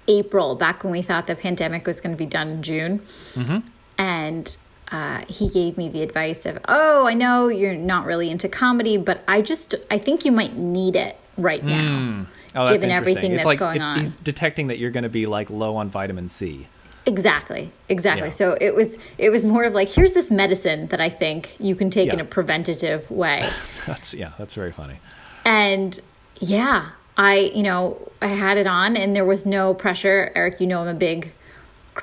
April, 0.07 0.55
back 0.55 0.83
when 0.83 0.91
we 0.91 1.01
thought 1.01 1.27
the 1.27 1.35
pandemic 1.35 1.85
was 1.85 2.01
going 2.01 2.11
to 2.13 2.17
be 2.17 2.25
done 2.25 2.49
in 2.49 2.63
June, 2.63 2.99
Mm-hmm. 3.35 3.59
and 3.97 4.57
uh, 4.91 5.23
he 5.27 5.47
gave 5.49 5.77
me 5.77 5.87
the 5.87 6.01
advice 6.01 6.45
of, 6.45 6.57
"Oh, 6.67 7.05
I 7.05 7.13
know 7.13 7.47
you're 7.47 7.75
not 7.75 8.05
really 8.05 8.29
into 8.29 8.49
comedy, 8.49 8.97
but 8.97 9.23
I 9.27 9.41
just 9.41 9.75
I 9.91 9.97
think 9.99 10.25
you 10.25 10.31
might 10.31 10.55
need 10.57 10.95
it 10.95 11.15
right 11.37 11.63
now, 11.63 12.25
Oh, 12.55 12.65
that's 12.65 12.71
given 12.81 12.89
interesting. 12.89 12.91
everything 12.91 13.31
it's 13.33 13.37
that's 13.39 13.45
like 13.45 13.59
going 13.59 13.77
it- 13.77 13.81
on." 13.83 13.99
He's 13.99 14.15
detecting 14.17 14.67
that 14.67 14.79
you're 14.79 14.91
going 14.91 15.03
to 15.03 15.09
be 15.09 15.25
like 15.27 15.49
low 15.49 15.75
on 15.75 15.89
vitamin 15.89 16.27
C. 16.27 16.67
Exactly. 17.05 17.71
Exactly. 17.87 18.27
Yeah. 18.27 18.33
So 18.33 18.57
it 18.59 18.75
was 18.75 18.97
it 19.17 19.29
was 19.29 19.43
more 19.43 19.63
of 19.63 19.73
like 19.73 19.89
here's 19.89 20.13
this 20.13 20.31
medicine 20.31 20.87
that 20.87 21.01
I 21.01 21.09
think 21.09 21.55
you 21.59 21.75
can 21.75 21.89
take 21.89 22.11
in 22.13 22.19
a 22.19 22.25
preventative 22.25 23.09
way. 23.09 23.49
That's 23.85 24.13
yeah, 24.13 24.33
that's 24.37 24.53
very 24.53 24.71
funny. 24.71 24.99
and 25.45 25.99
yeah, 26.39 26.89
I 27.17 27.51
you 27.55 27.63
know, 27.63 27.97
I 28.21 28.27
had 28.27 28.57
it 28.57 28.67
on 28.67 28.95
and 28.95 29.15
there 29.15 29.25
was 29.25 29.45
no 29.45 29.73
pressure. 29.73 30.31
Eric, 30.35 30.59
you 30.61 30.67
know 30.67 30.81
I'm 30.81 30.87
a 30.87 30.93
big 30.93 31.33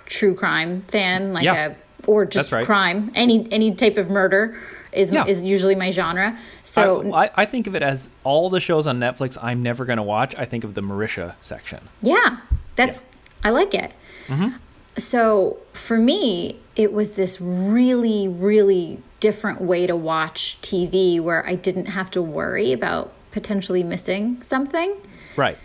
true 0.07 0.35
crime 0.35 0.83
fan, 0.83 1.33
like 1.33 1.45
Yeah. 1.45 1.67
a 1.73 1.75
or 2.07 2.25
just 2.25 2.53
right. 2.53 2.67
crime. 2.67 3.13
Any 3.15 3.51
any 3.53 3.75
type 3.75 3.97
of 3.99 4.11
murder 4.11 4.59
is 4.93 5.11
Yeah. 5.11 5.27
is 5.27 5.43
usually 5.43 5.75
my 5.75 5.91
genre. 5.91 6.39
So 6.63 7.15
I, 7.15 7.31
I, 7.37 7.45
think 7.45 7.67
of 7.67 7.75
it 7.77 7.83
as 7.83 8.09
all 8.25 8.49
the 8.51 8.61
shows 8.61 8.87
on 8.87 8.99
Netflix 8.99 9.37
I'm 9.41 9.63
never 9.63 9.85
going 9.85 9.99
to 9.99 10.03
watch. 10.03 10.35
I 10.37 10.45
think 10.47 10.65
of 10.65 10.75
the 10.75 10.81
Marisha 10.81 11.35
section. 11.41 11.89
Yeah, 12.03 12.39
that's 12.77 13.01
I 13.45 13.51
like 13.51 13.75
it. 13.75 13.93
Mm-hmm. 14.29 14.57
So 14.99 15.59
for 15.73 15.99
me, 15.99 16.59
it 16.75 16.93
was 16.93 17.13
this 17.13 17.41
really, 17.41 18.29
really 18.29 19.03
different 19.21 19.61
way 19.61 19.87
to 19.87 19.97
watch 19.97 20.59
TV 20.63 21.21
where 21.21 21.47
I 21.47 21.55
didn't 21.55 21.87
have 21.87 22.11
to 22.13 22.23
worry 22.23 22.73
about 22.73 23.13
potentially 23.31 23.83
missing 23.83 24.41
something, 24.43 24.95
Right. 25.37 25.59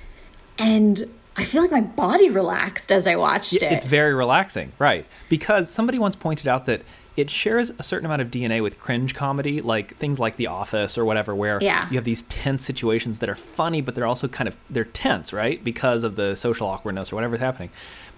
and 0.57 1.05
I 1.37 1.45
feel 1.45 1.61
like 1.61 1.71
my 1.71 1.79
body 1.81 2.29
relaxed 2.29 2.91
as 2.91 3.07
I 3.07 3.15
watched 3.15 3.53
it. 3.53 3.63
It's 3.63 3.85
very 3.85 4.13
relaxing, 4.13 4.73
right? 4.79 5.05
Because 5.29 5.69
somebody 5.69 5.97
once 5.97 6.17
pointed 6.17 6.47
out 6.47 6.65
that 6.65 6.81
it 7.21 7.29
shares 7.29 7.71
a 7.79 7.83
certain 7.83 8.05
amount 8.05 8.21
of 8.21 8.29
DNA 8.29 8.61
with 8.61 8.79
cringe 8.79 9.13
comedy, 9.15 9.61
like 9.61 9.95
things 9.97 10.19
like 10.19 10.35
The 10.37 10.47
Office 10.47 10.97
or 10.97 11.05
whatever, 11.05 11.33
where 11.33 11.59
Yeah. 11.61 11.87
you 11.89 11.95
have 11.95 12.03
these 12.03 12.23
tense 12.23 12.65
situations 12.65 13.19
that 13.19 13.29
are 13.29 13.35
funny, 13.35 13.79
but 13.81 13.95
they're 13.95 14.05
also 14.13 14.27
kind 14.27 14.47
of 14.47 14.55
they're 14.69 14.83
tense, 14.85 15.31
right? 15.31 15.63
Because 15.63 16.03
of 16.03 16.15
the 16.15 16.35
social 16.35 16.67
awkwardness 16.67 17.11
or 17.11 17.15
whatever's 17.15 17.39
happening. 17.39 17.69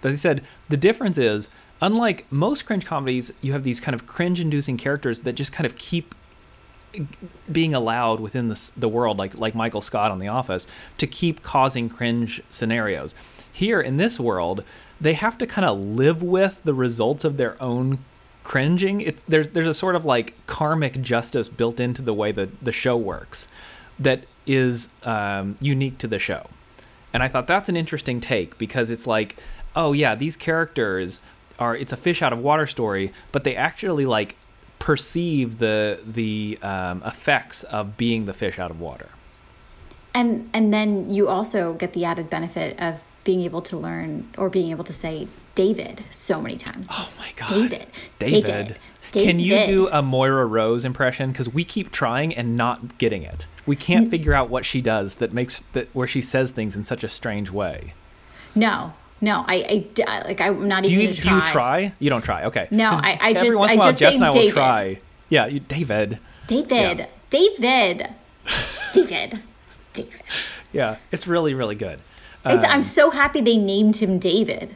But 0.01 0.09
they 0.11 0.17
said 0.17 0.41
the 0.69 0.77
difference 0.77 1.17
is, 1.17 1.49
unlike 1.81 2.25
most 2.31 2.65
cringe 2.65 2.85
comedies, 2.85 3.31
you 3.41 3.51
have 3.51 3.63
these 3.63 3.79
kind 3.79 3.93
of 3.93 4.07
cringe-inducing 4.07 4.77
characters 4.77 5.19
that 5.19 5.33
just 5.33 5.51
kind 5.51 5.65
of 5.65 5.75
keep 5.75 6.15
being 7.51 7.73
allowed 7.73 8.19
within 8.19 8.49
the, 8.49 8.71
the 8.77 8.87
world, 8.89 9.17
like 9.17 9.35
like 9.35 9.55
Michael 9.55 9.81
Scott 9.81 10.11
on 10.11 10.19
The 10.19 10.27
Office, 10.27 10.67
to 10.97 11.07
keep 11.07 11.41
causing 11.43 11.89
cringe 11.89 12.41
scenarios. 12.49 13.15
Here 13.51 13.81
in 13.81 13.97
this 13.97 14.19
world, 14.19 14.63
they 15.01 15.13
have 15.13 15.37
to 15.39 15.47
kind 15.47 15.65
of 15.65 15.79
live 15.79 16.21
with 16.23 16.61
the 16.63 16.73
results 16.73 17.23
of 17.23 17.37
their 17.37 17.61
own 17.61 17.99
cringing. 18.43 19.01
It, 19.01 19.17
there's 19.27 19.49
there's 19.49 19.67
a 19.67 19.73
sort 19.73 19.95
of 19.95 20.05
like 20.05 20.33
karmic 20.47 21.01
justice 21.01 21.49
built 21.49 21.79
into 21.79 22.01
the 22.01 22.13
way 22.13 22.31
that 22.31 22.63
the 22.63 22.71
show 22.71 22.97
works, 22.97 23.47
that 23.99 24.23
is 24.45 24.89
um, 25.03 25.55
unique 25.61 25.97
to 25.99 26.07
the 26.07 26.19
show. 26.19 26.47
And 27.13 27.23
I 27.23 27.27
thought 27.27 27.47
that's 27.47 27.69
an 27.69 27.77
interesting 27.77 28.19
take 28.19 28.57
because 28.57 28.89
it's 28.89 29.07
like, 29.07 29.37
oh 29.75 29.93
yeah, 29.93 30.15
these 30.15 30.35
characters 30.35 31.21
are 31.59 31.75
it's 31.75 31.93
a 31.93 31.97
fish 31.97 32.21
out 32.21 32.33
of 32.33 32.39
water 32.39 32.67
story, 32.67 33.13
but 33.31 33.43
they 33.43 33.55
actually 33.55 34.05
like 34.05 34.35
perceive 34.79 35.59
the 35.59 35.99
the 36.05 36.59
um, 36.61 37.01
effects 37.05 37.63
of 37.63 37.95
being 37.95 38.25
the 38.25 38.33
fish 38.33 38.59
out 38.59 38.71
of 38.71 38.81
water. 38.81 39.09
and 40.13 40.49
and 40.53 40.73
then 40.73 41.09
you 41.09 41.27
also 41.27 41.73
get 41.73 41.93
the 41.93 42.05
added 42.05 42.29
benefit 42.29 42.79
of 42.79 43.01
being 43.23 43.41
able 43.41 43.61
to 43.61 43.77
learn 43.77 44.27
or 44.37 44.49
being 44.49 44.71
able 44.71 44.83
to 44.83 44.93
say 44.93 45.27
David 45.55 46.03
so 46.09 46.41
many 46.41 46.57
times. 46.57 46.87
Oh 46.91 47.11
my 47.19 47.29
god, 47.35 47.49
David. 47.49 47.87
David. 48.19 48.43
David. 48.45 48.79
Can 49.11 49.39
you 49.39 49.65
do 49.67 49.87
a 49.89 50.01
Moira 50.01 50.45
Rose 50.45 50.83
impression? 50.83 51.31
Because 51.31 51.47
we 51.47 51.63
keep 51.63 51.91
trying 51.91 52.33
and 52.35 52.55
not 52.55 52.97
getting 52.97 53.21
it. 53.21 53.45
We 53.67 53.75
can't 53.75 54.09
figure 54.09 54.33
out 54.33 54.49
what 54.49 54.65
she 54.65 54.81
does 54.81 55.15
that 55.15 55.31
makes 55.33 55.61
that 55.73 55.93
where 55.95 56.07
she 56.07 56.19
says 56.19 56.51
things 56.51 56.75
in 56.75 56.83
such 56.83 57.03
a 57.03 57.07
strange 57.07 57.51
way. 57.51 57.93
No, 58.55 58.93
no, 59.21 59.45
I, 59.47 59.85
I 60.07 60.21
like 60.23 60.41
I'm 60.41 60.67
not 60.67 60.83
Do 60.83 60.89
even. 60.89 61.01
you 61.15 61.21
do 61.21 61.29
you 61.29 61.41
try? 61.41 61.93
You 61.99 62.09
don't 62.09 62.23
try. 62.23 62.45
Okay. 62.45 62.67
No, 62.71 62.89
I- 62.89 63.19
I 63.21 63.31
every 63.33 63.49
just- 63.49 63.57
once 63.57 63.71
in 63.71 63.77
a 63.77 63.81
while 63.81 63.93
Jess 63.93 64.15
and 64.15 64.25
I 64.25 64.29
will 64.31 64.49
try. 64.51 64.99
Yeah, 65.29 65.45
you, 65.45 65.59
David. 65.59 66.19
David, 66.47 67.07
David, 67.29 68.09
David, 68.93 69.39
David. 69.93 70.09
Yeah, 70.73 70.97
it's 71.11 71.27
really 71.27 71.53
really 71.53 71.75
good. 71.75 71.99
It's, 72.45 72.65
Um, 72.65 72.69
I'm 72.71 72.83
so 72.83 73.11
happy 73.11 73.41
they 73.41 73.57
named 73.57 73.97
him 73.97 74.17
David, 74.17 74.75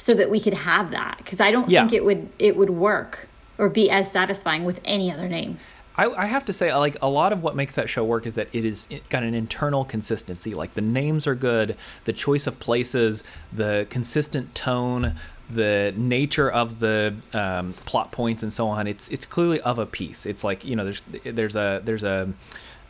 so 0.00 0.14
that 0.14 0.30
we 0.30 0.40
could 0.40 0.54
have 0.54 0.90
that 0.92 1.18
because 1.18 1.40
I 1.40 1.50
don't 1.50 1.68
Yeah. 1.68 1.80
think 1.82 1.92
it 1.92 2.04
would 2.04 2.28
it 2.38 2.56
would 2.56 2.70
work 2.70 3.28
or 3.58 3.68
be 3.68 3.90
as 3.90 4.10
satisfying 4.10 4.64
with 4.64 4.80
any 4.84 5.12
other 5.12 5.28
name. 5.28 5.58
I, 5.96 6.06
I 6.06 6.26
have 6.26 6.46
to 6.46 6.52
say, 6.54 6.74
like 6.74 6.96
a 7.02 7.10
lot 7.10 7.30
of 7.34 7.42
what 7.42 7.54
makes 7.54 7.74
that 7.74 7.90
show 7.90 8.02
work 8.04 8.26
is 8.26 8.34
that 8.34 8.48
it 8.54 8.64
is 8.64 8.86
it 8.88 9.06
got 9.10 9.22
an 9.22 9.34
internal 9.34 9.84
consistency. 9.84 10.54
Like 10.54 10.72
the 10.72 10.80
names 10.80 11.26
are 11.26 11.34
good, 11.34 11.76
the 12.04 12.14
choice 12.14 12.46
of 12.46 12.58
places, 12.58 13.22
the 13.52 13.86
consistent 13.90 14.54
tone, 14.54 15.16
the 15.50 15.92
nature 15.96 16.50
of 16.50 16.78
the 16.80 17.16
um, 17.34 17.74
plot 17.74 18.12
points, 18.12 18.42
and 18.42 18.54
so 18.54 18.68
on. 18.68 18.86
It's 18.86 19.08
it's 19.10 19.26
clearly 19.26 19.60
of 19.60 19.78
a 19.78 19.84
piece. 19.84 20.24
It's 20.24 20.42
like 20.42 20.64
you 20.64 20.76
know, 20.76 20.84
there's 20.84 21.02
there's 21.24 21.56
a 21.56 21.82
there's 21.84 22.04
a 22.04 22.32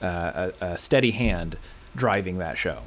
uh, 0.01 0.53
a, 0.61 0.65
a 0.65 0.79
steady 0.79 1.11
hand 1.11 1.57
driving 1.97 2.39
that 2.39 2.57
show. 2.59 2.83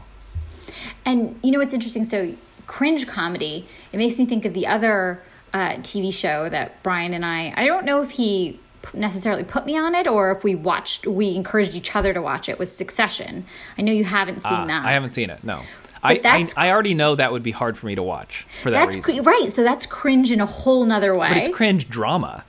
And 1.05 1.37
you 1.43 1.51
know 1.51 1.59
what's 1.59 1.73
interesting? 1.73 2.05
So 2.05 2.35
cringe 2.67 3.07
comedy. 3.07 3.67
It 3.91 3.97
makes 3.97 4.17
me 4.17 4.25
think 4.25 4.45
of 4.45 4.53
the 4.53 4.67
other 4.67 5.21
uh, 5.53 5.73
TV 5.77 6.13
show 6.13 6.49
that 6.49 6.81
Brian 6.83 7.13
and 7.13 7.25
I. 7.25 7.53
I 7.55 7.65
don't 7.65 7.85
know 7.85 8.01
if 8.01 8.11
he 8.11 8.59
necessarily 8.93 9.43
put 9.43 9.65
me 9.65 9.77
on 9.77 9.95
it 9.95 10.07
or 10.07 10.31
if 10.31 10.43
we 10.43 10.55
watched 10.55 11.07
we 11.07 11.35
encouraged 11.35 11.73
each 11.73 11.95
other 11.95 12.13
to 12.13 12.21
watch 12.21 12.49
it 12.49 12.59
was 12.59 12.75
Succession. 12.75 13.45
I 13.77 13.81
know 13.81 13.93
you 13.93 14.03
haven't 14.03 14.41
seen 14.41 14.51
Ah, 14.51 14.65
that. 14.67 14.85
I 14.85 14.91
haven't 14.91 15.11
seen 15.11 15.29
it. 15.29 15.43
No. 15.43 15.61
I, 16.05 16.19
I, 16.25 16.45
I 16.57 16.69
already 16.69 16.93
know 16.93 17.15
that 17.15 17.31
would 17.31 17.43
be 17.43 17.51
hard 17.51 17.77
for 17.77 17.85
me 17.85 17.95
to 17.95 18.03
watch 18.03 18.45
for 18.61 18.71
that 18.71 18.91
That's 18.91 19.07
reason. 19.07 19.23
right. 19.23 19.53
So 19.53 19.63
that's 19.63 19.85
cringe 19.85 20.31
in 20.33 20.41
a 20.41 20.45
whole 20.45 20.83
nother 20.85 21.15
way. 21.15 21.29
But 21.29 21.37
it's 21.37 21.55
cringe 21.55 21.87
drama. 21.87 22.43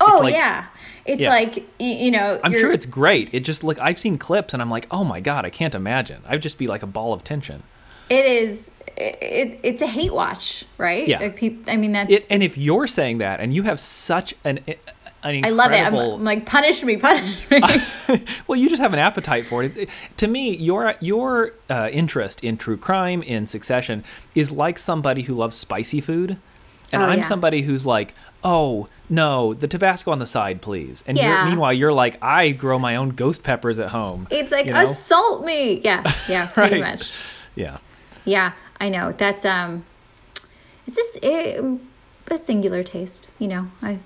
oh 0.00 0.12
it's 0.14 0.22
like- 0.22 0.34
yeah, 0.34 0.66
it's 1.06 1.20
Yeah. 1.22 1.30
like 1.30 1.66
you 1.80 2.12
know. 2.12 2.38
I'm 2.44 2.52
sure 2.52 2.70
it's 2.70 2.86
great. 2.86 3.34
It 3.34 3.40
just 3.40 3.64
like 3.64 3.80
I've 3.80 3.98
seen 3.98 4.16
clips 4.16 4.52
and 4.54 4.62
I'm 4.62 4.70
like, 4.70 4.86
oh 4.92 5.02
my 5.02 5.18
god, 5.18 5.44
I 5.44 5.50
can't 5.50 5.74
imagine. 5.74 6.22
I'd 6.28 6.40
just 6.40 6.56
be 6.56 6.68
like 6.68 6.84
a 6.84 6.86
ball 6.86 7.12
of 7.12 7.24
tension. 7.24 7.64
It 8.08 8.24
is. 8.26 8.70
It, 9.00 9.18
it, 9.22 9.60
it's 9.62 9.82
a 9.82 9.86
hate 9.86 10.12
watch, 10.12 10.64
right? 10.78 11.06
Yeah. 11.08 11.18
Like 11.20 11.42
I 11.68 11.76
mean, 11.76 11.92
that's. 11.92 12.10
It, 12.10 12.26
and 12.28 12.42
if 12.42 12.58
you're 12.58 12.86
saying 12.86 13.18
that 13.18 13.40
and 13.40 13.54
you 13.54 13.62
have 13.62 13.80
such 13.80 14.34
an 14.44 14.58
an 15.22 15.34
incredible 15.34 15.46
I 15.46 15.50
love 15.64 15.72
it. 15.72 15.86
I'm, 15.86 15.94
I'm 15.94 16.24
like, 16.24 16.46
punish 16.46 16.82
me, 16.82 16.96
punish 16.96 17.50
me. 17.50 17.60
well, 18.46 18.58
you 18.58 18.68
just 18.70 18.80
have 18.80 18.92
an 18.94 18.98
appetite 18.98 19.46
for 19.46 19.62
it. 19.62 19.76
It- 19.76 19.90
To 20.18 20.26
me, 20.28 20.56
your 20.56 20.94
your 21.00 21.52
uh, 21.68 21.88
interest 21.92 22.42
in 22.44 22.56
true 22.56 22.76
crime, 22.76 23.22
in 23.22 23.46
Succession, 23.46 24.04
is 24.34 24.50
like 24.52 24.78
somebody 24.78 25.22
who 25.22 25.34
loves 25.34 25.56
spicy 25.56 26.00
food, 26.00 26.36
and 26.92 27.02
Oh, 27.02 27.06
I'm 27.06 27.18
yeah. 27.20 27.24
somebody 27.24 27.62
who's 27.62 27.84
like, 27.86 28.14
oh 28.44 28.88
no, 29.10 29.52
the 29.54 29.66
Tabasco 29.68 30.10
on 30.10 30.18
the 30.20 30.26
side, 30.26 30.62
please. 30.62 31.02
And 31.06 31.16
Yeah. 31.18 31.40
you're, 31.42 31.50
meanwhile, 31.50 31.72
you're 31.72 31.92
like, 31.92 32.16
I 32.22 32.50
grow 32.50 32.78
my 32.78 32.96
own 32.96 33.10
ghost 33.10 33.42
peppers 33.42 33.78
at 33.78 33.88
home. 33.90 34.26
it's 34.30 34.50
like 34.52 34.66
you 34.66 34.72
know? 34.72 34.82
assault 34.90 35.44
me. 35.44 35.80
Yeah, 35.84 36.02
yeah, 36.28 36.46
pretty 36.54 36.80
Right. 36.80 36.92
much. 36.92 37.12
yeah, 37.56 37.78
Yeah, 38.24 38.52
I 38.80 38.88
know. 38.88 39.12
That's 39.12 39.44
um, 39.44 39.84
it's 40.86 40.96
just 40.96 41.18
it, 41.22 41.80
a 42.28 42.38
singular 42.38 42.82
taste. 42.82 43.30
You 43.38 43.48
know, 43.48 43.70
I, 43.82 43.98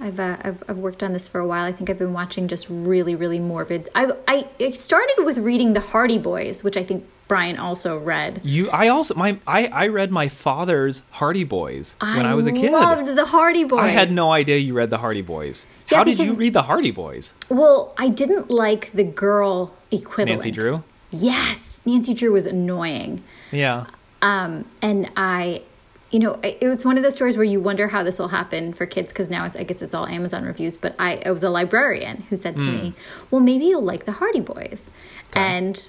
I've, 0.00 0.18
uh, 0.18 0.36
I've 0.42 0.62
I've 0.68 0.78
worked 0.78 1.02
on 1.02 1.12
this 1.12 1.26
for 1.26 1.40
a 1.40 1.46
while. 1.46 1.64
I 1.64 1.72
think 1.72 1.90
I've 1.90 1.98
been 1.98 2.12
watching 2.12 2.48
just 2.48 2.66
really 2.70 3.14
really 3.14 3.40
morbid. 3.40 3.90
I 3.94 4.12
I 4.28 4.48
it 4.58 4.76
started 4.76 5.24
with 5.24 5.38
reading 5.38 5.72
the 5.72 5.80
Hardy 5.80 6.18
Boys, 6.18 6.62
which 6.62 6.76
I 6.76 6.84
think 6.84 7.04
Brian 7.28 7.56
also 7.58 7.98
read. 7.98 8.40
you. 8.44 8.70
I 8.70 8.88
also 8.88 9.14
my 9.14 9.38
I 9.46 9.66
I 9.66 9.86
read 9.88 10.10
my 10.10 10.28
father's 10.28 11.02
Hardy 11.12 11.44
Boys 11.44 11.96
when 12.00 12.26
I, 12.26 12.34
was 12.34 12.46
a 12.46 12.52
kid. 12.52 12.72
loved 12.72 13.06
the 13.06 13.24
Hardy 13.24 13.64
Boys. 13.64 13.80
I 13.80 13.88
had 13.88 14.12
no 14.12 14.30
idea 14.32 14.58
you 14.58 14.74
read 14.74 14.90
the 14.90 14.98
Hardy 14.98 15.22
Boys. 15.22 15.66
Yeah, 15.90 15.98
How 15.98 16.04
did 16.04 16.18
you 16.18 16.34
read 16.34 16.52
the 16.52 16.62
Hardy 16.62 16.90
Boys? 16.90 17.32
Well, 17.48 17.94
I 17.96 18.08
didn't 18.08 18.50
like 18.50 18.92
the 18.92 19.04
girl 19.04 19.74
equivalent. 19.90 20.44
Nancy 20.44 20.50
Drew. 20.50 20.84
Yes, 21.10 21.80
Nancy 21.84 22.14
Drew 22.14 22.32
was 22.32 22.46
annoying. 22.46 23.22
Yeah. 23.50 23.86
Um, 24.22 24.64
and 24.80 25.10
I, 25.16 25.62
you 26.10 26.18
know, 26.20 26.38
it 26.42 26.66
was 26.68 26.84
one 26.84 26.96
of 26.96 27.02
those 27.02 27.14
stories 27.14 27.36
where 27.36 27.44
you 27.44 27.60
wonder 27.60 27.88
how 27.88 28.02
this 28.02 28.18
will 28.18 28.28
happen 28.28 28.72
for 28.72 28.86
kids 28.86 29.08
because 29.10 29.28
now 29.30 29.44
it's, 29.46 29.56
I 29.56 29.62
guess 29.64 29.82
it's 29.82 29.94
all 29.94 30.06
Amazon 30.06 30.44
reviews. 30.44 30.76
But 30.76 30.94
I, 30.98 31.14
it 31.14 31.30
was 31.30 31.42
a 31.42 31.50
librarian 31.50 32.22
who 32.30 32.36
said 32.36 32.58
to 32.60 32.64
me, 32.66 32.94
"Well, 33.30 33.40
maybe 33.40 33.64
you'll 33.66 33.82
like 33.82 34.04
the 34.04 34.12
Hardy 34.12 34.40
Boys." 34.40 34.90
And 35.34 35.88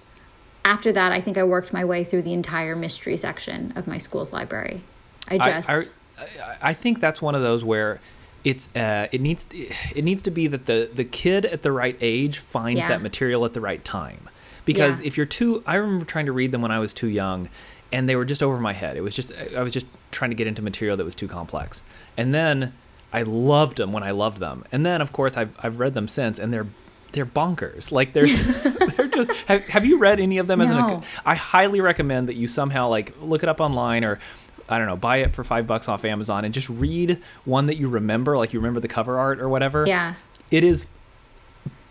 after 0.65 0.91
that, 0.93 1.11
I 1.11 1.21
think 1.21 1.37
I 1.37 1.43
worked 1.43 1.73
my 1.73 1.83
way 1.85 2.03
through 2.03 2.23
the 2.23 2.33
entire 2.33 2.75
mystery 2.75 3.17
section 3.17 3.73
of 3.75 3.85
my 3.87 3.97
school's 3.97 4.33
library. 4.33 4.81
I 5.29 5.35
I- 5.35 5.61
just, 5.61 5.69
I, 5.69 6.23
I, 6.23 6.57
I 6.69 6.73
think 6.73 6.99
that's 6.99 7.21
one 7.21 7.35
of 7.35 7.41
those 7.41 7.63
where 7.63 7.99
it's 8.43 8.73
uh, 8.75 9.07
it 9.11 9.21
needs 9.21 9.45
it 9.51 10.03
needs 10.03 10.21
to 10.23 10.31
be 10.31 10.47
that 10.47 10.65
the 10.65 10.89
the 10.93 11.03
kid 11.05 11.45
at 11.45 11.63
the 11.63 11.71
right 11.71 11.97
age 12.01 12.39
finds 12.39 12.79
Yeah. 12.79 12.87
that 12.89 13.01
material 13.01 13.45
at 13.45 13.53
the 13.53 13.61
right 13.61 13.83
time 13.85 14.29
because 14.65 15.01
Yeah. 15.01 15.07
if 15.07 15.17
you're 15.17 15.25
too 15.25 15.63
I 15.65 15.75
remember 15.75 16.05
trying 16.05 16.25
to 16.25 16.31
read 16.33 16.51
them 16.51 16.61
when 16.61 16.71
I 16.71 16.79
was 16.79 16.91
too 16.93 17.07
young 17.07 17.49
and 17.93 18.09
they 18.09 18.15
were 18.17 18.25
just 18.25 18.43
over 18.43 18.59
my 18.59 18.73
head. 18.73 18.97
It 18.97 19.01
was 19.01 19.15
just 19.15 19.31
I 19.55 19.63
was 19.63 19.71
just 19.71 19.85
trying 20.11 20.31
to 20.31 20.35
get 20.35 20.47
into 20.47 20.61
material 20.61 20.97
that 20.97 21.05
was 21.05 21.15
too 21.15 21.27
complex. 21.29 21.83
And 22.17 22.33
then 22.33 22.73
I 23.13 23.21
loved 23.23 23.77
them 23.77 23.93
when 23.93 24.03
I 24.03 24.11
loved 24.11 24.39
them. 24.39 24.65
And 24.71 24.85
then 24.85 24.99
of 25.01 25.13
course 25.13 25.37
I've 25.37 25.55
I've 25.63 25.79
read 25.79 25.93
them 25.93 26.07
since 26.09 26.39
and 26.39 26.51
they're 26.51 26.67
they're 27.13 27.25
bonkers. 27.25 27.91
Like 27.91 28.11
they're 28.13 28.27
they're 28.97 29.07
just 29.07 29.31
have, 29.47 29.63
have 29.67 29.85
you 29.85 29.97
read 29.99 30.19
any 30.19 30.39
of 30.39 30.47
them 30.47 30.59
as 30.61 30.69
No. 30.69 30.87
an 30.97 31.03
I 31.25 31.35
highly 31.35 31.79
recommend 31.79 32.27
that 32.27 32.35
you 32.35 32.47
somehow 32.47 32.89
like 32.89 33.13
look 33.21 33.43
it 33.43 33.49
up 33.49 33.61
online 33.61 34.03
or 34.03 34.19
I 34.67 34.77
don't 34.77 34.87
know, 34.87 34.95
buy 34.95 35.17
it 35.17 35.33
for 35.33 35.43
five 35.43 35.67
bucks 35.67 35.87
off 35.89 36.05
Amazon 36.05 36.45
and 36.45 36.53
just 36.53 36.69
read 36.69 37.21
one 37.45 37.65
that 37.67 37.75
you 37.75 37.89
remember, 37.89 38.37
like 38.37 38.53
you 38.53 38.59
remember 38.59 38.79
the 38.79 38.87
cover 38.87 39.19
art 39.19 39.39
or 39.41 39.49
whatever. 39.49 39.85
yeah, 39.85 40.13
It 40.51 40.63
is 40.63 40.87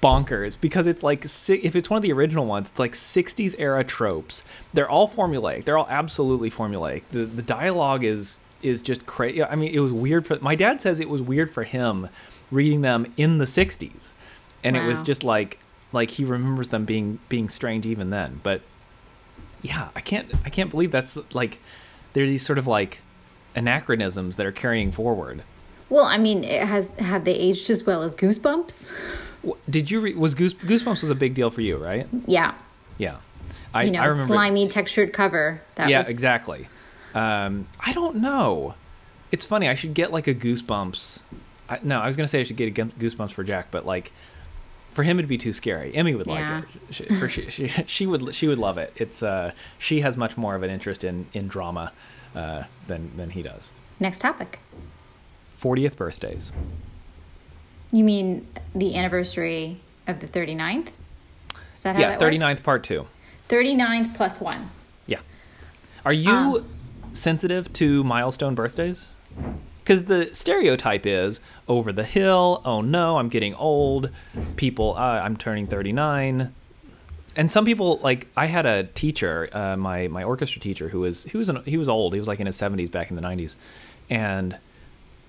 bonkers 0.03 0.61
because 0.61 0.87
it's 0.87 1.03
like 1.03 1.25
if 1.25 1.77
it's 1.77 1.89
one 1.89 1.97
of 1.97 2.03
the 2.03 2.13
original 2.13 2.45
ones, 2.45 2.69
it's 2.69 2.79
like 2.79 2.93
60s 2.93 3.55
era 3.59 3.85
tropes. 3.85 4.43
They're 4.75 4.91
all 4.91 5.09
formulaic. 5.09 5.65
They're 5.65 5.79
all 5.79 5.87
absolutely 5.89 6.51
formulaic. 6.51 7.05
The 7.11 7.25
the 7.25 7.43
dialogue 7.43 8.05
is 8.05 8.41
is 8.61 8.83
just 8.83 9.07
crazy. 9.07 9.43
I 9.43 9.57
mean, 9.57 9.73
it 9.73 9.81
was 9.81 9.93
weird 9.93 10.27
for 10.27 10.39
my 10.41 10.55
dad 10.55 10.83
says 10.83 11.01
it 11.01 11.09
was 11.09 11.23
weird 11.23 11.51
for 11.51 11.65
him 11.65 12.09
reading 12.51 12.83
them 12.83 13.13
in 13.17 13.39
the 13.39 13.47
60s. 13.47 14.11
And 14.65 14.77
it 14.77 14.85
was 14.85 15.03
just 15.03 15.25
like 15.25 15.59
like 15.93 16.11
he 16.11 16.25
remembers 16.25 16.69
them 16.69 16.85
being 16.85 17.19
being 17.29 17.49
strange 17.49 17.87
even 17.87 18.11
then. 18.11 18.41
But 18.43 18.63
yeah, 19.63 19.89
I 19.97 20.01
can't 20.01 20.33
I 20.45 20.51
can't 20.51 20.71
believe 20.71 20.93
that's 20.93 21.19
like 21.35 21.61
there 22.13 22.25
are 22.25 22.29
these 22.29 22.45
sort 22.45 22.59
of 22.59 22.67
like 22.67 23.01
anachronisms 23.55 24.37
that 24.37 24.47
are 24.47 24.53
carrying 24.53 24.93
forward. 24.93 25.43
Well, 25.89 26.05
I 26.05 26.17
mean, 26.17 26.43
it 26.45 26.67
has 26.67 26.91
have 26.93 27.25
they 27.25 27.35
aged 27.35 27.71
as 27.71 27.85
well 27.85 28.03
as 28.03 28.15
Goosebumps? 28.15 28.93
Did 29.69 29.91
you 29.91 30.01
read 30.01 30.17
was 30.17 30.35
Goose, 30.35 30.55
Goosebumps 30.55 31.01
was 31.03 31.11
a 31.11 31.15
big 31.15 31.35
deal 31.35 31.51
for 31.51 31.61
you, 31.61 31.77
right? 31.77 32.07
Yeah, 32.27 32.55
Yeah. 32.99 33.17
I 33.75 33.85
you 33.85 33.91
know, 33.91 34.01
I 34.01 34.07
remember 34.07 34.35
slimy 34.35 34.69
textured 34.69 35.13
cover. 35.13 35.63
That 35.77 35.89
Yeah, 35.89 35.99
was, 35.99 36.09
exactly. 36.09 36.69
Um, 37.15 37.67
I 37.85 37.93
don't 37.95 38.17
know. 38.17 38.75
It's 39.31 39.45
funny. 39.47 39.67
I 39.69 39.75
should 39.75 39.95
get 39.95 40.13
like 40.13 40.27
a 40.29 40.35
Goosebumps. 40.35 41.23
I, 41.71 41.79
no, 41.83 41.99
I 42.01 42.07
was 42.07 42.17
gonna 42.17 42.29
say 42.29 42.41
I 42.41 42.43
should 42.43 42.57
get 42.57 42.69
a 42.79 42.85
Goosebumps 42.85 43.33
for 43.33 43.43
Jack, 43.45 43.69
but 43.71 43.87
like 43.87 44.13
for 44.93 45.03
him 45.05 45.19
it'd 45.19 45.29
be 45.29 45.39
too 45.39 45.55
scary. 45.55 45.95
Emmy 45.95 46.15
would 46.15 46.27
Yeah. 46.27 46.57
like 46.57 46.65
it. 46.65 46.95
She, 46.95 47.05
for 47.19 47.29
she, 47.31 47.49
she, 47.49 47.69
she 47.87 48.07
would 48.07 48.35
she 48.35 48.47
would 48.47 48.59
love 48.59 48.77
it. 48.79 48.93
It's 48.97 49.23
uh 49.23 49.53
she 49.79 50.03
has 50.03 50.17
much 50.19 50.37
more 50.37 50.55
of 50.55 50.63
an 50.63 50.69
interest 50.71 51.03
in 51.03 51.27
in 51.33 51.49
drama 51.49 51.93
uh, 52.35 52.65
than 52.87 53.17
than 53.17 53.31
he 53.31 53.43
does. 53.43 53.73
Next 54.01 54.19
topic. 54.19 54.59
40th 55.59 55.97
birthdays. 55.97 56.53
You 57.93 58.05
mean 58.05 58.47
the 58.75 58.97
anniversary 58.97 59.81
of 60.07 60.21
the 60.21 60.27
39th? 60.27 60.89
Is 61.75 61.81
that 61.83 61.97
how 61.97 62.01
yeah, 62.01 62.17
that 62.17 62.21
39th 62.21 62.49
works? 62.49 62.61
part 62.61 62.85
2. 62.85 63.07
39th 63.49 64.15
plus 64.15 64.41
1. 64.41 64.71
Yeah. 65.07 65.19
Are 66.05 66.13
you 66.13 66.31
Um, 66.33 66.69
sensitive 67.13 67.73
to 67.75 68.03
milestone 68.03 68.55
birthdays? 68.55 69.09
Because 69.85 70.05
the 70.05 70.31
stereotype 70.35 71.05
is 71.07 71.41
over 71.69 71.93
the 71.93 72.05
hill. 72.05 72.63
Oh 72.65 72.81
no, 72.81 73.19
I'm 73.19 73.29
getting 73.29 73.55
old. 73.55 74.11
People, 74.57 74.95
uh, 74.97 75.21
I'm 75.23 75.37
turning 75.37 75.67
39. 75.67 76.55
And 77.35 77.51
some 77.51 77.65
people 77.65 77.99
like 78.03 78.29
I 78.37 78.47
had 78.47 78.65
a 78.67 78.85
teacher, 78.85 79.49
uh, 79.53 79.77
my 79.77 80.07
my 80.09 80.23
orchestra 80.23 80.61
teacher, 80.61 80.91
who 80.91 81.01
was 81.01 81.25
he 81.25 81.37
was 81.39 81.49
an, 81.49 81.63
he 81.65 81.77
was 81.79 81.89
old. 81.89 82.13
He 82.13 82.19
was 82.21 82.29
like 82.29 82.41
in 82.41 82.47
his 82.47 82.57
70s 82.61 82.91
back 82.91 83.09
in 83.11 83.17
the 83.17 83.23
90s, 83.23 83.57
and 84.11 84.59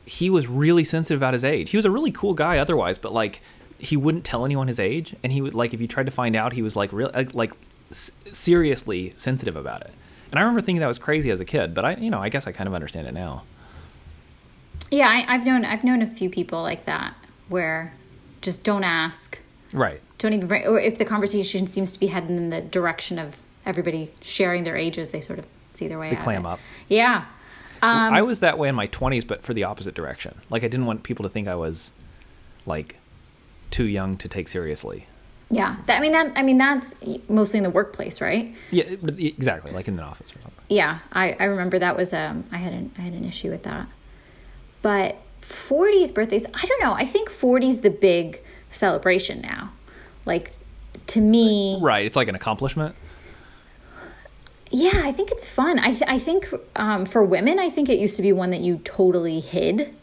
he 0.06 0.30
was 0.30 0.48
really 0.48 0.84
sensitive 0.84 1.20
about 1.20 1.34
his 1.34 1.44
age. 1.44 1.70
He 1.72 1.78
was 1.78 1.86
a 1.86 1.92
really 1.92 2.12
cool 2.12 2.34
guy 2.34 2.58
otherwise, 2.58 2.98
but 2.98 3.14
like 3.14 3.42
he 3.80 3.96
wouldn't 3.98 4.24
tell 4.26 4.46
anyone 4.46 4.68
his 4.68 4.80
age, 4.80 5.16
and 5.24 5.32
he 5.34 5.42
would 5.42 5.54
like 5.54 5.74
if 5.74 5.82
you 5.82 5.88
tried 5.88 6.06
to 6.06 6.12
find 6.12 6.36
out, 6.36 6.54
he 6.54 6.62
was 6.62 6.76
like 6.76 6.92
real 6.94 7.10
like, 7.14 7.34
like 7.34 7.52
s- 7.92 8.12
seriously 8.32 9.14
sensitive 9.16 9.56
about 9.56 9.82
it. 9.82 9.92
And 10.32 10.40
I 10.40 10.42
remember 10.42 10.62
thinking 10.62 10.80
that 10.82 10.88
was 10.88 10.98
crazy 11.00 11.30
as 11.32 11.40
a 11.40 11.46
kid, 11.46 11.74
but 11.74 11.86
I 11.86 11.96
you 11.96 12.10
know 12.10 12.20
I 12.20 12.30
guess 12.30 12.48
I 12.48 12.52
kind 12.52 12.68
of 12.68 12.74
understand 12.74 13.08
it 13.08 13.14
now. 13.14 13.44
Yeah, 14.92 15.08
I, 15.10 15.26
I've 15.36 15.46
known 15.46 15.66
I've 15.66 15.84
known 15.84 16.02
a 16.02 16.08
few 16.08 16.30
people 16.30 16.62
like 16.62 16.86
that 16.86 17.14
where 17.50 17.94
just 18.42 18.64
don't 18.64 18.84
ask, 18.84 19.40
Right. 19.72 20.02
don't 20.18 20.34
even 20.34 20.48
bring, 20.48 20.66
or 20.68 20.80
if 20.80 20.98
the 20.98 21.06
conversation 21.06 21.66
seems 21.68 21.92
to 21.94 22.00
be 22.00 22.08
heading 22.08 22.36
in 22.38 22.50
the 22.50 22.62
direction 22.62 23.18
of 23.18 23.38
everybody 23.66 24.12
sharing 24.22 24.64
their 24.66 24.76
ages, 24.76 25.10
they 25.10 25.22
sort 25.22 25.40
of 25.40 25.46
see 25.74 25.88
their 25.88 25.98
way 26.00 26.10
They 26.10 26.16
clam 26.18 26.46
it. 26.46 26.50
up. 26.50 26.60
Yeah. 26.90 27.26
Um, 27.84 28.14
I 28.14 28.22
was 28.22 28.40
that 28.40 28.58
way 28.58 28.70
in 28.70 28.76
my 28.76 28.88
20s, 28.88 29.28
but 29.28 29.44
for 29.44 29.54
the 29.54 29.64
opposite 29.66 29.94
direction. 29.94 30.36
Like 30.50 30.64
I 30.64 30.68
didn't 30.68 30.86
want 30.86 31.04
people 31.04 31.24
to 31.24 31.30
think 31.30 31.48
I 31.48 31.56
was 31.56 31.92
like 32.66 32.96
too 33.72 33.86
young 33.86 34.18
to 34.18 34.28
take 34.28 34.48
seriously. 34.48 35.08
Yeah. 35.52 35.76
That, 35.88 35.98
I 35.98 36.02
mean 36.02 36.14
that 36.14 36.32
I 36.36 36.44
mean 36.44 36.58
that's 36.58 36.96
mostly 37.28 37.58
in 37.58 37.64
the 37.64 37.70
workplace, 37.70 38.22
right? 38.22 38.56
Yeah, 38.72 38.86
exactly, 38.86 39.72
like 39.72 39.88
in 39.88 39.96
the 39.98 40.04
office 40.04 40.32
or 40.36 40.40
something. 40.42 40.64
yeah 40.70 41.00
i, 41.12 41.34
I 41.40 41.44
remember 41.44 41.78
that 41.80 41.96
was 41.98 42.14
um 42.14 42.46
i 42.52 42.58
had 42.58 42.74
an 42.74 42.92
i 42.98 43.02
had 43.02 43.14
an 43.14 43.26
issue 43.26 43.50
with 43.52 43.64
that 43.64 43.88
but 44.82 45.18
40th 45.42 46.14
birthdays 46.14 46.46
i 46.54 46.66
don't 46.66 46.82
know 46.82 46.94
i 46.94 47.06
think 47.06 47.30
40's 47.30 47.80
the 47.82 47.90
big 47.90 48.42
celebration 48.72 49.42
now 49.42 49.72
like 50.26 50.54
to 51.08 51.20
me 51.20 51.78
Right, 51.82 52.06
it's 52.06 52.16
like 52.16 52.30
an 52.30 52.36
accomplishment. 52.36 52.96
Yeah 54.74 55.02
i 55.04 55.12
think 55.12 55.32
it's 55.32 55.46
fun. 55.46 55.80
I, 55.80 55.90
th- 55.92 56.04
I 56.08 56.20
think 56.20 56.48
um, 56.76 57.06
for 57.06 57.24
women 57.24 57.60
i 57.60 57.70
think 57.70 57.88
it 57.90 58.00
used 58.00 58.16
to 58.18 58.22
be 58.22 58.34
one 58.34 58.50
that 58.52 58.62
you 58.62 58.82
totally 58.84 59.40
hid 59.40 59.94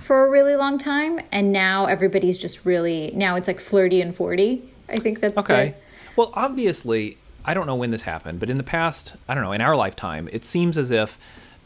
for 0.00 0.26
a 0.26 0.28
really 0.28 0.56
long 0.56 0.78
time 0.78 1.20
and 1.30 1.52
now 1.52 1.86
everybody's 1.86 2.36
just 2.36 2.64
really 2.64 3.12
now 3.14 3.36
it's 3.36 3.46
like 3.46 3.60
flirty 3.60 4.00
and 4.02 4.16
40 4.16 4.64
i 4.88 4.96
think 4.96 5.20
that's 5.20 5.38
Okay. 5.38 5.74
Well, 6.16 6.32
obviously, 6.34 7.18
I 7.44 7.54
don't 7.54 7.66
know 7.66 7.76
when 7.76 7.92
this 7.92 8.02
happened, 8.02 8.40
but 8.40 8.50
in 8.50 8.58
the 8.58 8.64
past, 8.64 9.14
I 9.28 9.34
don't 9.34 9.44
know, 9.44 9.52
in 9.52 9.60
our 9.60 9.76
lifetime, 9.76 10.28
it 10.32 10.44
seems 10.44 10.76
as 10.76 10.90
if 10.90 11.18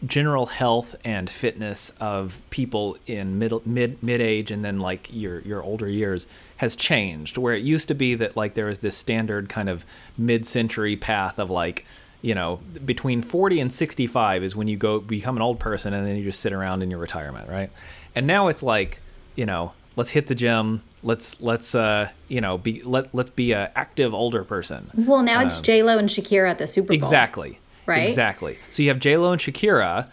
general 0.07 0.47
health 0.47 0.94
and 1.05 1.31
fitness 1.31 1.90
of 1.99 2.42
people 2.51 2.99
in 3.07 3.38
middle 3.38 3.62
mid 3.64 4.03
mid 4.03 4.20
age 4.20 4.51
and 4.51 4.62
then 4.62 4.79
like 4.79 5.09
your 5.11 5.40
your 5.40 5.62
older 5.62 5.88
years 5.88 6.27
has 6.59 6.77
changed 6.77 7.38
where 7.38 7.55
it 7.55 7.62
used 7.62 7.88
to 7.88 7.94
be 7.94 8.14
that 8.14 8.37
like 8.37 8.53
there 8.53 8.66
was 8.66 8.81
this 8.81 8.94
standard 8.97 9.49
kind 9.49 9.68
of 9.68 9.85
mid-century 10.18 10.94
path 10.94 11.38
of 11.38 11.49
like 11.49 11.87
you 12.24 12.34
know 12.34 12.58
between 12.87 13.20
40 13.20 13.60
and 13.60 13.72
65 13.72 14.42
is 14.42 14.56
when 14.56 14.66
you 14.66 14.78
go 14.78 14.98
become 14.98 15.37
an 15.37 15.42
old 15.42 15.60
person 15.60 15.92
and 15.92 16.06
then 16.06 16.16
you 16.16 16.24
just 16.24 16.40
sit 16.40 16.54
around 16.54 16.82
in 16.82 16.90
your 16.90 16.98
retirement 16.98 17.50
right 17.50 17.70
and 18.14 18.26
now 18.26 18.48
it's 18.48 18.62
like 18.62 18.98
you 19.37 19.44
know 19.44 19.72
let's 19.96 20.08
hit 20.08 20.26
the 20.26 20.34
gym 20.34 20.82
let's 21.02 21.38
let's 21.42 21.74
uh 21.74 22.08
you 22.28 22.40
know 22.40 22.56
be 22.56 22.82
let 22.82 23.14
let's 23.14 23.30
be 23.30 23.52
a 23.52 23.70
active 23.76 24.14
older 24.14 24.42
person 24.42 24.90
Well, 24.94 25.22
now 25.22 25.42
it's 25.42 25.60
J 25.60 25.82
Lo 25.82 25.98
and 25.98 26.08
Shakira 26.08 26.48
at 26.48 26.58
the 26.58 26.66
Super 26.66 26.88
Bowl. 26.88 26.96
Exactly. 26.96 27.58
Right? 27.84 28.08
Exactly. 28.08 28.58
So 28.70 28.82
you 28.82 28.88
have 28.88 28.98
J 29.00 29.18
Lo 29.18 29.30
and 29.30 29.40
Shakira 29.40 30.08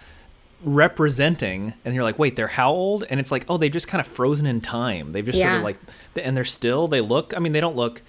representing, 0.63 1.73
and 1.85 1.95
you're 1.95 2.03
like, 2.03 2.19
wait, 2.19 2.35
they're 2.35 2.47
how 2.47 2.71
old? 2.71 3.05
And 3.09 3.19
it's 3.19 3.31
like, 3.31 3.45
oh, 3.47 3.57
they've 3.57 3.71
just 3.71 3.87
kind 3.87 4.01
of 4.01 4.07
frozen 4.07 4.45
in 4.45 4.61
time. 4.61 5.13
They've 5.13 5.25
just 5.25 5.39
sort 5.39 5.53
of 5.53 5.63
like, 5.63 5.77
and 6.21 6.35
they're 6.35 6.45
still. 6.45 6.87
They 6.87 7.01
look. 7.01 7.33
I 7.35 7.39
mean, 7.39 7.53
they 7.53 7.61
don't 7.61 7.75
look 7.75 8.01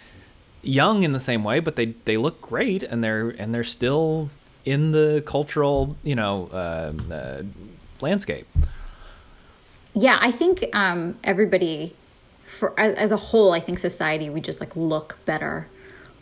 young 0.63 1.03
in 1.03 1.13
the 1.13 1.21
same 1.21 1.45
way, 1.45 1.61
but 1.61 1.77
they 1.77 1.95
they 2.05 2.17
look 2.17 2.41
great, 2.41 2.83
and 2.83 3.03
they're 3.03 3.31
and 3.31 3.55
they're 3.55 3.65
still 3.65 4.31
in 4.65 4.93
the 4.93 5.23
cultural, 5.27 5.97
you 6.05 6.15
know, 6.15 6.49
uh, 6.53 6.93
uh, 7.13 7.43
landscape. 8.01 8.47
Yeah, 9.95 10.19
I 10.21 10.31
think 10.31 10.65
um, 10.75 11.19
everybody, 11.25 11.95
for 12.47 12.79
as, 12.79 12.95
as 12.95 13.13
a 13.13 13.17
whole, 13.17 13.53
I 13.53 13.61
think 13.61 13.79
society 13.79 14.31
we 14.31 14.41
just 14.41 14.61
like 14.61 14.75
look 14.77 15.19
better 15.25 15.67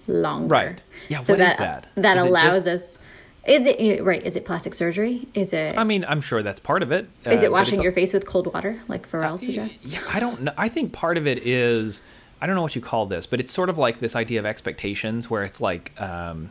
longer. 0.08 0.52
Right. 0.52 0.82
Yeah, 1.08 1.18
So 1.18 1.34
what 1.34 1.40
is 1.40 1.56
that 1.56 1.58
that? 1.94 2.02
that 2.02 2.16
Is 2.16 2.22
allows 2.24 2.64
just- 2.64 2.66
us. 2.66 2.98
Is 3.46 3.66
it 3.66 4.04
right? 4.04 4.22
Is 4.22 4.36
it 4.36 4.44
plastic 4.44 4.74
surgery? 4.74 5.26
Is 5.32 5.54
it? 5.54 5.78
I 5.78 5.82
mean, 5.84 6.04
I'm 6.06 6.20
sure 6.20 6.42
that's 6.42 6.60
part 6.60 6.82
of 6.82 6.92
it. 6.92 7.08
is 7.24 7.42
uh, 7.42 7.46
it 7.46 7.52
washing 7.52 7.74
it's 7.74 7.80
a- 7.80 7.84
your 7.84 7.92
face 7.92 8.12
with 8.12 8.26
cold 8.26 8.52
water, 8.52 8.80
like 8.86 9.10
Pharrell 9.10 9.38
suggests? 9.38 9.94
Yeah, 9.94 10.00
I 10.14 10.20
don't 10.20 10.42
know. 10.42 10.52
I 10.58 10.68
think 10.68 10.92
part 10.92 11.16
of 11.16 11.26
it 11.26 11.38
is 11.46 12.02
I 12.40 12.46
don't 12.46 12.56
know 12.56 12.62
what 12.62 12.74
you 12.74 12.80
call 12.82 13.06
this, 13.06 13.26
but 13.26 13.40
it's 13.40 13.52
sort 13.52 13.68
of 13.68 13.78
like 13.78 14.00
this 14.00 14.16
idea 14.16 14.38
of 14.38 14.46
expectations, 14.46 15.28
where 15.28 15.42
it's 15.42 15.60
like, 15.60 15.98
um, 16.00 16.50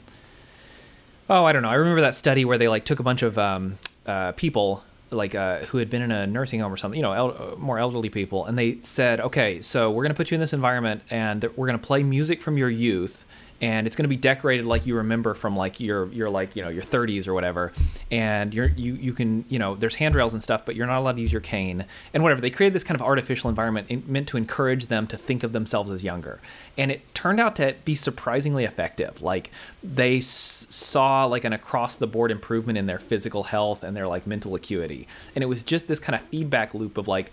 oh, 1.29 1.45
I 1.45 1.51
don't 1.51 1.63
know. 1.63 1.69
I 1.69 1.75
remember 1.75 2.01
that 2.01 2.15
study 2.15 2.45
where 2.45 2.57
they 2.57 2.67
like 2.67 2.85
took 2.85 2.99
a 2.99 3.03
bunch 3.03 3.21
of 3.21 3.37
um, 3.37 3.77
uh, 4.05 4.31
people 4.33 4.83
like 5.11 5.33
uh, 5.33 5.57
who 5.59 5.79
had 5.79 5.89
been 5.89 6.03
in 6.03 6.11
a 6.11 6.27
nursing 6.27 6.59
home 6.59 6.71
or 6.71 6.77
something, 6.77 6.97
you 6.97 7.01
know, 7.01 7.13
el- 7.13 7.53
uh, 7.53 7.55
more 7.57 7.79
elderly 7.79 8.09
people, 8.09 8.45
and 8.45 8.57
they 8.57 8.77
said, 8.83 9.19
okay, 9.19 9.61
so 9.61 9.89
we're 9.89 10.03
going 10.03 10.13
to 10.13 10.17
put 10.17 10.29
you 10.29 10.35
in 10.35 10.41
this 10.41 10.53
environment, 10.53 11.01
and 11.09 11.43
we're 11.55 11.65
going 11.65 11.79
to 11.79 11.85
play 11.85 12.03
music 12.03 12.41
from 12.41 12.57
your 12.57 12.69
youth. 12.69 13.25
And 13.61 13.87
it's 13.87 13.95
going 13.95 14.05
to 14.05 14.09
be 14.09 14.15
decorated 14.15 14.65
like 14.65 14.85
you 14.85 14.95
remember 14.95 15.33
from 15.33 15.57
like 15.57 15.79
your 15.79 16.07
your 16.13 16.29
like 16.29 16.55
you 16.55 16.63
know 16.63 16.69
your 16.69 16.83
30s 16.83 17.27
or 17.27 17.33
whatever, 17.33 17.73
and 18.09 18.53
you're 18.53 18.67
you 18.67 18.93
you 18.93 19.11
can 19.13 19.43
you 19.49 19.59
know 19.59 19.75
there's 19.75 19.95
handrails 19.95 20.33
and 20.33 20.41
stuff, 20.41 20.65
but 20.65 20.75
you're 20.75 20.87
not 20.87 20.99
allowed 20.99 21.15
to 21.17 21.21
use 21.21 21.31
your 21.33 21.41
cane 21.41 21.85
and 22.13 22.23
whatever. 22.23 22.39
They 22.39 22.49
created 22.49 22.73
this 22.73 22.85
kind 22.85 22.99
of 22.99 23.05
artificial 23.05 23.49
environment 23.49 24.07
meant 24.07 24.27
to 24.29 24.37
encourage 24.37 24.85
them 24.85 25.07
to 25.07 25.17
think 25.17 25.43
of 25.43 25.51
themselves 25.51 25.91
as 25.91 26.03
younger, 26.03 26.39
and 26.77 26.89
it 26.89 27.13
turned 27.13 27.39
out 27.41 27.55
to 27.57 27.75
be 27.83 27.95
surprisingly 27.95 28.63
effective. 28.63 29.21
Like 29.21 29.51
they 29.83 30.19
s- 30.19 30.65
saw 30.69 31.25
like 31.25 31.43
an 31.43 31.51
across 31.51 31.95
the 31.97 32.07
board 32.07 32.31
improvement 32.31 32.77
in 32.77 32.85
their 32.85 32.99
physical 32.99 33.43
health 33.43 33.83
and 33.83 33.95
their 33.95 34.07
like 34.07 34.25
mental 34.25 34.55
acuity, 34.55 35.05
and 35.35 35.43
it 35.43 35.47
was 35.47 35.63
just 35.63 35.87
this 35.87 35.99
kind 35.99 36.15
of 36.15 36.21
feedback 36.29 36.73
loop 36.73 36.97
of 36.97 37.07
like 37.09 37.31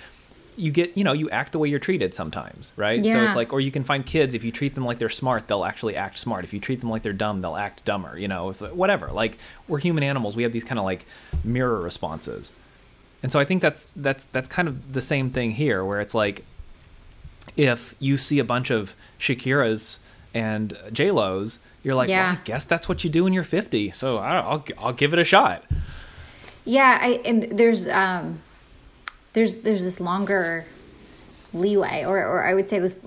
you 0.57 0.71
get 0.71 0.97
you 0.97 1.05
know 1.05 1.13
you 1.13 1.29
act 1.31 1.53
the 1.53 1.59
way 1.59 1.69
you're 1.69 1.79
treated 1.79 2.15
sometimes 2.15 2.73
right? 2.77 3.05
Yeah. 3.05 3.13
so 3.13 3.25
it's 3.25 3.37
like 3.37 3.53
or 3.53 3.61
you 3.61 3.71
can 3.71 3.85
find 3.85 4.05
kids 4.07 4.35
if 4.35 4.43
you 4.43 4.51
treat 4.51 4.75
them 4.75 4.85
like 4.85 4.99
they're 4.99 5.09
smart 5.09 5.49
they'll 5.49 5.65
actually 5.65 5.97
act 5.97 6.19
smart. 6.19 6.45
If 6.45 6.53
you 6.55 6.61
treat 6.61 6.81
them 6.81 6.89
like 6.91 7.03
they're 7.03 7.13
dumb 7.13 7.43
they'll 7.43 7.57
act 7.57 7.85
dumber 7.85 8.19
you 8.19 8.29
know? 8.29 8.49
It's 8.51 8.61
like, 8.61 8.73
whatever. 8.73 9.09
Like 9.13 9.39
we're 9.69 9.79
human 9.79 10.03
animals. 10.03 10.35
We 10.35 10.43
have 10.45 10.53
these 10.53 10.65
kind 10.65 10.79
of 10.79 10.85
like 10.85 11.07
mirror 11.45 11.81
responses. 11.81 12.53
And 13.23 13.31
so 13.33 13.39
i 13.41 13.45
think 13.45 13.61
that's 13.63 13.89
that's 13.97 14.25
that's 14.33 14.49
kind 14.49 14.69
of 14.69 14.93
the 14.93 15.03
same 15.03 15.31
thing 15.31 15.51
here 15.53 15.85
where 15.85 16.01
it's 16.01 16.15
like 16.15 16.45
if 17.57 17.95
you 17.99 18.17
see 18.17 18.39
a 18.39 18.45
bunch 18.45 18.71
of 18.71 18.95
shakiras 19.19 19.99
and 20.35 20.77
j 20.93 21.11
lo's 21.11 21.59
you're 21.83 21.95
like 21.95 22.09
Yeah. 22.09 22.31
well, 22.31 22.39
i 22.39 22.45
guess 22.45 22.65
that's 22.65 22.89
what 22.89 23.05
you 23.05 23.11
do 23.11 23.25
when 23.25 23.33
you're 23.33 23.45
50 23.45 23.91
so 23.93 24.19
I, 24.19 24.37
I'll, 24.39 24.65
I'll 24.79 24.93
give 24.93 25.13
it 25.13 25.19
a 25.19 25.25
shot. 25.25 25.65
Yeah, 26.65 26.99
I 27.01 27.21
and 27.25 27.45
there's 27.45 27.87
um 27.89 28.41
there's 29.37 29.57
there's 29.57 29.85
this 29.85 30.01
longer 30.01 30.65
leeway 31.53 32.05
or 32.05 32.19
or 32.25 32.45
I 32.47 32.55
would 32.55 32.69
say 32.69 32.79
this 32.79 32.99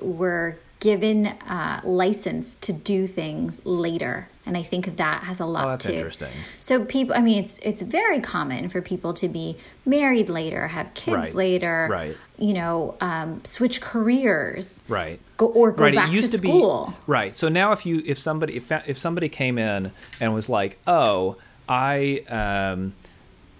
we're 0.00 0.56
given 0.78 1.26
uh 1.26 1.80
license 1.84 2.54
to 2.56 2.72
do 2.72 3.06
things 3.06 3.64
later 3.64 4.28
and 4.44 4.56
I 4.56 4.62
think 4.62 4.96
that 4.98 5.22
has 5.24 5.40
a 5.40 5.46
lot 5.46 5.62
to 5.62 5.66
Oh, 5.66 5.70
that's 5.70 5.84
to 5.86 5.94
interesting. 5.94 6.28
So 6.60 6.84
people 6.84 7.16
I 7.16 7.20
mean 7.20 7.42
it's 7.42 7.58
it's 7.60 7.80
very 7.82 8.20
common 8.20 8.68
for 8.68 8.80
people 8.82 9.14
to 9.14 9.28
be 9.28 9.56
married 9.86 10.28
later, 10.28 10.68
have 10.68 10.92
kids 10.94 11.16
Right, 11.16 11.34
later, 11.34 11.88
right. 11.90 12.16
you 12.38 12.52
know, 12.52 12.94
um 13.00 13.40
switch 13.44 13.80
careers. 13.80 14.80
right 14.88 15.18
Go 15.38 15.46
or 15.46 15.72
go 15.72 15.84
right 15.84 15.94
back 15.94 16.10
to 16.10 16.20
to, 16.20 16.28
school. 16.28 16.86
be 16.88 17.12
right 17.12 17.34
so 17.34 17.48
now 17.48 17.72
if 17.72 17.84
you 17.86 18.02
if 18.04 18.18
somebody 18.18 18.56
if, 18.56 18.70
if 18.86 18.98
somebody 18.98 19.28
came 19.30 19.56
in 19.58 19.90
and 20.20 20.34
was 20.34 20.48
like 20.48 20.78
oh 20.86 21.36
i 21.68 22.22
um 22.28 22.92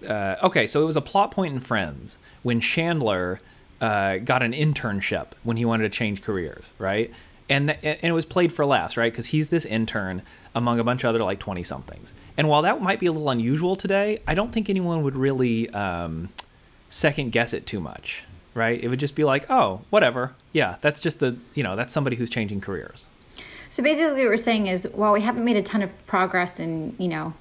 uh, 0.07 0.35
okay 0.43 0.67
so 0.67 0.81
it 0.81 0.85
was 0.85 0.97
a 0.97 1.01
plot 1.01 1.31
point 1.31 1.53
in 1.53 1.59
friends 1.59 2.17
when 2.43 2.59
chandler 2.59 3.39
uh, 3.81 4.17
got 4.17 4.43
an 4.43 4.53
internship 4.53 5.27
when 5.43 5.57
he 5.57 5.65
wanted 5.65 5.83
to 5.83 5.89
change 5.89 6.21
careers 6.21 6.73
right 6.77 7.11
and 7.49 7.69
th- 7.69 7.79
and 7.83 8.03
it 8.03 8.13
was 8.13 8.25
played 8.25 8.51
for 8.51 8.65
laughs 8.65 8.97
right 8.97 9.11
because 9.11 9.27
he's 9.27 9.49
this 9.49 9.65
intern 9.65 10.21
among 10.55 10.79
a 10.79 10.83
bunch 10.83 11.03
of 11.03 11.09
other 11.09 11.23
like 11.23 11.39
20 11.39 11.63
somethings 11.63 12.13
and 12.37 12.49
while 12.49 12.61
that 12.61 12.81
might 12.81 12.99
be 12.99 13.05
a 13.05 13.11
little 13.11 13.29
unusual 13.29 13.75
today 13.75 14.19
i 14.27 14.33
don't 14.33 14.51
think 14.51 14.69
anyone 14.69 15.03
would 15.03 15.15
really 15.15 15.69
um, 15.71 16.29
second 16.89 17.31
guess 17.31 17.53
it 17.53 17.65
too 17.65 17.79
much, 17.79 18.23
right? 18.53 18.81
It 18.81 18.87
would 18.87 18.99
just 18.99 19.15
be 19.15 19.23
like, 19.23 19.45
oh, 19.49 19.81
whatever. 19.89 20.35
Yeah, 20.53 20.75
that's 20.81 20.99
just 20.99 21.19
the, 21.19 21.37
you 21.53 21.63
know, 21.63 21.75
that's 21.75 21.93
somebody 21.93 22.15
who's 22.15 22.29
changing 22.29 22.61
careers. 22.61 23.07
So 23.69 23.83
basically, 23.83 24.23
what 24.23 24.29
we're 24.29 24.37
saying 24.37 24.67
is, 24.67 24.87
while 24.93 25.13
we 25.13 25.21
haven't 25.21 25.43
made 25.43 25.57
a 25.57 25.61
ton 25.61 25.81
of 25.83 26.07
progress 26.07 26.59
in, 26.59 26.95
you 26.97 27.09
know, 27.09 27.33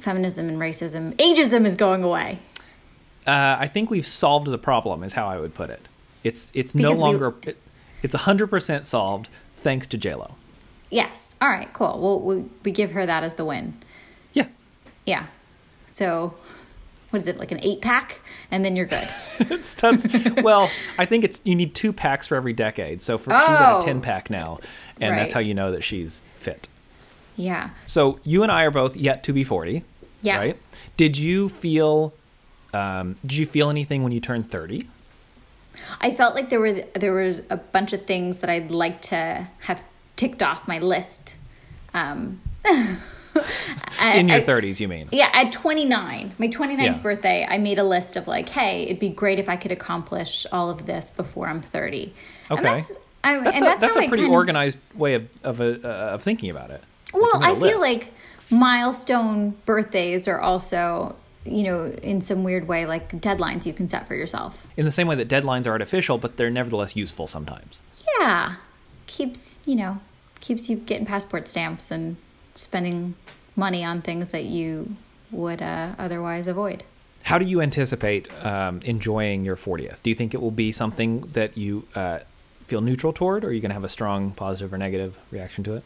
feminism 0.00 0.48
and 0.48 0.58
racism, 0.58 1.14
ageism 1.16 1.66
is 1.66 1.76
going 1.76 2.02
away. 2.02 2.38
Uh, 3.26 3.56
I 3.60 3.68
think 3.68 3.90
we've 3.90 4.06
solved 4.06 4.46
the 4.48 4.58
problem, 4.58 5.02
is 5.02 5.12
how 5.12 5.26
I 5.28 5.38
would 5.38 5.54
put 5.54 5.70
it. 5.70 5.88
It's 6.24 6.50
it's 6.54 6.74
no 6.74 6.90
Because 6.90 6.96
we- 6.98 7.02
longer, 7.04 7.34
it, 7.42 7.56
it's 8.02 8.14
100% 8.14 8.86
solved 8.86 9.28
thanks 9.58 9.86
to 9.88 9.98
JLo. 9.98 10.32
Yes. 10.90 11.34
All 11.40 11.48
right. 11.48 11.72
Cool. 11.72 12.00
Well, 12.00 12.20
we 12.20 12.44
we 12.64 12.70
give 12.72 12.92
her 12.92 13.06
that 13.06 13.22
as 13.22 13.34
the 13.36 13.44
win. 13.44 13.74
Yeah. 14.32 14.48
Yeah. 15.06 15.26
So, 15.88 16.34
what 17.10 17.20
is 17.22 17.28
it 17.28 17.38
like 17.38 17.52
an 17.52 17.60
eight 17.62 17.80
pack, 17.80 18.20
and 18.50 18.64
then 18.64 18.74
you're 18.76 18.86
good. 18.86 19.06
It's, 19.40 19.74
that's, 19.74 20.04
well, 20.42 20.70
I 20.98 21.06
think 21.06 21.24
it's, 21.24 21.40
you 21.44 21.54
need 21.54 21.74
two 21.74 21.92
packs 21.92 22.26
for 22.26 22.34
every 22.36 22.52
decade. 22.52 23.02
So 23.02 23.16
for, 23.18 23.30
she's 23.30 23.48
at 23.48 23.72
Oh. 23.72 23.78
a 23.80 23.82
10 23.82 24.00
pack 24.02 24.28
now, 24.30 24.60
and 25.00 25.12
Right. 25.12 25.18
that's 25.18 25.32
how 25.34 25.40
you 25.40 25.54
know 25.54 25.72
that 25.72 25.82
she's 25.82 26.20
fit. 26.36 26.68
Yeah. 27.40 27.70
So 27.86 28.18
you 28.24 28.42
and 28.42 28.52
I 28.52 28.64
are 28.64 28.70
both 28.70 28.96
yet 28.96 29.22
to 29.24 29.32
be 29.32 29.44
40. 29.44 29.82
Yes. 30.22 30.36
Right? 30.38 30.56
Did 30.96 31.16
you 31.18 31.48
feel, 31.48 32.12
um, 32.74 33.16
did 33.22 33.36
you 33.38 33.46
feel 33.46 33.70
anything 33.70 34.02
when 34.02 34.12
you 34.12 34.20
turned 34.20 34.50
30? 34.50 34.88
I 36.00 36.10
felt 36.12 36.34
like 36.34 36.50
there 36.50 36.60
were 36.60 36.72
there 36.72 37.12
was 37.14 37.40
a 37.48 37.56
bunch 37.56 37.92
of 37.92 38.04
things 38.04 38.40
that 38.40 38.50
I'd 38.50 38.70
like 38.70 39.00
to 39.02 39.46
have 39.60 39.80
ticked 40.16 40.42
off 40.42 40.68
my 40.68 40.78
list. 40.78 41.36
Um, 41.94 42.40
In 44.02 44.28
your 44.28 44.38
I- 44.38 44.42
30s, 44.42 44.80
you 44.80 44.88
mean? 44.88 45.08
Yeah, 45.12 45.30
at 45.32 45.52
29, 45.52 46.34
my 46.38 46.48
29th 46.48 46.82
Yeah. 46.82 46.98
birthday, 46.98 47.46
I 47.48 47.58
made 47.58 47.78
a 47.78 47.84
list 47.84 48.16
of 48.16 48.26
like, 48.26 48.48
hey, 48.50 48.82
it'd 48.84 48.98
be 48.98 49.08
great 49.08 49.38
if 49.38 49.48
I 49.48 49.56
could 49.56 49.70
accomplish 49.72 50.46
all 50.52 50.68
of 50.68 50.84
this 50.86 51.10
before 51.10 51.46
I'm 51.48 51.62
30. 51.62 52.12
And 52.50 52.58
Okay. 52.58 52.62
that's, 52.68 52.92
I, 53.22 53.38
That's 53.40 53.56
and 53.56 53.64
a, 53.64 53.68
that's, 53.68 53.80
that's 53.82 53.96
a 53.96 54.00
pretty 54.00 54.24
kind 54.24 54.24
of- 54.26 54.32
organized 54.32 54.78
way 54.94 55.14
of 55.14 55.28
of, 55.44 55.60
uh, 55.60 55.64
of 55.88 56.22
thinking 56.22 56.50
about 56.50 56.70
it. 56.70 56.82
Well, 57.12 57.34
you 57.34 57.40
made 57.40 57.46
a 57.46 57.50
I 57.50 57.54
feel 57.54 57.80
list. 57.80 57.80
like 57.80 58.12
milestone 58.50 59.50
birthdays 59.64 60.28
are 60.28 60.40
also, 60.40 61.16
you 61.44 61.62
know, 61.62 61.86
in 62.02 62.20
some 62.20 62.44
weird 62.44 62.68
way, 62.68 62.86
like 62.86 63.10
deadlines 63.20 63.66
you 63.66 63.72
can 63.72 63.88
set 63.88 64.06
for 64.06 64.14
yourself. 64.14 64.66
in 64.76 64.84
the 64.84 64.90
same 64.90 65.06
way 65.06 65.14
that 65.16 65.28
deadlines 65.28 65.66
are 65.66 65.70
artificial, 65.70 66.18
but 66.18 66.36
they're 66.36 66.50
nevertheless 66.50 66.94
useful 66.96 67.26
sometimes. 67.26 67.80
Yeah. 68.18 68.56
Keeps, 69.06 69.58
you 69.64 69.76
know, 69.76 70.00
keeps 70.40 70.68
you 70.68 70.76
getting 70.76 71.06
passport 71.06 71.48
stamps 71.48 71.90
and 71.90 72.16
spending 72.54 73.14
money 73.56 73.84
on 73.84 74.02
things 74.02 74.30
that 74.30 74.44
you 74.44 74.96
would 75.30 75.62
uh, 75.62 75.94
otherwise 75.98 76.46
avoid. 76.46 76.84
How 77.24 77.38
do 77.38 77.44
you 77.44 77.60
anticipate 77.60 78.28
um, 78.44 78.80
enjoying 78.84 79.44
your 79.44 79.56
40th? 79.56 80.02
Do 80.02 80.10
you 80.10 80.16
think 80.16 80.32
it 80.34 80.40
will 80.40 80.50
be 80.50 80.72
something 80.72 81.20
that 81.32 81.56
you 81.56 81.86
uh, 81.94 82.20
feel 82.64 82.80
neutral 82.80 83.12
toward, 83.12 83.44
or 83.44 83.48
are 83.48 83.52
you 83.52 83.60
going 83.60 83.70
to 83.70 83.74
have 83.74 83.84
a 83.84 83.88
strong 83.90 84.30
positive 84.32 84.72
or 84.72 84.78
negative 84.78 85.18
reaction 85.30 85.62
to 85.64 85.74
it? 85.74 85.84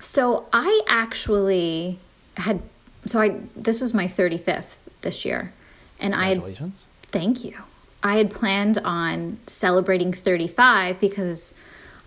So 0.00 0.46
I 0.52 0.82
actually 0.88 1.98
had 2.36 2.60
so 3.06 3.20
I 3.20 3.40
this 3.56 3.80
was 3.80 3.92
my 3.94 4.06
35th 4.06 4.76
this 5.02 5.24
year 5.24 5.52
and 5.98 6.14
I 6.14 6.28
had 6.28 6.72
thank 7.04 7.44
you. 7.44 7.54
I 8.02 8.16
had 8.16 8.30
planned 8.30 8.78
on 8.78 9.38
celebrating 9.46 10.12
35 10.12 11.00
because 11.00 11.54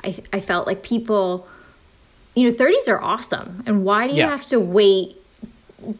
I 0.04 0.16
I 0.32 0.40
felt 0.40 0.68
like 0.68 0.84
people 0.84 1.48
you 2.36 2.50
know 2.50 2.56
30s 2.56 2.88
are 2.88 3.02
awesome 3.02 3.64
and 3.66 3.84
why 3.84 4.08
do 4.08 4.14
you 4.14 4.20
Yeah. 4.20 4.30
have 4.30 4.46
to 4.48 4.60
wait 4.60 5.18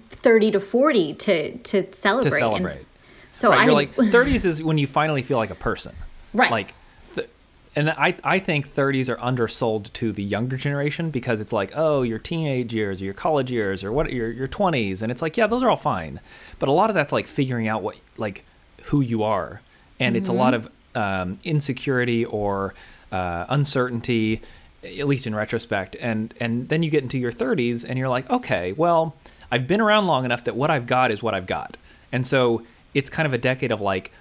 30 0.10 0.52
to 0.52 0.60
40 0.60 1.14
to 1.16 1.58
to 1.58 1.94
celebrate. 1.94 2.30
to 2.30 2.36
And 2.36 2.40
celebrate. 2.40 2.86
so 3.32 3.50
right, 3.50 3.60
I 3.60 3.66
you're 3.66 3.74
like 3.74 3.94
30s 3.96 4.46
is 4.46 4.64
when 4.64 4.78
you 4.78 4.88
finally 4.88 5.24
feel 5.24 5.38
like 5.38 5.50
a 5.50 5.56
person. 5.56 5.94
Right. 6.34 6.50
Like, 6.52 6.74
and 7.76 7.90
I 7.92 8.16
I 8.24 8.40
think 8.40 8.68
30s 8.68 9.10
are 9.10 9.20
undersold 9.20 9.94
to 9.94 10.12
the 10.12 10.24
younger 10.24 10.58
generation 10.58 11.10
because 11.10 11.40
it's 11.40 11.54
like, 11.54 11.72
oh, 11.76 12.02
your 12.02 12.20
teenage 12.20 12.74
years 12.74 13.02
or 13.02 13.06
your 13.06 13.14
college 13.14 13.52
years 13.52 13.84
or 13.84 13.92
what 13.92 14.12
your 14.12 14.30
your 14.30 14.48
20s, 14.48 15.02
and 15.02 15.12
it's 15.12 15.22
like, 15.22 15.38
yeah, 15.38 15.48
those 15.48 15.64
are 15.64 15.70
all 15.70 15.78
fine, 15.78 16.20
but 16.60 16.68
a 16.68 16.72
lot 16.72 16.90
of 16.90 16.96
that's 16.96 17.14
like 17.14 17.28
figuring 17.28 17.68
out 17.68 17.82
what 17.82 17.98
like 18.18 18.44
who 18.84 19.02
you 19.02 19.24
are, 19.24 19.62
and 20.00 20.18
it's 20.18 20.28
a 20.28 20.34
lot 20.34 20.54
of 20.54 20.70
um, 20.96 21.40
insecurity 21.44 22.26
or 22.26 22.74
uh, 23.12 23.46
uncertainty, 23.48 24.42
at 24.84 25.08
least 25.08 25.26
in 25.26 25.34
retrospect, 25.34 25.96
and 26.02 26.34
and 26.42 26.68
then 26.68 26.84
you 26.84 26.90
get 26.90 27.04
into 27.04 27.18
your 27.18 27.32
30s 27.32 27.86
and 27.88 27.98
you're 27.98 28.10
like, 28.10 28.30
okay, 28.30 28.74
well, 28.74 29.16
I've 29.50 29.68
been 29.68 29.80
around 29.80 30.08
long 30.08 30.26
enough 30.26 30.44
that 30.44 30.56
what 30.58 30.70
I've 30.70 30.88
got 30.88 31.14
is 31.14 31.24
what 31.24 31.34
I've 31.34 31.48
got, 31.48 31.78
and 32.12 32.28
so 32.28 32.66
it's 32.94 33.10
kind 33.10 33.26
of 33.26 33.34
a 33.34 33.38
decade 33.38 33.72
of 33.72 33.80
like 33.80 34.12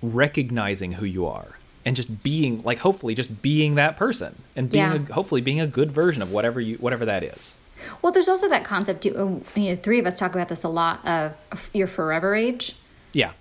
recognizing 0.00 0.92
who 0.92 1.04
you 1.04 1.26
are 1.26 1.56
and 1.84 1.96
just 1.96 2.22
being 2.22 2.62
like 2.62 2.78
hopefully 2.80 3.14
just 3.14 3.40
being 3.42 3.74
that 3.76 3.96
person 3.96 4.42
and 4.56 4.68
being 4.70 4.82
Yeah. 4.84 4.94
a, 5.08 5.12
hopefully 5.12 5.40
being 5.40 5.60
a 5.60 5.66
good 5.66 5.90
version 5.90 6.22
of 6.22 6.30
whatever 6.32 6.60
you 6.60 6.76
whatever 6.76 7.04
that 7.06 7.22
is 7.22 7.56
Well, 8.02 8.12
there's 8.12 8.28
also 8.28 8.46
that 8.50 8.64
concept. 8.64 9.02
too, 9.04 9.16
uh, 9.16 9.58
You 9.60 9.70
know, 9.70 9.76
three 9.76 9.98
of 9.98 10.06
us 10.06 10.18
talk 10.18 10.34
about 10.34 10.48
this 10.48 10.64
a 10.64 10.68
lot 10.68 11.04
of 11.06 11.32
your 11.72 11.86
forever 11.86 12.34
age, 12.34 12.76
yeah 13.12 13.32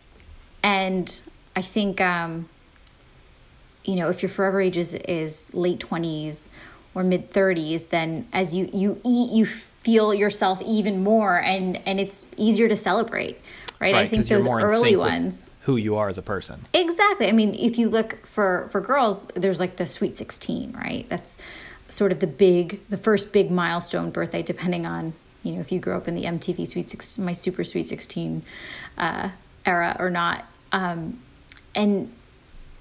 and 0.64 1.20
I 1.56 1.62
think 1.62 2.00
um, 2.02 2.48
you 3.84 3.96
know 3.96 4.10
if 4.10 4.22
your 4.22 4.30
forever 4.30 4.62
age 4.62 4.78
is, 4.78 4.94
is 4.94 5.54
late 5.54 5.80
twenties 5.80 6.50
or 6.96 7.04
mid 7.04 7.30
thirties, 7.32 7.84
then 7.84 8.28
as 8.34 8.56
you 8.56 8.70
you 8.74 9.00
eat, 9.06 9.32
you 9.32 9.46
feel 9.46 10.14
yourself 10.14 10.62
even 10.66 11.04
more, 11.04 11.38
and 11.40 11.80
and 11.86 12.00
it's 12.00 12.28
easier 12.38 12.68
to 12.70 12.76
celebrate, 12.76 13.40
right? 13.80 13.94
I 13.96 13.98
right 14.00 14.10
think 14.10 14.24
'cause 14.24 14.30
you're 14.30 14.40
those 14.42 14.48
early 14.48 14.96
ones. 14.96 15.49
Who 15.70 15.78
you 15.78 15.96
are 15.96 16.10
as 16.10 16.18
a 16.18 16.22
person 16.22 16.66
Exactly. 16.74 17.28
I 17.28 17.32
mean, 17.32 17.54
if 17.54 17.78
you 17.78 17.90
look 17.90 18.26
for 18.26 18.68
for 18.72 18.82
girls, 18.82 19.28
there's 19.36 19.60
like 19.60 19.76
the 19.78 19.86
sweet 19.88 20.18
16, 20.18 20.74
right? 20.74 21.06
That's 21.10 21.38
sort 21.88 22.12
of 22.12 22.20
the 22.20 22.28
big 22.28 22.80
the 22.90 22.98
first 22.98 23.32
big 23.32 23.52
milestone 23.52 24.10
birthday 24.12 24.42
depending 24.42 24.86
on, 24.86 25.14
you 25.44 25.52
know, 25.54 25.60
if 25.62 25.72
you 25.72 25.80
grew 25.80 25.96
up 25.96 26.08
in 26.08 26.16
the 26.16 26.24
MTV 26.24 26.68
Sweet 26.68 26.90
Six, 26.90 27.18
my 27.20 27.34
super 27.34 27.64
sweet 27.64 27.88
16 27.88 28.42
uh 28.98 29.30
era 29.66 29.96
or 30.00 30.10
not. 30.10 30.46
Um 30.72 31.20
and 31.76 32.12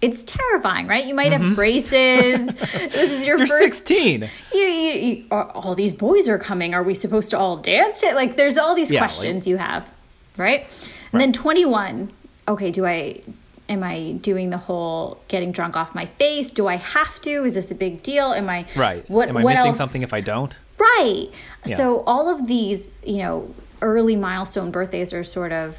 it's 0.01 0.23
terrifying, 0.23 0.87
right? 0.87 1.05
You 1.05 1.15
might 1.15 1.33
have 1.33 1.57
braces. 1.57 2.55
this 2.57 3.11
is 3.11 3.27
your 3.27 3.37
Mm-hmm. 3.39 3.47
you're 3.47 3.59
first 3.69 3.89
16 3.89 4.31
you, 4.55 4.59
you, 4.61 4.93
you, 5.09 5.25
are- 5.33 5.51
all 5.51 5.75
these 5.75 5.93
boys 5.95 6.29
are 6.29 6.39
coming. 6.39 6.73
Are 6.75 6.85
we 6.85 6.95
supposed 6.95 7.31
to 7.31 7.39
all 7.39 7.57
dance? 7.57 8.01
To, 8.03 8.15
like, 8.15 8.37
there's 8.37 8.57
all 8.57 8.75
these 8.77 8.91
Yeah, 8.93 9.01
like- 9.01 9.11
questions 9.11 9.47
you 9.47 9.57
have, 9.57 9.91
right? 10.37 10.67
And 11.13 11.21
then 11.21 11.33
21. 11.33 12.13
Okay, 12.49 12.71
do 12.73 12.85
I 12.87 13.21
am 13.69 13.83
I 13.85 14.13
doing 14.23 14.49
the 14.51 14.57
whole 14.59 15.21
getting 15.29 15.53
drunk 15.53 15.77
off 15.77 15.95
my 15.95 16.07
face? 16.07 16.51
Do 16.51 16.67
I 16.67 16.77
have 16.77 17.21
to? 17.23 17.45
Is 17.45 17.55
this 17.55 17.71
a 17.71 17.75
big 17.75 18.03
deal? 18.03 18.33
Am 18.33 18.49
I 18.49 18.67
right 18.75 19.09
What 19.11 19.29
am 19.29 19.37
i 19.37 19.45
what 19.45 19.53
missing 19.53 19.69
else? 19.69 19.77
something 19.77 20.03
if 20.03 20.13
i 20.15 20.21
don't 20.21 20.57
Right. 20.81 21.29
Yeah. 21.67 21.75
So 21.77 22.03
all 22.07 22.29
of 22.31 22.47
these, 22.47 22.89
you 23.05 23.19
know, 23.19 23.53
early 23.83 24.15
milestone 24.15 24.71
birthdays 24.71 25.13
are 25.13 25.25
sort 25.25 25.51
of 25.53 25.77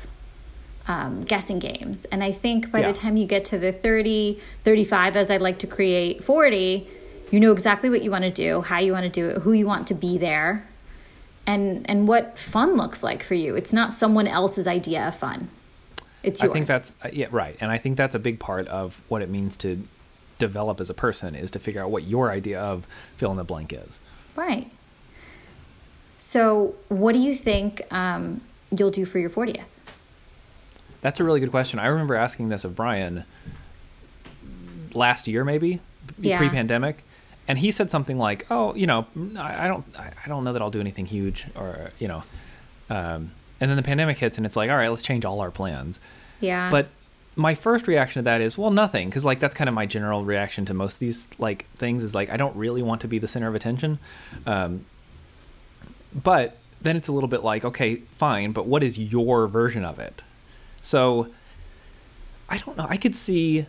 um, 0.88 1.21
guessing 1.21 1.58
games. 1.60 2.03
And 2.05 2.21
I 2.23 2.32
think 2.34 2.69
by 2.71 2.82
Yeah. 2.82 2.88
the 2.91 2.93
time 2.99 3.15
you 3.15 3.25
get 3.25 3.45
to 3.45 3.58
the 3.58 3.71
30, 3.71 4.39
35, 4.65 5.15
as 5.15 5.32
I'd 5.32 5.41
like 5.41 5.60
to 5.60 5.67
create 5.67 6.21
40, 6.23 6.86
you 7.32 7.39
know 7.39 7.51
exactly 7.53 7.89
what 7.89 8.01
you 8.03 8.12
want 8.12 8.23
to 8.25 8.32
do, 8.32 8.62
how 8.62 8.79
you 8.79 8.91
want 8.91 9.03
to 9.05 9.10
do 9.10 9.29
it, 9.29 9.41
who 9.43 9.53
you 9.53 9.65
want 9.65 9.88
to 9.88 9.93
be 9.93 10.17
there, 10.17 10.67
and 11.47 11.89
and 11.89 12.08
what 12.08 12.38
fun 12.38 12.75
looks 12.75 13.01
like 13.03 13.23
for 13.23 13.36
you. 13.36 13.55
It's 13.55 13.71
not 13.71 13.93
someone 13.93 14.27
else's 14.27 14.67
idea 14.67 15.08
of 15.08 15.15
fun. 15.15 15.49
It's 16.23 16.41
yours. 16.41 16.49
i 16.49 16.53
think 16.53 16.67
that's 16.67 16.93
uh, 17.03 17.10
yeah 17.13 17.27
right 17.32 17.55
and 17.62 17.71
i 17.71 17.77
think 17.77 17.95
that's 17.97 18.13
a 18.15 18.19
big 18.19 18.39
part 18.39 18.67
of 18.67 19.01
what 19.08 19.21
it 19.21 19.29
means 19.29 19.55
to 19.58 19.88
develop 20.38 20.79
as 20.82 20.89
a 20.89 20.93
person 20.93 21.36
is 21.36 21.49
to 21.51 21.60
figure 21.60 21.82
out 21.84 21.91
what 21.91 22.03
your 22.03 22.29
idea 22.32 22.60
of 22.62 22.88
fill 23.17 23.32
in 23.32 23.38
the 23.38 23.43
blank 23.43 23.73
is 23.73 23.99
right. 24.36 24.69
So, 26.17 26.75
what 26.89 27.13
do 27.13 27.19
you 27.19 27.34
think 27.36 27.82
um, 27.93 28.41
you'll 28.77 28.89
do 28.91 29.05
for 29.05 29.19
your 29.19 29.29
40th? 29.29 29.63
That's 31.01 31.19
a 31.21 31.23
really 31.23 31.39
good 31.39 31.51
question. 31.51 31.79
I 31.79 31.88
remember 31.88 32.13
asking 32.15 32.49
this 32.49 32.65
of 32.65 32.75
Brian 32.75 33.23
last 34.93 35.27
year, 35.27 35.45
maybe 35.45 35.79
Yeah. 36.19 36.38
pre-pandemic, 36.38 37.03
and 37.47 37.58
he 37.60 37.71
said 37.71 37.89
something 37.89 38.17
like, 38.17 38.45
"Oh, 38.51 38.75
you 38.75 38.86
know, 38.86 39.08
I, 39.38 39.65
I 39.65 39.67
don't, 39.69 39.86
I, 39.97 40.12
I 40.25 40.27
don't 40.27 40.43
know 40.43 40.51
that 40.53 40.62
I'll 40.62 40.71
do 40.71 40.82
anything 40.82 41.05
huge, 41.05 41.45
or 41.55 41.89
you 41.99 42.08
know." 42.10 42.23
Um, 42.89 43.32
and 43.59 43.69
then 43.69 43.77
the 43.77 43.83
pandemic 43.83 44.17
hits, 44.17 44.37
and 44.37 44.45
it's 44.45 44.55
like, 44.55 44.69
"All 44.69 44.77
right, 44.77 44.89
let's 44.89 45.01
change 45.01 45.25
all 45.25 45.39
our 45.41 45.51
plans." 45.51 45.99
Yeah. 46.39 46.69
But 46.71 46.89
my 47.35 47.55
first 47.55 47.87
reaction 47.87 48.21
to 48.21 48.23
that 48.25 48.41
is, 48.41 48.57
well, 48.57 48.71
nothing, 48.71 49.09
because 49.09 49.25
like 49.25 49.39
that's 49.39 49.55
kind 49.55 49.67
of 49.67 49.73
my 49.73 49.85
general 49.85 50.25
reaction 50.25 50.65
to 50.65 50.73
most 50.73 50.95
of 50.95 50.99
these 50.99 51.29
like 51.37 51.65
things 51.75 52.03
is 52.03 52.13
like 52.13 52.29
I 52.29 52.37
don't 52.37 52.55
really 52.55 52.81
want 52.81 53.01
to 53.01 53.07
be 53.07 53.19
the 53.19 53.27
center 53.27 53.47
of 53.47 53.55
attention. 53.55 53.99
Um, 54.45 54.85
but 56.13 56.57
then 56.81 56.95
it's 56.95 57.07
a 57.07 57.11
little 57.11 57.29
bit 57.29 57.43
like, 57.43 57.63
okay, 57.65 57.97
fine, 58.11 58.51
but 58.51 58.65
what 58.65 58.83
is 58.83 58.97
your 58.97 59.47
version 59.47 59.85
of 59.85 59.99
it? 59.99 60.23
So 60.81 61.27
I 62.49 62.57
don't 62.57 62.77
know. 62.77 62.87
I 62.89 62.97
could 62.97 63.15
see 63.15 63.65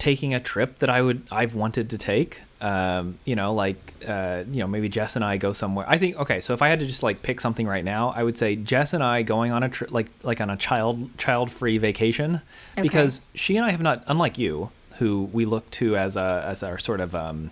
taking 0.00 0.34
a 0.34 0.40
trip 0.40 0.80
that 0.80 0.90
I 0.90 1.00
would 1.02 1.22
I've 1.30 1.54
wanted 1.54 1.90
to 1.90 1.98
take. 1.98 2.40
Um, 2.60 3.18
you 3.24 3.36
know, 3.36 3.54
like 3.54 3.76
uh, 4.06 4.42
you 4.50 4.58
know, 4.58 4.66
maybe 4.66 4.88
Jess 4.88 5.14
and 5.14 5.24
I 5.24 5.36
go 5.36 5.52
somewhere. 5.52 5.86
I 5.88 5.96
think 5.98 6.16
okay, 6.16 6.40
so 6.40 6.52
if 6.52 6.60
I 6.62 6.68
had 6.68 6.80
to 6.80 6.86
just 6.86 7.02
like 7.04 7.22
pick 7.22 7.40
something 7.40 7.66
right 7.66 7.84
now, 7.84 8.10
I 8.10 8.22
would 8.24 8.36
say 8.36 8.56
Jess 8.56 8.92
and 8.92 9.02
I 9.04 9.22
going 9.22 9.52
on 9.52 9.62
a 9.62 9.68
trip 9.68 9.92
like 9.92 10.08
like 10.24 10.40
on 10.40 10.50
a 10.50 10.56
child 10.56 11.16
child 11.16 11.50
free 11.50 11.78
vacation 11.78 12.42
Okay. 12.74 12.82
because 12.82 13.20
she 13.34 13.56
and 13.56 13.64
I 13.64 13.70
have 13.70 13.80
not 13.80 14.02
unlike 14.08 14.36
you 14.36 14.70
who 14.98 15.30
we 15.32 15.44
look 15.46 15.70
to 15.72 15.96
as 15.96 16.16
a 16.16 16.44
as 16.46 16.62
our 16.62 16.76
sort 16.78 17.00
of 17.00 17.14
um, 17.14 17.50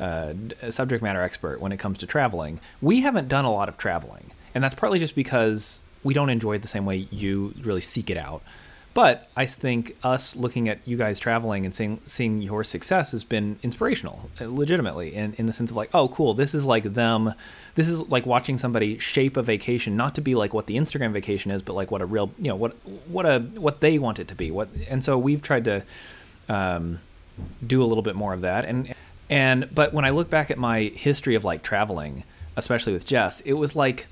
uh, 0.00 0.32
subject 0.70 1.02
matter 1.02 1.22
expert 1.22 1.60
when 1.60 1.70
it 1.72 1.76
comes 1.78 1.98
to 1.98 2.06
traveling. 2.06 2.58
We 2.80 3.02
haven't 3.02 3.28
done 3.28 3.44
a 3.44 3.52
lot 3.52 3.68
of 3.68 3.76
traveling, 3.78 4.32
and 4.54 4.64
that's 4.64 4.74
partly 4.74 4.98
just 4.98 5.14
because 5.14 5.82
we 6.02 6.14
don't 6.14 6.30
enjoy 6.30 6.54
it 6.54 6.62
the 6.62 6.68
same 6.68 6.86
way 6.86 7.06
you 7.10 7.54
really 7.60 7.82
seek 7.82 8.10
it 8.10 8.16
out. 8.16 8.42
But 8.92 9.28
I 9.36 9.46
think 9.46 9.96
us 10.02 10.34
looking 10.34 10.68
at 10.68 10.80
you 10.84 10.96
guys 10.96 11.20
traveling 11.20 11.64
and 11.64 11.72
seeing 11.72 12.00
seeing 12.06 12.42
your 12.42 12.64
success 12.64 13.12
has 13.12 13.22
been 13.22 13.60
inspirational, 13.62 14.30
uh, 14.40 14.46
legitimately, 14.48 15.14
in, 15.14 15.34
in 15.34 15.46
the 15.46 15.52
sense 15.52 15.70
of 15.70 15.76
like, 15.76 15.90
oh, 15.94 16.08
cool, 16.08 16.34
this 16.34 16.54
is 16.54 16.66
like 16.66 16.82
them. 16.82 17.34
This 17.76 17.88
is 17.88 18.08
like 18.08 18.26
watching 18.26 18.58
somebody 18.58 18.98
shape 18.98 19.36
a 19.36 19.42
vacation, 19.42 19.96
not 19.96 20.16
to 20.16 20.20
be 20.20 20.34
like 20.34 20.52
what 20.52 20.66
the 20.66 20.76
Instagram 20.76 21.12
vacation 21.12 21.52
is, 21.52 21.62
but 21.62 21.74
like 21.74 21.92
what 21.92 22.00
a 22.00 22.06
real, 22.06 22.32
you 22.36 22.48
know, 22.48 22.56
what 22.56 22.72
what 23.06 23.26
a 23.26 23.38
what 23.38 23.80
they 23.80 23.96
want 23.96 24.18
it 24.18 24.26
to 24.28 24.34
be. 24.34 24.50
What 24.50 24.68
and 24.88 25.04
so 25.04 25.16
we've 25.16 25.40
tried 25.40 25.64
to 25.66 25.84
um, 26.48 26.98
do 27.64 27.84
a 27.84 27.86
little 27.86 28.02
bit 28.02 28.16
more 28.16 28.32
of 28.32 28.40
that. 28.40 28.64
And 28.64 28.92
and 29.28 29.72
but 29.72 29.94
when 29.94 30.04
I 30.04 30.10
look 30.10 30.28
back 30.28 30.50
at 30.50 30.58
my 30.58 30.82
history 30.82 31.36
of 31.36 31.44
like 31.44 31.62
traveling, 31.62 32.24
especially 32.56 32.92
with 32.92 33.06
Jess, 33.06 33.40
it 33.42 33.52
was 33.52 33.76
like 33.76 34.08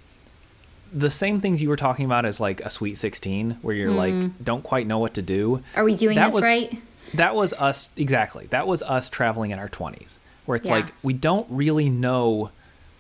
the 0.93 1.11
same 1.11 1.41
things 1.41 1.61
you 1.63 1.69
were 1.69 1.77
talking 1.77 2.05
about 2.05 2.25
as 2.25 2.41
like 2.41 2.61
a 2.63 2.71
sweet 2.71 2.97
16 2.97 3.59
where 3.63 3.75
you're 3.75 3.91
like 3.91 4.15
don't 4.45 4.63
quite 4.63 4.87
know 4.87 4.99
what 4.99 5.15
to 5.15 5.23
do. 5.23 5.63
Are 5.77 5.85
we 5.85 5.95
doing 5.95 6.17
that 6.17 6.27
this 6.27 6.35
was- 6.37 6.45
right? 6.45 6.81
that 7.15 7.35
was 7.35 7.53
us 7.55 7.91
exactly. 7.97 8.47
That 8.51 8.67
was 8.67 8.83
us 8.83 9.09
traveling 9.09 9.51
in 9.51 9.59
our 9.59 9.69
20s 9.69 10.19
where 10.47 10.57
it's 10.57 10.69
Yeah. 10.69 10.77
like 10.77 10.93
we 11.03 11.13
don't 11.13 11.47
really 11.51 11.89
know 11.89 12.51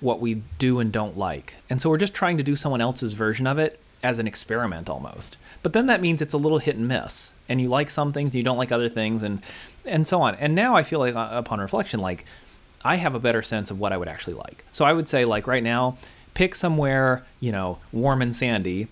what 0.00 0.20
we 0.20 0.42
do 0.58 0.78
and 0.80 0.92
don't 0.92 1.18
like. 1.18 1.54
And 1.68 1.80
so 1.82 1.90
we're 1.90 1.98
just 1.98 2.14
trying 2.14 2.36
to 2.36 2.42
do 2.44 2.54
someone 2.56 2.80
else's 2.80 3.14
version 3.14 3.46
of 3.46 3.58
it 3.58 3.80
as 4.02 4.18
an 4.20 4.28
experiment 4.28 4.88
almost. 4.88 5.36
But 5.62 5.72
then 5.72 5.86
that 5.86 6.00
means 6.00 6.22
it's 6.22 6.32
a 6.34 6.38
little 6.38 6.58
hit 6.58 6.76
and 6.76 6.86
miss 6.86 7.32
and 7.48 7.60
you 7.60 7.68
like 7.68 7.90
some 7.90 8.12
things 8.12 8.28
and 8.30 8.36
you 8.36 8.42
don't 8.44 8.58
like 8.58 8.70
other 8.72 8.88
things 8.88 9.22
and 9.22 9.42
and 9.84 10.06
so 10.06 10.20
on. 10.22 10.34
And 10.36 10.54
now 10.54 10.76
i 10.76 10.82
feel 10.82 10.98
like 11.00 11.16
uh, 11.16 11.28
upon 11.32 11.58
reflection 11.60 11.98
like 12.00 12.24
i 12.84 12.96
have 12.96 13.14
a 13.14 13.18
better 13.20 13.42
sense 13.42 13.70
of 13.70 13.80
what 13.80 13.92
i 13.92 13.96
would 13.96 14.08
actually 14.08 14.34
like. 14.34 14.64
So 14.72 14.84
i 14.84 14.92
would 14.92 15.08
say 15.08 15.24
like 15.24 15.46
right 15.46 15.62
now 15.62 15.96
pick 16.38 16.54
somewhere 16.54 17.24
you 17.40 17.50
know 17.52 17.78
warm 17.92 18.22
and 18.22 18.34
sandy 18.34 18.86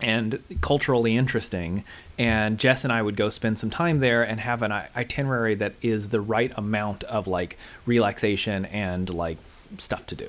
and 0.00 0.40
culturally 0.60 1.16
interesting. 1.16 1.84
And 2.18 2.58
Jess 2.58 2.84
and 2.84 2.92
I 2.92 3.00
would 3.00 3.16
go 3.16 3.30
spend 3.30 3.58
some 3.58 3.70
time 3.70 4.00
there 4.00 4.22
and 4.22 4.40
have 4.40 4.60
an 4.62 4.72
itinerary 4.94 5.54
that 5.54 5.74
is 5.82 6.08
the 6.10 6.20
right 6.20 6.52
amount 6.56 7.04
of 7.04 7.26
like 7.26 7.56
relaxation 7.86 8.64
and 8.66 9.08
like 9.14 9.38
stuff 9.78 10.04
to 10.06 10.14
do. 10.16 10.28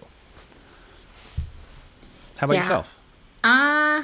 How 2.38 2.45
about 2.45 2.53
Yeah. 2.55 2.62
yourself? 2.63 2.97
Uh 3.43 4.03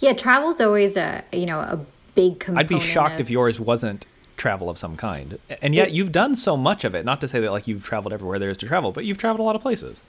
yeah, 0.00 0.12
travel's 0.14 0.60
always 0.60 0.96
a 0.96 1.24
you 1.32 1.46
know 1.46 1.60
a 1.60 1.78
big 2.14 2.40
component. 2.40 2.58
I'd 2.64 2.68
be 2.68 2.80
shocked 2.80 3.14
of- 3.16 3.20
if 3.22 3.30
yours 3.30 3.60
wasn't 3.60 4.06
travel 4.36 4.68
of 4.68 4.76
some 4.78 4.96
kind. 4.96 5.38
And 5.62 5.74
yet 5.74 5.88
It- 5.88 5.94
you've 5.94 6.12
done 6.12 6.36
so 6.36 6.56
much 6.56 6.84
of 6.84 6.94
it. 6.94 7.04
Not 7.04 7.20
to 7.22 7.28
say 7.28 7.40
that 7.40 7.50
like 7.52 7.66
you've 7.68 7.84
traveled 7.84 8.12
everywhere 8.12 8.38
there 8.38 8.50
is 8.50 8.58
to 8.58 8.66
travel, 8.66 8.92
but 8.92 9.04
you've 9.04 9.18
traveled 9.18 9.40
a 9.40 9.42
lot 9.44 9.56
of 9.56 9.62
places. 9.62 10.02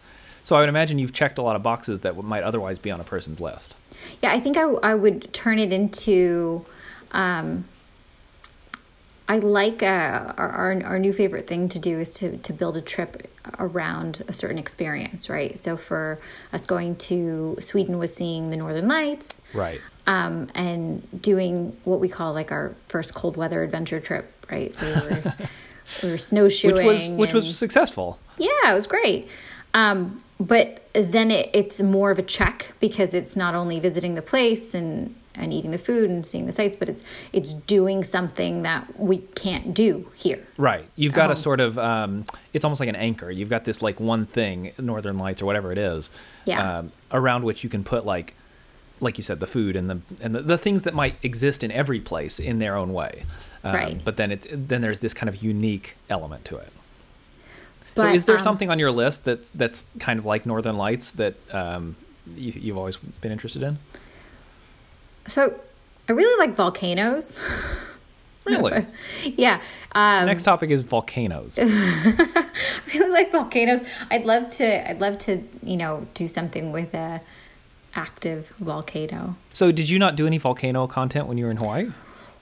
So 0.48 0.56
I 0.56 0.62
would 0.62 0.70
imagine 0.70 0.98
you've 0.98 1.12
checked 1.12 1.38
a 1.40 1.42
lot 1.42 1.58
of 1.58 1.62
boxes 1.62 2.00
that 2.02 2.16
might 2.24 2.42
otherwise 2.42 2.80
be 2.80 2.90
on 2.90 3.02
a 3.02 3.04
person's 3.04 3.42
list. 3.42 3.76
Yeah, 4.24 4.32
I 4.32 4.40
think 4.40 4.56
I, 4.56 4.62
I 4.62 4.96
would 4.96 5.34
turn 5.34 5.60
it 5.60 5.74
into 5.74 6.66
um, 7.12 7.66
I 9.28 9.40
like 9.40 9.84
uh, 9.84 9.86
our, 10.38 10.50
our 10.50 10.82
our 10.86 11.00
new 11.00 11.12
favorite 11.12 11.48
thing 11.48 11.68
to 11.68 11.80
do 11.80 12.00
is 12.00 12.14
to 12.14 12.38
to 12.38 12.54
build 12.54 12.78
a 12.78 12.82
trip 12.82 13.30
around 13.60 14.24
a 14.30 14.32
certain 14.32 14.58
experience, 14.58 15.30
right? 15.30 15.60
So 15.60 15.76
for 15.76 16.18
us 16.54 16.66
going 16.66 16.96
to 16.96 17.58
Sweden 17.60 17.98
was 17.98 18.16
seeing 18.16 18.50
the 18.50 18.56
Northern 18.56 18.88
Lights, 18.88 19.42
Right. 19.54 19.82
um, 20.06 20.48
and 20.56 21.06
doing 21.22 21.76
what 21.84 22.00
we 22.00 22.08
call 22.08 22.32
like 22.32 22.54
our 22.54 22.74
first 22.88 23.14
cold 23.16 23.36
weather 23.36 23.64
adventure 23.64 24.00
trip, 24.00 24.32
right? 24.50 24.74
So 24.74 24.86
we 24.86 25.10
were, 25.10 25.34
we 26.04 26.10
were 26.12 26.18
snowshoeing, 26.18 26.74
Which 26.76 26.86
was 26.86 27.10
which 27.10 27.34
and- 27.34 27.44
was 27.44 27.58
successful. 27.58 28.18
yeah, 28.38 28.72
it 28.72 28.74
was 28.74 28.88
great. 28.88 29.28
Um, 29.74 30.24
but 30.40 30.88
then 30.94 31.32
it, 31.32 31.50
it's 31.54 31.82
more 31.82 32.12
of 32.12 32.20
a 32.20 32.24
check 32.24 32.74
because 32.80 33.14
it's 33.14 33.36
not 33.36 33.56
only 33.56 33.80
visiting 33.80 34.16
the 34.16 34.22
place 34.22 34.74
and, 34.74 35.16
and 35.36 35.54
eating 35.54 35.72
the 35.72 35.78
food 35.78 36.10
and 36.10 36.26
seeing 36.26 36.46
the 36.46 36.52
sights, 36.52 36.76
but 36.76 36.90
it's 36.90 37.04
it's 37.34 37.54
doing 37.54 38.04
something 38.04 38.64
that 38.64 39.00
we 39.00 39.18
can't 39.20 39.74
do 39.74 40.10
here. 40.16 40.46
Right. 40.58 40.86
You've 40.96 41.14
got 41.14 41.32
a 41.32 41.36
sort 41.36 41.60
of 41.60 41.78
um, 41.80 42.26
it's 42.54 42.66
almost 42.66 42.80
like 42.80 42.90
an 42.90 42.96
anchor. 42.96 43.30
You've 43.32 43.50
got 43.50 43.66
this 43.66 43.82
like 43.82 44.00
one 44.00 44.26
thing, 44.26 44.74
Northern 44.80 45.18
Lights 45.18 45.42
or 45.42 45.46
whatever 45.46 45.72
it 45.72 45.78
is, 45.78 46.10
Yeah. 46.46 46.80
um, 46.80 46.92
around 47.12 47.44
which 47.44 47.64
you 47.64 47.70
can 47.70 47.84
put 47.84 48.06
like 48.06 48.34
like 49.00 49.18
you 49.20 49.24
said, 49.24 49.40
the 49.40 49.46
food 49.48 49.76
and 49.76 49.90
the 49.90 50.00
and 50.22 50.34
the, 50.34 50.42
the 50.42 50.58
things 50.58 50.84
that 50.84 50.94
might 50.96 51.24
exist 51.24 51.64
in 51.64 51.72
every 51.72 52.00
place 52.00 52.40
in 52.40 52.58
their 52.60 52.76
own 52.76 52.94
way. 52.94 53.24
Um, 53.64 53.74
Right. 53.76 54.02
But 54.04 54.18
then 54.18 54.32
it 54.32 54.48
then 54.52 54.82
there's 54.82 55.02
this 55.02 55.14
kind 55.14 55.30
of 55.30 55.44
unique 55.44 55.98
element 56.10 56.46
to 56.46 56.58
it. 56.58 56.72
So 57.98 58.08
is 58.08 58.26
there 58.26 58.36
um, 58.36 58.42
something 58.42 58.70
on 58.70 58.80
your 58.80 58.92
list 58.92 59.26
that's 59.26 59.50
that's 59.52 59.86
kind 60.00 60.20
of 60.20 60.26
like 60.26 60.46
Northern 60.46 60.78
Lights 60.78 61.12
that 61.14 61.36
um, 61.54 61.96
you, 62.36 62.52
you've 62.56 62.78
always 62.78 62.98
been 62.98 63.32
interested 63.32 63.64
in? 63.64 63.80
So 65.28 65.60
I 66.08 66.12
really 66.14 66.46
like 66.46 66.56
volcanoes. 66.56 67.40
Really? 68.46 68.86
yeah. 69.24 69.60
Um, 69.92 70.26
Next 70.26 70.44
topic 70.44 70.72
is 70.72 70.82
volcanoes. 70.82 71.60
I 71.62 72.46
really 72.94 73.10
like 73.10 73.30
volcanoes. 73.30 73.82
I'd 74.10 74.26
love 74.26 74.52
to. 74.52 74.90
I'd 74.90 75.02
love 75.02 75.20
to. 75.20 75.44
You 75.62 75.76
know, 75.76 76.08
do 76.14 76.30
something 76.30 76.72
with 76.72 76.94
a 76.94 77.20
active 77.94 78.54
volcano. 78.60 79.36
so 79.54 79.72
did 79.74 79.90
you 79.90 80.00
not 80.00 80.16
do 80.16 80.26
any 80.28 80.38
volcano 80.38 80.88
content 80.88 81.28
when 81.28 81.38
you 81.38 81.44
were 81.44 81.52
in 81.52 81.58
Hawaii? 81.58 81.92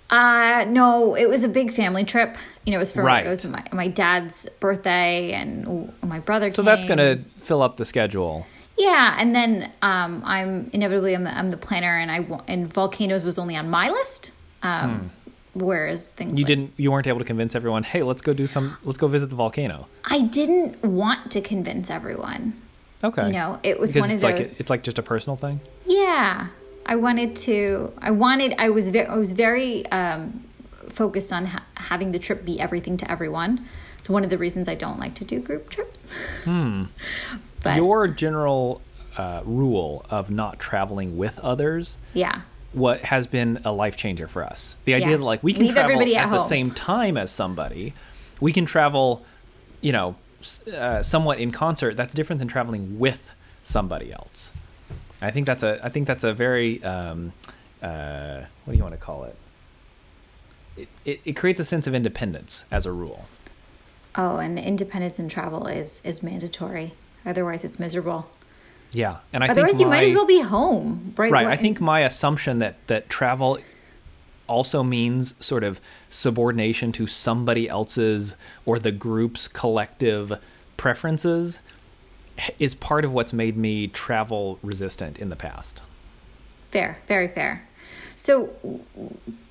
Uh 0.10 0.66
no, 0.68 1.16
it 1.16 1.28
was 1.28 1.44
a 1.44 1.48
big 1.50 1.72
family 1.74 2.04
trip. 2.04 2.38
You 2.66 2.72
know, 2.72 2.78
it 2.78 2.80
was 2.80 2.92
for 2.92 3.04
Right. 3.04 3.26
it 3.26 3.30
was 3.30 3.46
my 3.46 3.64
my 3.72 3.88
dad's 3.88 4.48
birthday 4.60 5.32
and 5.34 5.92
my 6.04 6.20
brother. 6.20 6.52
So 6.52 6.62
that's 6.62 6.86
going 6.86 6.98
to 7.00 7.20
fill 7.42 7.62
up 7.62 7.78
the 7.78 7.86
schedule. 7.86 8.46
Yeah, 8.78 9.16
and 9.18 9.34
then 9.34 9.72
um, 9.82 10.22
I'm 10.26 10.70
inevitably 10.74 11.16
I'm 11.16 11.24
the, 11.24 11.36
I'm 11.36 11.48
the 11.48 11.58
planner, 11.58 11.98
and 11.98 12.12
I 12.12 12.28
and 12.48 12.72
volcanoes 12.72 13.24
was 13.24 13.40
only 13.40 13.56
on 13.56 13.70
my 13.70 13.90
list. 13.90 14.32
Um, 14.64 15.12
Whereas 15.54 16.10
things 16.10 16.32
Hmm. 16.32 16.38
You 16.38 16.44
like- 16.44 16.48
didn't. 16.48 16.74
You 16.76 16.92
weren't 16.92 17.08
able 17.08 17.20
to 17.20 17.26
convince 17.26 17.56
everyone. 17.56 17.84
Hey, 17.84 18.04
let's 18.04 18.22
go 18.22 18.34
do 18.34 18.46
some. 18.46 18.76
Let's 18.84 18.98
go 18.98 19.08
visit 19.08 19.30
the 19.30 19.38
volcano. 19.38 19.88
I 20.04 20.20
didn't 20.22 20.84
want 20.84 21.32
to 21.32 21.40
convince 21.42 21.90
everyone. 21.90 22.62
Okay. 23.04 23.28
You 23.28 23.34
know, 23.34 23.60
it 23.64 23.80
was 23.80 23.92
because 23.94 24.02
one 24.02 24.10
of 24.10 24.16
it's 24.16 24.24
like 24.24 24.36
those. 24.38 24.60
it's 24.60 24.70
like 24.70 24.84
just 24.84 25.00
a 25.00 25.04
personal 25.04 25.38
thing. 25.38 25.62
Yeah, 25.86 26.48
I 26.86 26.96
wanted 26.96 27.36
to. 27.38 27.92
I 28.00 28.12
wanted. 28.12 28.56
I 28.58 28.70
was. 28.70 28.90
Very, 28.90 29.08
I 29.08 29.16
was 29.16 29.32
very 29.32 29.86
um, 29.88 30.44
focused 30.90 31.34
on 31.34 31.46
ha- 31.46 31.64
having 31.76 32.12
the 32.12 32.20
trip 32.20 32.46
be 32.46 32.60
everything 32.60 32.98
to 32.98 33.10
everyone. 33.12 33.68
It's 34.00 34.10
one 34.10 34.24
of 34.24 34.30
the 34.30 34.38
reasons 34.38 34.68
I 34.68 34.76
don't 34.76 35.00
like 35.00 35.16
to 35.16 35.24
do 35.26 35.40
group 35.40 35.70
trips. 35.70 36.16
Hmm. 36.44 36.84
But 37.64 37.78
Your 37.78 38.08
general 38.08 38.80
uh, 39.18 39.42
rule 39.44 40.06
of 40.12 40.30
not 40.30 40.60
traveling 40.60 41.18
with 41.18 41.40
others, 41.40 41.98
yeah, 42.14 42.42
what 42.74 43.02
has 43.02 43.26
been 43.26 43.60
a 43.66 43.72
life 43.72 43.98
changer 43.98 44.28
for 44.28 44.44
us. 44.44 44.78
The 44.86 44.94
idea 44.94 45.10
Yeah. 45.12 45.18
that 45.18 45.24
like 45.24 45.42
we 45.42 45.54
can 45.54 45.64
Leave 45.64 45.74
travel 45.74 46.00
at, 46.00 46.08
at 46.08 46.30
the 46.30 46.38
same 46.38 46.70
time 46.70 47.18
as 47.18 47.32
somebody, 47.32 47.96
we 48.40 48.54
can 48.54 48.68
travel, 48.68 49.26
you 49.82 49.92
know, 49.92 50.16
uh, 50.72 51.02
somewhat 51.02 51.40
in 51.40 51.52
concert. 51.52 51.98
That's 51.98 52.14
different 52.14 52.38
than 52.38 52.48
traveling 52.48 53.00
with 53.00 53.32
somebody 53.64 54.14
else. 54.14 54.52
I 55.22 55.32
think 55.32 55.48
that's 55.48 55.64
a. 55.64 55.80
I 55.84 55.90
think 55.90 56.08
that's 56.08 56.24
a 56.24 56.34
very. 56.34 56.84
Um, 56.84 57.34
uh, 57.82 58.42
what 58.64 58.72
do 58.72 58.78
you 58.78 58.84
want 58.84 58.96
to 58.96 59.02
call 59.02 59.24
it? 59.26 59.36
It, 60.78 60.90
it? 61.06 61.22
it 61.26 61.34
creates 61.34 61.60
a 61.60 61.66
sense 61.66 61.88
of 61.88 61.96
independence 61.96 62.66
as 62.72 62.86
a 62.86 62.92
rule. 62.92 63.26
Oh, 64.16 64.38
and 64.38 64.58
independence 64.58 65.20
in 65.20 65.30
travel 65.30 65.68
is 65.68 66.02
is 66.04 66.24
mandatory. 66.24 66.94
Otherwise, 67.26 67.64
it's 67.64 67.80
miserable. 67.80 68.30
Yeah, 68.92 69.18
and 69.34 69.44
I 69.44 69.48
Otherwise, 69.48 69.80
you 69.80 69.88
might 69.88 70.04
as 70.04 70.14
well 70.14 70.26
be 70.26 70.42
home, 70.42 71.14
right? 71.18 71.32
right 71.32 71.48
i 71.48 71.58
think 71.58 71.82
my 71.82 72.02
assumption 72.02 72.60
that 72.60 72.76
that 72.88 73.10
travel 73.10 73.58
also 74.48 74.84
means 74.84 75.34
sort 75.44 75.64
of 75.64 75.82
subordination 76.10 76.92
to 76.94 77.08
somebody 77.08 77.68
else's 77.68 78.36
or 78.66 78.80
the 78.80 78.92
group's 78.92 79.48
collective 79.48 80.40
preferences 80.78 81.60
is 82.60 82.76
part 82.76 83.06
of 83.06 83.14
what's 83.14 83.34
made 83.34 83.58
me 83.58 83.88
travel 83.88 84.60
resistant 84.62 85.18
in 85.20 85.30
the 85.30 85.36
past. 85.36 85.82
Fair, 86.72 86.98
very 87.08 87.28
fair. 87.28 87.68
So, 88.16 88.54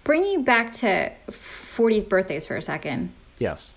bringing 0.04 0.32
you 0.32 0.42
back 0.42 0.72
to 0.72 1.12
40th 1.30 2.08
birthdays 2.08 2.46
for 2.46 2.56
a 2.56 2.62
second, 2.62 3.12
yes. 3.38 3.74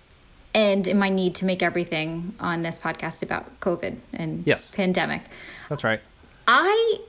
And 0.53 0.87
in 0.87 0.97
my 0.97 1.09
need 1.09 1.35
to 1.35 1.45
make 1.45 1.61
everything 1.61 2.33
on 2.39 2.61
this 2.61 2.77
podcast 2.79 3.21
about 3.21 3.59
COVID 3.59 3.97
and 4.13 4.43
Yes. 4.47 4.71
pandemic, 4.71 5.21
that's 5.69 5.83
right. 5.83 5.99
I 6.47 6.99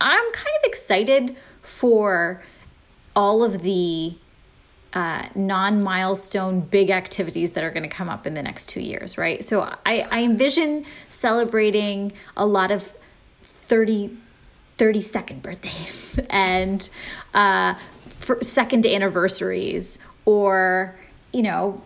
I'm 0.00 0.32
kind 0.32 0.56
of 0.58 0.64
excited 0.64 1.36
for 1.62 2.42
all 3.16 3.42
of 3.42 3.62
the 3.62 4.16
uh, 4.94 5.26
non-milestone 5.34 6.60
big 6.60 6.88
activities 6.88 7.52
that 7.52 7.64
are 7.64 7.70
going 7.70 7.82
to 7.82 7.88
come 7.88 8.08
up 8.08 8.26
in 8.26 8.34
the 8.34 8.42
next 8.42 8.68
two 8.68 8.80
years, 8.80 9.18
right? 9.18 9.44
So 9.44 9.62
I, 9.84 10.06
I 10.10 10.22
envision 10.22 10.86
celebrating 11.10 12.12
a 12.36 12.46
lot 12.46 12.70
of 12.70 12.92
30, 13.42 14.16
30 14.78 15.00
second 15.00 15.42
birthdays 15.42 16.18
and 16.30 16.88
uh, 17.34 17.74
second 18.40 18.86
anniversaries 18.86 19.98
or, 20.24 20.96
you 21.32 21.42
know, 21.42 21.82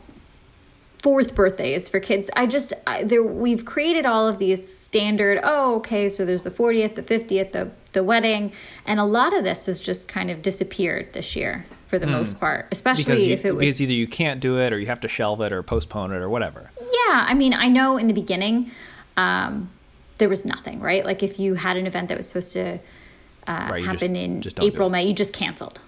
fourth 1.03 1.35
birthdays 1.35 1.89
for 1.89 2.01
kids. 2.01 2.29
I 2.37 2.47
just 2.47 2.75
I, 2.87 3.05
there 3.05 3.23
we've 3.23 3.65
created 3.65 4.05
all 4.05 4.29
of 4.29 4.39
these 4.39 4.77
standard. 4.77 5.41
Oh, 5.43 5.77
okay, 5.77 6.09
so 6.11 6.27
there's 6.27 6.43
the 6.43 6.51
40th, 6.51 6.97
the 6.97 7.03
50th, 7.03 7.53
the 7.53 7.71
the 7.93 8.05
wedding, 8.05 8.53
and 8.85 9.01
a 9.01 9.05
lot 9.05 9.35
of 9.35 9.45
this 9.45 9.67
has 9.67 9.81
just 9.81 10.09
kind 10.09 10.31
of 10.31 10.43
disappeared 10.43 11.13
this 11.15 11.35
year 11.35 11.65
for 11.89 11.99
the 11.99 12.07
most 12.07 12.39
part. 12.39 12.69
Especially 12.71 13.27
you, 13.27 13.33
if 13.33 13.45
it 13.45 13.53
was 13.53 13.61
because 13.65 13.81
either 13.81 13.93
you 13.93 14.07
can't 14.07 14.39
do 14.41 14.59
it 14.61 14.73
or 14.73 14.79
you 14.79 14.87
have 14.87 15.01
to 15.01 15.09
shelve 15.09 15.41
it 15.41 15.53
or 15.53 15.63
postpone 15.63 16.13
it 16.13 16.19
or 16.19 16.29
whatever 16.29 16.71
yeah. 16.81 17.25
I 17.27 17.35
mean, 17.35 17.55
I 17.55 17.69
know 17.69 17.97
in 17.97 18.07
the 18.07 18.13
beginning, 18.15 18.71
um, 19.17 19.71
there 20.19 20.29
was 20.29 20.45
nothing 20.45 20.81
right. 20.81 21.05
Like 21.05 21.23
if 21.23 21.39
you 21.41 21.55
had 21.55 21.77
an 21.77 21.87
event 21.87 22.09
that 22.09 22.17
was 22.17 22.29
supposed 22.29 22.53
to 22.53 22.79
uh, 23.47 23.69
Right, 23.71 23.85
happen 23.85 24.15
just- 24.15 24.25
in 24.25 24.43
just 24.43 24.61
April. 24.63 24.91
May, 24.91 25.07
you 25.07 25.15
just 25.15 25.33
canceled. 25.33 25.81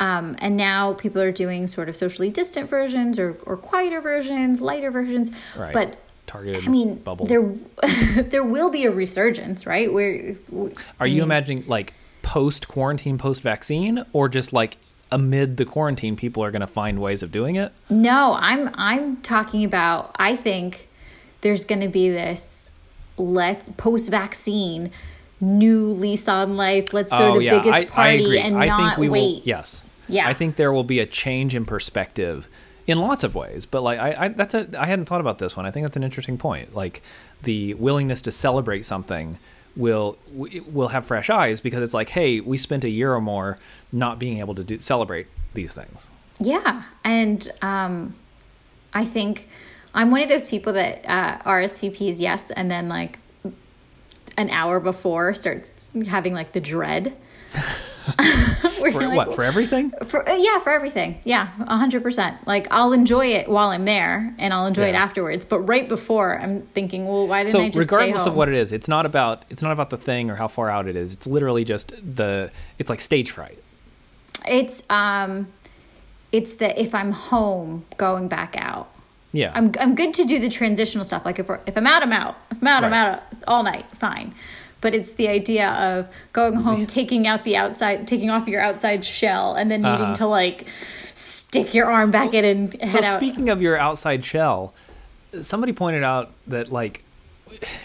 Um, 0.00 0.34
and 0.40 0.56
now 0.56 0.94
people 0.94 1.22
are 1.22 1.30
doing 1.30 1.68
sort 1.68 1.88
of 1.88 1.96
socially 1.96 2.28
distant 2.30 2.68
versions 2.68 3.20
or, 3.20 3.36
or 3.46 3.56
quieter 3.56 4.00
versions, 4.00 4.60
lighter 4.60 4.90
versions. 4.90 5.30
Right. 5.56 5.72
But 5.72 5.96
targeted 6.26 6.66
I 6.66 6.70
mean, 6.70 6.96
bubble 6.96 7.26
there 7.26 7.54
there 8.22 8.42
will 8.42 8.70
be 8.70 8.84
a 8.84 8.90
resurgence, 8.90 9.64
right? 9.64 9.92
Where 9.92 10.34
are 10.98 11.06
you 11.06 11.22
imagining 11.22 11.64
like 11.68 11.94
post 12.22 12.66
quarantine 12.66 13.16
post 13.18 13.42
vaccine 13.42 14.04
or 14.12 14.28
just 14.28 14.52
like 14.52 14.76
amid 15.12 15.56
the 15.58 15.64
quarantine 15.64 16.16
people 16.16 16.42
are 16.42 16.50
going 16.50 16.60
to 16.60 16.66
find 16.66 17.00
ways 17.00 17.22
of 17.22 17.30
doing 17.30 17.54
it 17.54 17.72
no, 17.88 18.36
I'm 18.40 18.70
I'm 18.74 19.18
talking 19.22 19.64
about. 19.64 20.16
I 20.18 20.34
think 20.34 20.88
there's 21.42 21.64
going 21.64 21.82
to 21.82 21.88
be 21.88 22.08
this 22.10 22.70
let's 23.16 23.68
post 23.68 24.10
vaccine 24.10 24.90
new 25.40 25.88
lease 25.88 26.28
on 26.28 26.56
life. 26.56 26.92
Let's 26.92 27.10
throw 27.10 27.34
oh, 27.34 27.38
the 27.38 27.50
biggest 27.50 27.88
party 27.92 28.38
and 28.38 28.56
Oh, 28.56 28.58
I 28.58 28.66
not 28.66 28.94
think 28.94 28.98
we 28.98 29.08
wait. 29.08 29.20
will. 29.20 29.42
Yes. 29.44 29.84
Yeah. 30.08 30.26
I 30.26 30.34
think 30.34 30.56
there 30.56 30.72
will 30.72 30.84
be 30.84 31.00
a 31.00 31.06
change 31.06 31.54
in 31.54 31.64
perspective 31.64 32.48
in 32.86 32.98
lots 32.98 33.24
of 33.24 33.34
ways. 33.34 33.66
But 33.66 33.82
like, 33.82 33.98
I, 33.98 34.24
I 34.24 34.28
that's 34.28 34.54
a 34.54 34.68
I 34.78 34.86
hadn't 34.86 35.06
thought 35.06 35.20
about 35.20 35.38
this 35.38 35.56
one. 35.56 35.66
I 35.66 35.70
think 35.70 35.84
that's 35.84 35.96
an 35.96 36.04
interesting 36.04 36.38
point. 36.38 36.74
Like, 36.74 37.02
the 37.42 37.74
willingness 37.74 38.22
to 38.22 38.32
celebrate 38.32 38.84
something 38.84 39.38
will 39.76 40.18
will 40.70 40.88
have 40.88 41.06
fresh 41.06 41.30
eyes 41.30 41.60
because 41.60 41.82
it's 41.82 41.94
like, 41.94 42.10
hey, 42.10 42.40
we 42.40 42.58
spent 42.58 42.84
a 42.84 42.90
year 42.90 43.14
or 43.14 43.20
more 43.20 43.58
not 43.90 44.18
being 44.18 44.38
able 44.38 44.54
to 44.54 44.64
do, 44.64 44.78
celebrate 44.78 45.26
these 45.54 45.72
things. 45.72 46.08
Yeah, 46.40 46.82
and 47.04 47.50
um, 47.62 48.14
I 48.92 49.04
think 49.04 49.48
I'm 49.94 50.10
one 50.10 50.22
of 50.22 50.28
those 50.28 50.44
people 50.44 50.72
that 50.74 51.04
uh, 51.06 51.38
RSVPs 51.48 52.18
yes, 52.18 52.50
and 52.50 52.70
then 52.70 52.88
like 52.88 53.18
an 54.36 54.50
hour 54.50 54.80
before 54.80 55.34
starts 55.34 55.90
having 56.06 56.34
like 56.34 56.52
the 56.52 56.60
dread. 56.60 57.16
For 58.92 59.06
like, 59.06 59.16
what? 59.16 59.34
For 59.36 59.44
everything? 59.44 59.92
For 60.06 60.28
uh, 60.28 60.34
yeah, 60.34 60.58
for 60.58 60.70
everything. 60.70 61.20
Yeah, 61.24 61.50
a 61.60 61.76
hundred 61.76 62.02
percent. 62.02 62.44
Like 62.48 62.66
I'll 62.72 62.92
enjoy 62.92 63.26
it 63.26 63.48
while 63.48 63.68
I'm 63.68 63.84
there, 63.84 64.34
and 64.38 64.52
I'll 64.52 64.66
enjoy 64.66 64.88
it 64.88 64.96
afterwards. 64.96 65.44
But 65.44 65.60
right 65.60 65.88
before, 65.88 66.40
I'm 66.40 66.62
thinking, 66.74 67.06
well, 67.06 67.28
why 67.28 67.44
didn't 67.44 67.52
so 67.52 67.60
I 67.60 67.68
just 67.68 67.78
regardless 67.78 68.22
stay 68.22 68.30
of 68.30 68.34
what 68.36 68.48
it 68.48 68.56
is 68.56 68.72
it's 68.72 68.88
not 68.88 69.06
about 69.06 69.44
it's 69.50 69.62
not 69.62 69.70
about 69.70 69.90
the 69.90 69.96
thing 69.96 70.30
or 70.30 70.34
how 70.34 70.48
far 70.48 70.68
out 70.68 70.88
it 70.88 70.96
is 70.96 71.12
it's 71.12 71.26
literally 71.28 71.64
just 71.64 71.92
the 72.02 72.50
it's 72.78 72.90
like 72.90 73.00
stage 73.00 73.30
fright 73.30 73.58
It's 74.48 74.82
um, 74.90 75.46
it's 76.32 76.54
the 76.54 76.78
if 76.80 76.94
I'm 76.94 77.12
home 77.12 77.84
going 77.98 78.26
back 78.28 78.56
out. 78.58 78.88
Yeah. 79.32 79.52
I'm 79.54 79.72
I'm 79.78 79.94
good 79.94 80.12
to 80.14 80.24
do 80.24 80.38
the 80.40 80.48
transitional 80.48 81.04
stuff. 81.04 81.24
Like 81.24 81.38
if 81.38 81.48
we're, 81.48 81.60
if 81.66 81.76
I'm 81.76 81.86
out, 81.86 82.02
I'm 82.02 82.12
out. 82.12 82.36
If 82.50 82.58
I'm 82.60 82.66
out, 82.68 82.84
I'm 82.84 82.92
out 82.92 83.22
all 83.46 83.62
night. 83.62 83.90
Fine. 83.92 84.34
But 84.82 84.94
it's 84.94 85.12
the 85.12 85.28
idea 85.28 85.70
of 85.70 86.08
going 86.34 86.56
home, 86.56 86.86
taking 86.86 87.26
out 87.26 87.44
the 87.44 87.56
outside, 87.56 88.06
taking 88.06 88.28
off 88.28 88.46
your 88.46 88.60
outside 88.60 89.02
shell, 89.04 89.54
and 89.54 89.70
then 89.70 89.80
needing 89.82 90.00
Uh-huh. 90.02 90.14
to 90.16 90.26
like 90.26 90.66
stick 91.16 91.72
your 91.72 91.86
arm 91.86 92.10
back 92.10 92.34
in 92.34 92.44
and 92.44 92.72
so 92.82 92.98
head 93.00 93.04
out. 93.04 93.16
speaking 93.16 93.48
of 93.48 93.62
your 93.62 93.76
outside 93.78 94.24
shell, 94.24 94.74
somebody 95.40 95.72
pointed 95.72 96.02
out 96.04 96.32
that 96.46 96.70
like 96.70 97.02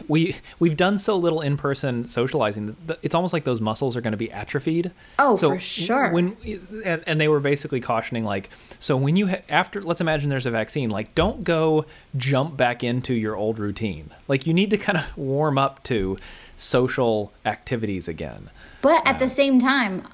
we 0.08 0.34
we've 0.60 0.78
done 0.78 0.98
so 0.98 1.18
little 1.18 1.42
in-person 1.42 2.08
socializing 2.08 2.76
that 2.86 3.00
it's 3.02 3.14
almost 3.14 3.34
like 3.34 3.44
those 3.44 3.60
muscles 3.60 3.98
are 3.98 4.02
going 4.02 4.12
to 4.14 4.18
be 4.18 4.32
atrophied. 4.32 4.92
Oh, 5.20 5.36
so 5.36 5.50
for 5.52 5.60
sure. 5.60 6.10
When 6.12 6.38
and, 6.86 7.04
and 7.06 7.20
they 7.22 7.28
were 7.28 7.42
basically 7.42 7.82
cautioning 7.82 8.24
like 8.24 8.50
so 8.80 8.96
when 8.96 9.18
you 9.18 9.28
ha- 9.28 9.42
after 9.50 9.82
let's 9.82 10.00
imagine 10.02 10.30
there's 10.30 10.46
a 10.46 10.52
vaccine 10.52 10.90
like 10.90 11.14
don't 11.16 11.44
go 11.44 11.86
jump 12.16 12.56
back 12.58 12.82
into 12.84 13.14
your 13.14 13.36
old 13.36 13.60
routine. 13.60 14.10
Like 14.30 14.48
you 14.48 14.54
need 14.54 14.70
to 14.72 14.78
kind 14.78 14.98
of 14.98 15.18
warm 15.18 15.58
up 15.58 15.84
to 15.84 16.18
social 16.58 17.32
activities 17.46 18.08
again. 18.08 18.50
But 18.82 19.02
at 19.06 19.20
the 19.20 19.30
same 19.30 19.60
time, 19.60 20.08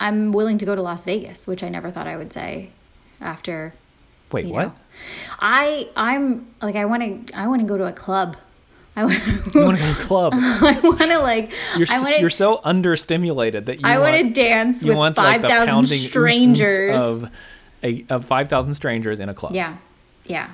I'm 0.00 0.32
willing 0.32 0.58
to 0.58 0.64
go 0.64 0.74
to 0.74 0.82
Las 0.82 1.04
Vegas, 1.04 1.46
which 1.46 1.62
I 1.62 1.68
never 1.68 1.90
thought 1.90 2.06
I 2.06 2.16
would 2.16 2.32
say 2.32 2.70
after. 3.20 3.74
Wait, 4.32 4.46
what? 4.46 4.66
know. 4.68 4.74
I 5.40 5.88
I'm 5.96 6.46
like 6.62 6.76
I 6.76 6.84
want 6.84 7.28
to 7.28 7.36
I 7.36 7.46
want 7.46 7.60
to 7.62 7.66
go 7.68 7.76
to 7.76 7.84
a 7.84 7.92
club. 7.92 8.36
I 8.96 9.04
want 9.04 9.26
You 9.54 9.64
want 9.64 9.76
to 9.78 9.82
go 9.82 9.92
to 9.92 10.00
a 10.00 10.04
club? 10.04 10.32
I 10.36 10.78
want 10.82 10.98
to 11.00 11.18
like 11.18 11.52
You're, 11.76 11.86
st- 11.86 12.02
want 12.02 12.20
you're 12.20 12.30
so 12.30 12.58
understimulated 12.58 13.66
that 13.66 13.80
you 13.80 13.82
I 13.84 13.98
want 13.98 14.16
to 14.16 14.30
dance 14.30 14.82
you 14.82 14.88
with 14.88 14.96
want 14.98 15.16
like 15.16 15.40
five 15.40 15.42
the 15.42 15.72
oons-oons 15.72 16.08
strangers. 16.08 17.00
of 17.00 17.30
a 17.82 18.04
of 18.08 18.24
five 18.24 18.48
thousand 18.48 18.74
strangers 18.74 19.18
in 19.20 19.28
a 19.28 19.34
club. 19.34 19.52
yeah, 19.54 19.76
yeah. 20.26 20.50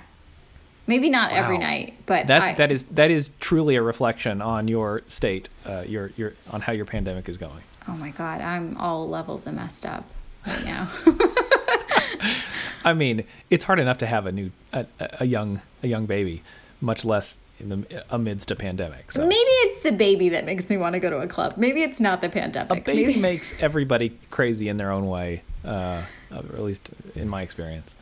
Maybe 0.90 1.08
not 1.08 1.30
every 1.30 1.56
night, 1.56 1.94
but 2.06 2.26
That 2.26 2.42
I, 2.42 2.54
that 2.54 2.72
is 2.72 2.82
that 2.86 3.12
is 3.12 3.30
truly 3.38 3.76
a 3.76 3.82
reflection 3.82 4.42
on 4.42 4.66
your 4.66 5.02
state, 5.06 5.48
uh, 5.64 5.84
your 5.86 6.10
your 6.16 6.32
on 6.50 6.62
how 6.62 6.72
your 6.72 6.84
pandemic 6.84 7.28
is 7.28 7.36
going. 7.36 7.62
oh 7.86 7.92
my 7.92 8.10
god, 8.10 8.40
I'm 8.40 8.76
all 8.76 9.08
levels 9.08 9.46
of 9.46 9.54
messed 9.54 9.86
up 9.86 10.04
right 10.44 10.64
now. 10.64 10.90
I 12.84 12.92
mean, 12.92 13.22
it's 13.50 13.64
hard 13.64 13.78
enough 13.78 13.98
to 13.98 14.06
have 14.06 14.26
a 14.26 14.32
new 14.32 14.50
a, 14.72 14.84
a 15.20 15.26
young 15.26 15.62
a 15.84 15.86
young 15.86 16.06
baby, 16.06 16.42
much 16.80 17.04
less 17.04 17.38
in 17.60 17.68
the 17.68 18.04
amidst 18.10 18.50
a 18.50 18.56
pandemic. 18.56 19.12
So 19.12 19.22
Maybe 19.26 19.38
it's 19.66 19.80
the 19.82 19.92
baby 19.92 20.28
that 20.30 20.44
makes 20.44 20.68
me 20.68 20.76
want 20.76 20.94
to 20.94 20.98
go 20.98 21.10
to 21.10 21.18
a 21.18 21.28
club. 21.28 21.54
Maybe 21.56 21.82
it's 21.82 22.00
not 22.00 22.20
the 22.20 22.28
pandemic. 22.28 22.70
a 22.70 22.80
baby 22.80 23.06
Maybe- 23.06 23.20
makes 23.20 23.62
everybody 23.62 24.18
crazy 24.30 24.68
in 24.68 24.76
their 24.76 24.90
own 24.90 25.06
way, 25.06 25.42
uh, 25.64 26.02
at 26.32 26.58
least 26.60 26.90
in 27.14 27.28
my 27.28 27.42
experience. 27.42 27.94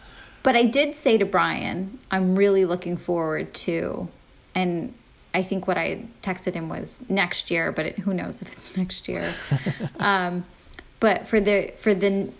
But 0.42 0.56
I 0.56 0.62
did 0.62 0.94
say 0.96 1.18
to 1.18 1.24
Brian, 1.26 1.98
I'm 2.10 2.36
really 2.36 2.64
looking 2.64 2.96
forward 2.96 3.52
to, 3.54 4.08
and 4.54 4.94
I 5.34 5.42
think 5.42 5.66
what 5.66 5.76
I 5.76 6.04
texted 6.22 6.54
him 6.54 6.68
was 6.68 7.02
next 7.08 7.50
year, 7.50 7.70
but 7.72 7.86
it, 7.86 7.98
who 7.98 8.14
knows 8.14 8.40
if 8.42 8.52
it's 8.52 8.76
next 8.82 9.08
year. 9.08 9.34
um, 9.98 10.44
but 11.00 11.28
for 11.28 11.40
the 11.40 11.72
for 11.78 11.92
the 11.94 12.30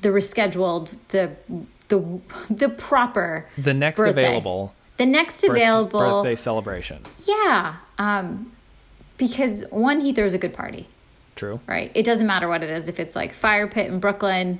the 0.00 0.08
rescheduled 0.08 0.96
the 1.08 1.32
the 1.88 2.20
the 2.50 2.68
proper 2.68 3.46
The 3.56 3.74
next 3.74 3.98
Birthday. 3.98 4.24
available 4.24 4.74
the 4.96 5.06
next 5.06 5.40
birth- 5.42 5.50
available 5.50 6.00
birthday 6.22 6.34
celebration. 6.36 7.02
yeah 7.26 7.76
um 7.98 8.52
because 9.18 9.64
one 9.70 10.00
he 10.00 10.12
throws 10.12 10.34
a 10.34 10.38
good 10.38 10.52
party 10.54 10.86
True. 11.36 11.60
right 11.66 11.90
it 11.94 12.02
doesn't 12.04 12.26
matter 12.26 12.48
what 12.48 12.62
it 12.62 12.70
is 12.70 12.88
if 12.88 12.98
it's 12.98 13.14
like 13.16 13.32
fire 13.32 13.66
pit 13.68 13.86
in 13.90 14.00
brooklyn 14.00 14.58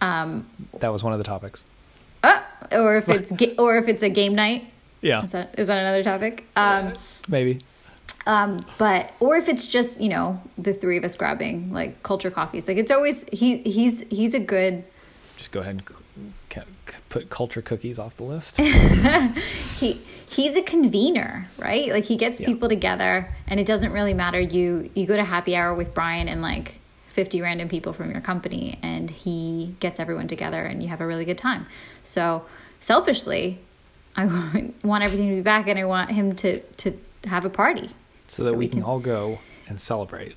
That 0.00 0.92
was 0.92 1.02
one 1.04 1.12
of 1.12 1.18
the 1.18 1.24
topics. 1.24 1.64
uh, 2.22 2.40
or 2.72 2.96
if 2.96 3.08
it's 3.08 3.32
ga- 3.32 3.54
or 3.56 3.76
if 3.78 3.88
it's 3.88 4.02
a 4.02 4.08
game 4.10 4.34
night 4.34 4.64
Yeah, 5.00 5.22
Is 5.24 5.32
that 5.32 5.54
is 5.58 5.66
that 5.68 5.78
another 5.78 6.02
topic? 6.04 6.44
Um, 6.56 6.92
maybe. 7.28 7.60
um, 8.26 8.60
but 8.78 9.12
or 9.20 9.36
if 9.36 9.48
it's 9.48 9.66
just 9.66 10.00
you 10.00 10.08
know 10.10 10.40
the 10.58 10.72
three 10.74 10.98
of 10.98 11.04
us 11.04 11.16
grabbing 11.16 11.72
like 11.72 12.02
culture 12.02 12.30
coffees, 12.30 12.68
like 12.68 12.76
it's 12.76 12.90
always 12.90 13.24
he 13.32 13.58
he's 13.58 14.00
he's 14.10 14.34
a 14.34 14.40
good 14.40 14.84
Just 15.38 15.52
go 15.52 15.60
ahead 15.60 15.76
and 15.76 15.82
c- 15.88 16.60
c- 16.90 16.98
put 17.08 17.30
culture 17.30 17.62
cookies 17.62 17.98
off 17.98 18.16
the 18.16 18.24
list. 18.24 18.58
he 19.80 20.00
he's 20.28 20.56
a 20.56 20.62
convener, 20.62 21.48
right? 21.58 21.88
Like 21.90 22.04
he 22.04 22.16
gets 22.16 22.38
Yeah. 22.40 22.46
people 22.46 22.68
together, 22.68 23.34
and 23.48 23.58
it 23.58 23.66
doesn't 23.66 23.92
really 23.92 24.14
matter. 24.14 24.38
You 24.40 24.90
you 24.94 25.06
go 25.06 25.16
to 25.16 25.24
happy 25.24 25.56
hour 25.56 25.72
with 25.74 25.94
Brian 25.94 26.28
and 26.28 26.42
like 26.42 26.79
fifty 27.10 27.40
random 27.42 27.68
people 27.68 27.92
from 27.92 28.10
your 28.10 28.20
company, 28.20 28.78
and 28.82 29.10
he 29.10 29.74
gets 29.80 30.00
everyone 30.00 30.28
together, 30.28 30.64
and 30.64 30.82
you 30.82 30.88
have 30.88 31.00
a 31.00 31.06
really 31.06 31.24
good 31.24 31.38
time. 31.38 31.66
So 32.02 32.44
selfishly, 32.80 33.58
I 34.16 34.24
want 34.82 35.04
everything 35.04 35.28
to 35.28 35.34
be 35.34 35.42
back, 35.42 35.68
and 35.68 35.78
I 35.78 35.84
want 35.84 36.10
him 36.10 36.34
to 36.36 36.60
to 36.60 36.92
have 37.26 37.44
a 37.44 37.50
party. 37.50 37.90
so 38.26 38.44
that 38.44 38.54
we 38.54 38.66
can 38.68 38.82
all 38.82 38.98
go 39.00 39.38
and 39.68 39.78
celebrate. 39.80 40.36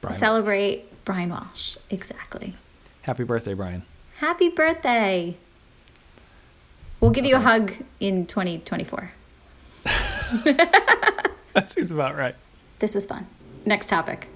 Brian, 0.00 0.18
Celebrate 0.18 1.04
Brian 1.04 1.28
Walsh. 1.30 1.76
Exactly. 1.90 2.56
happy 3.02 3.24
birthday, 3.24 3.54
Brian. 3.54 3.82
Happy 4.16 4.48
birthday. 4.48 5.36
We'll 7.00 7.10
give 7.10 7.24
you 7.24 7.36
a 7.36 7.40
hug 7.40 7.72
in 8.00 8.26
2024. 8.26 9.10
That 11.54 11.70
seems 11.70 11.90
about 11.90 12.16
right. 12.16 12.34
This 12.78 12.94
was 12.94 13.04
fun. 13.04 13.26
Next 13.66 13.88
topic. 13.88 14.28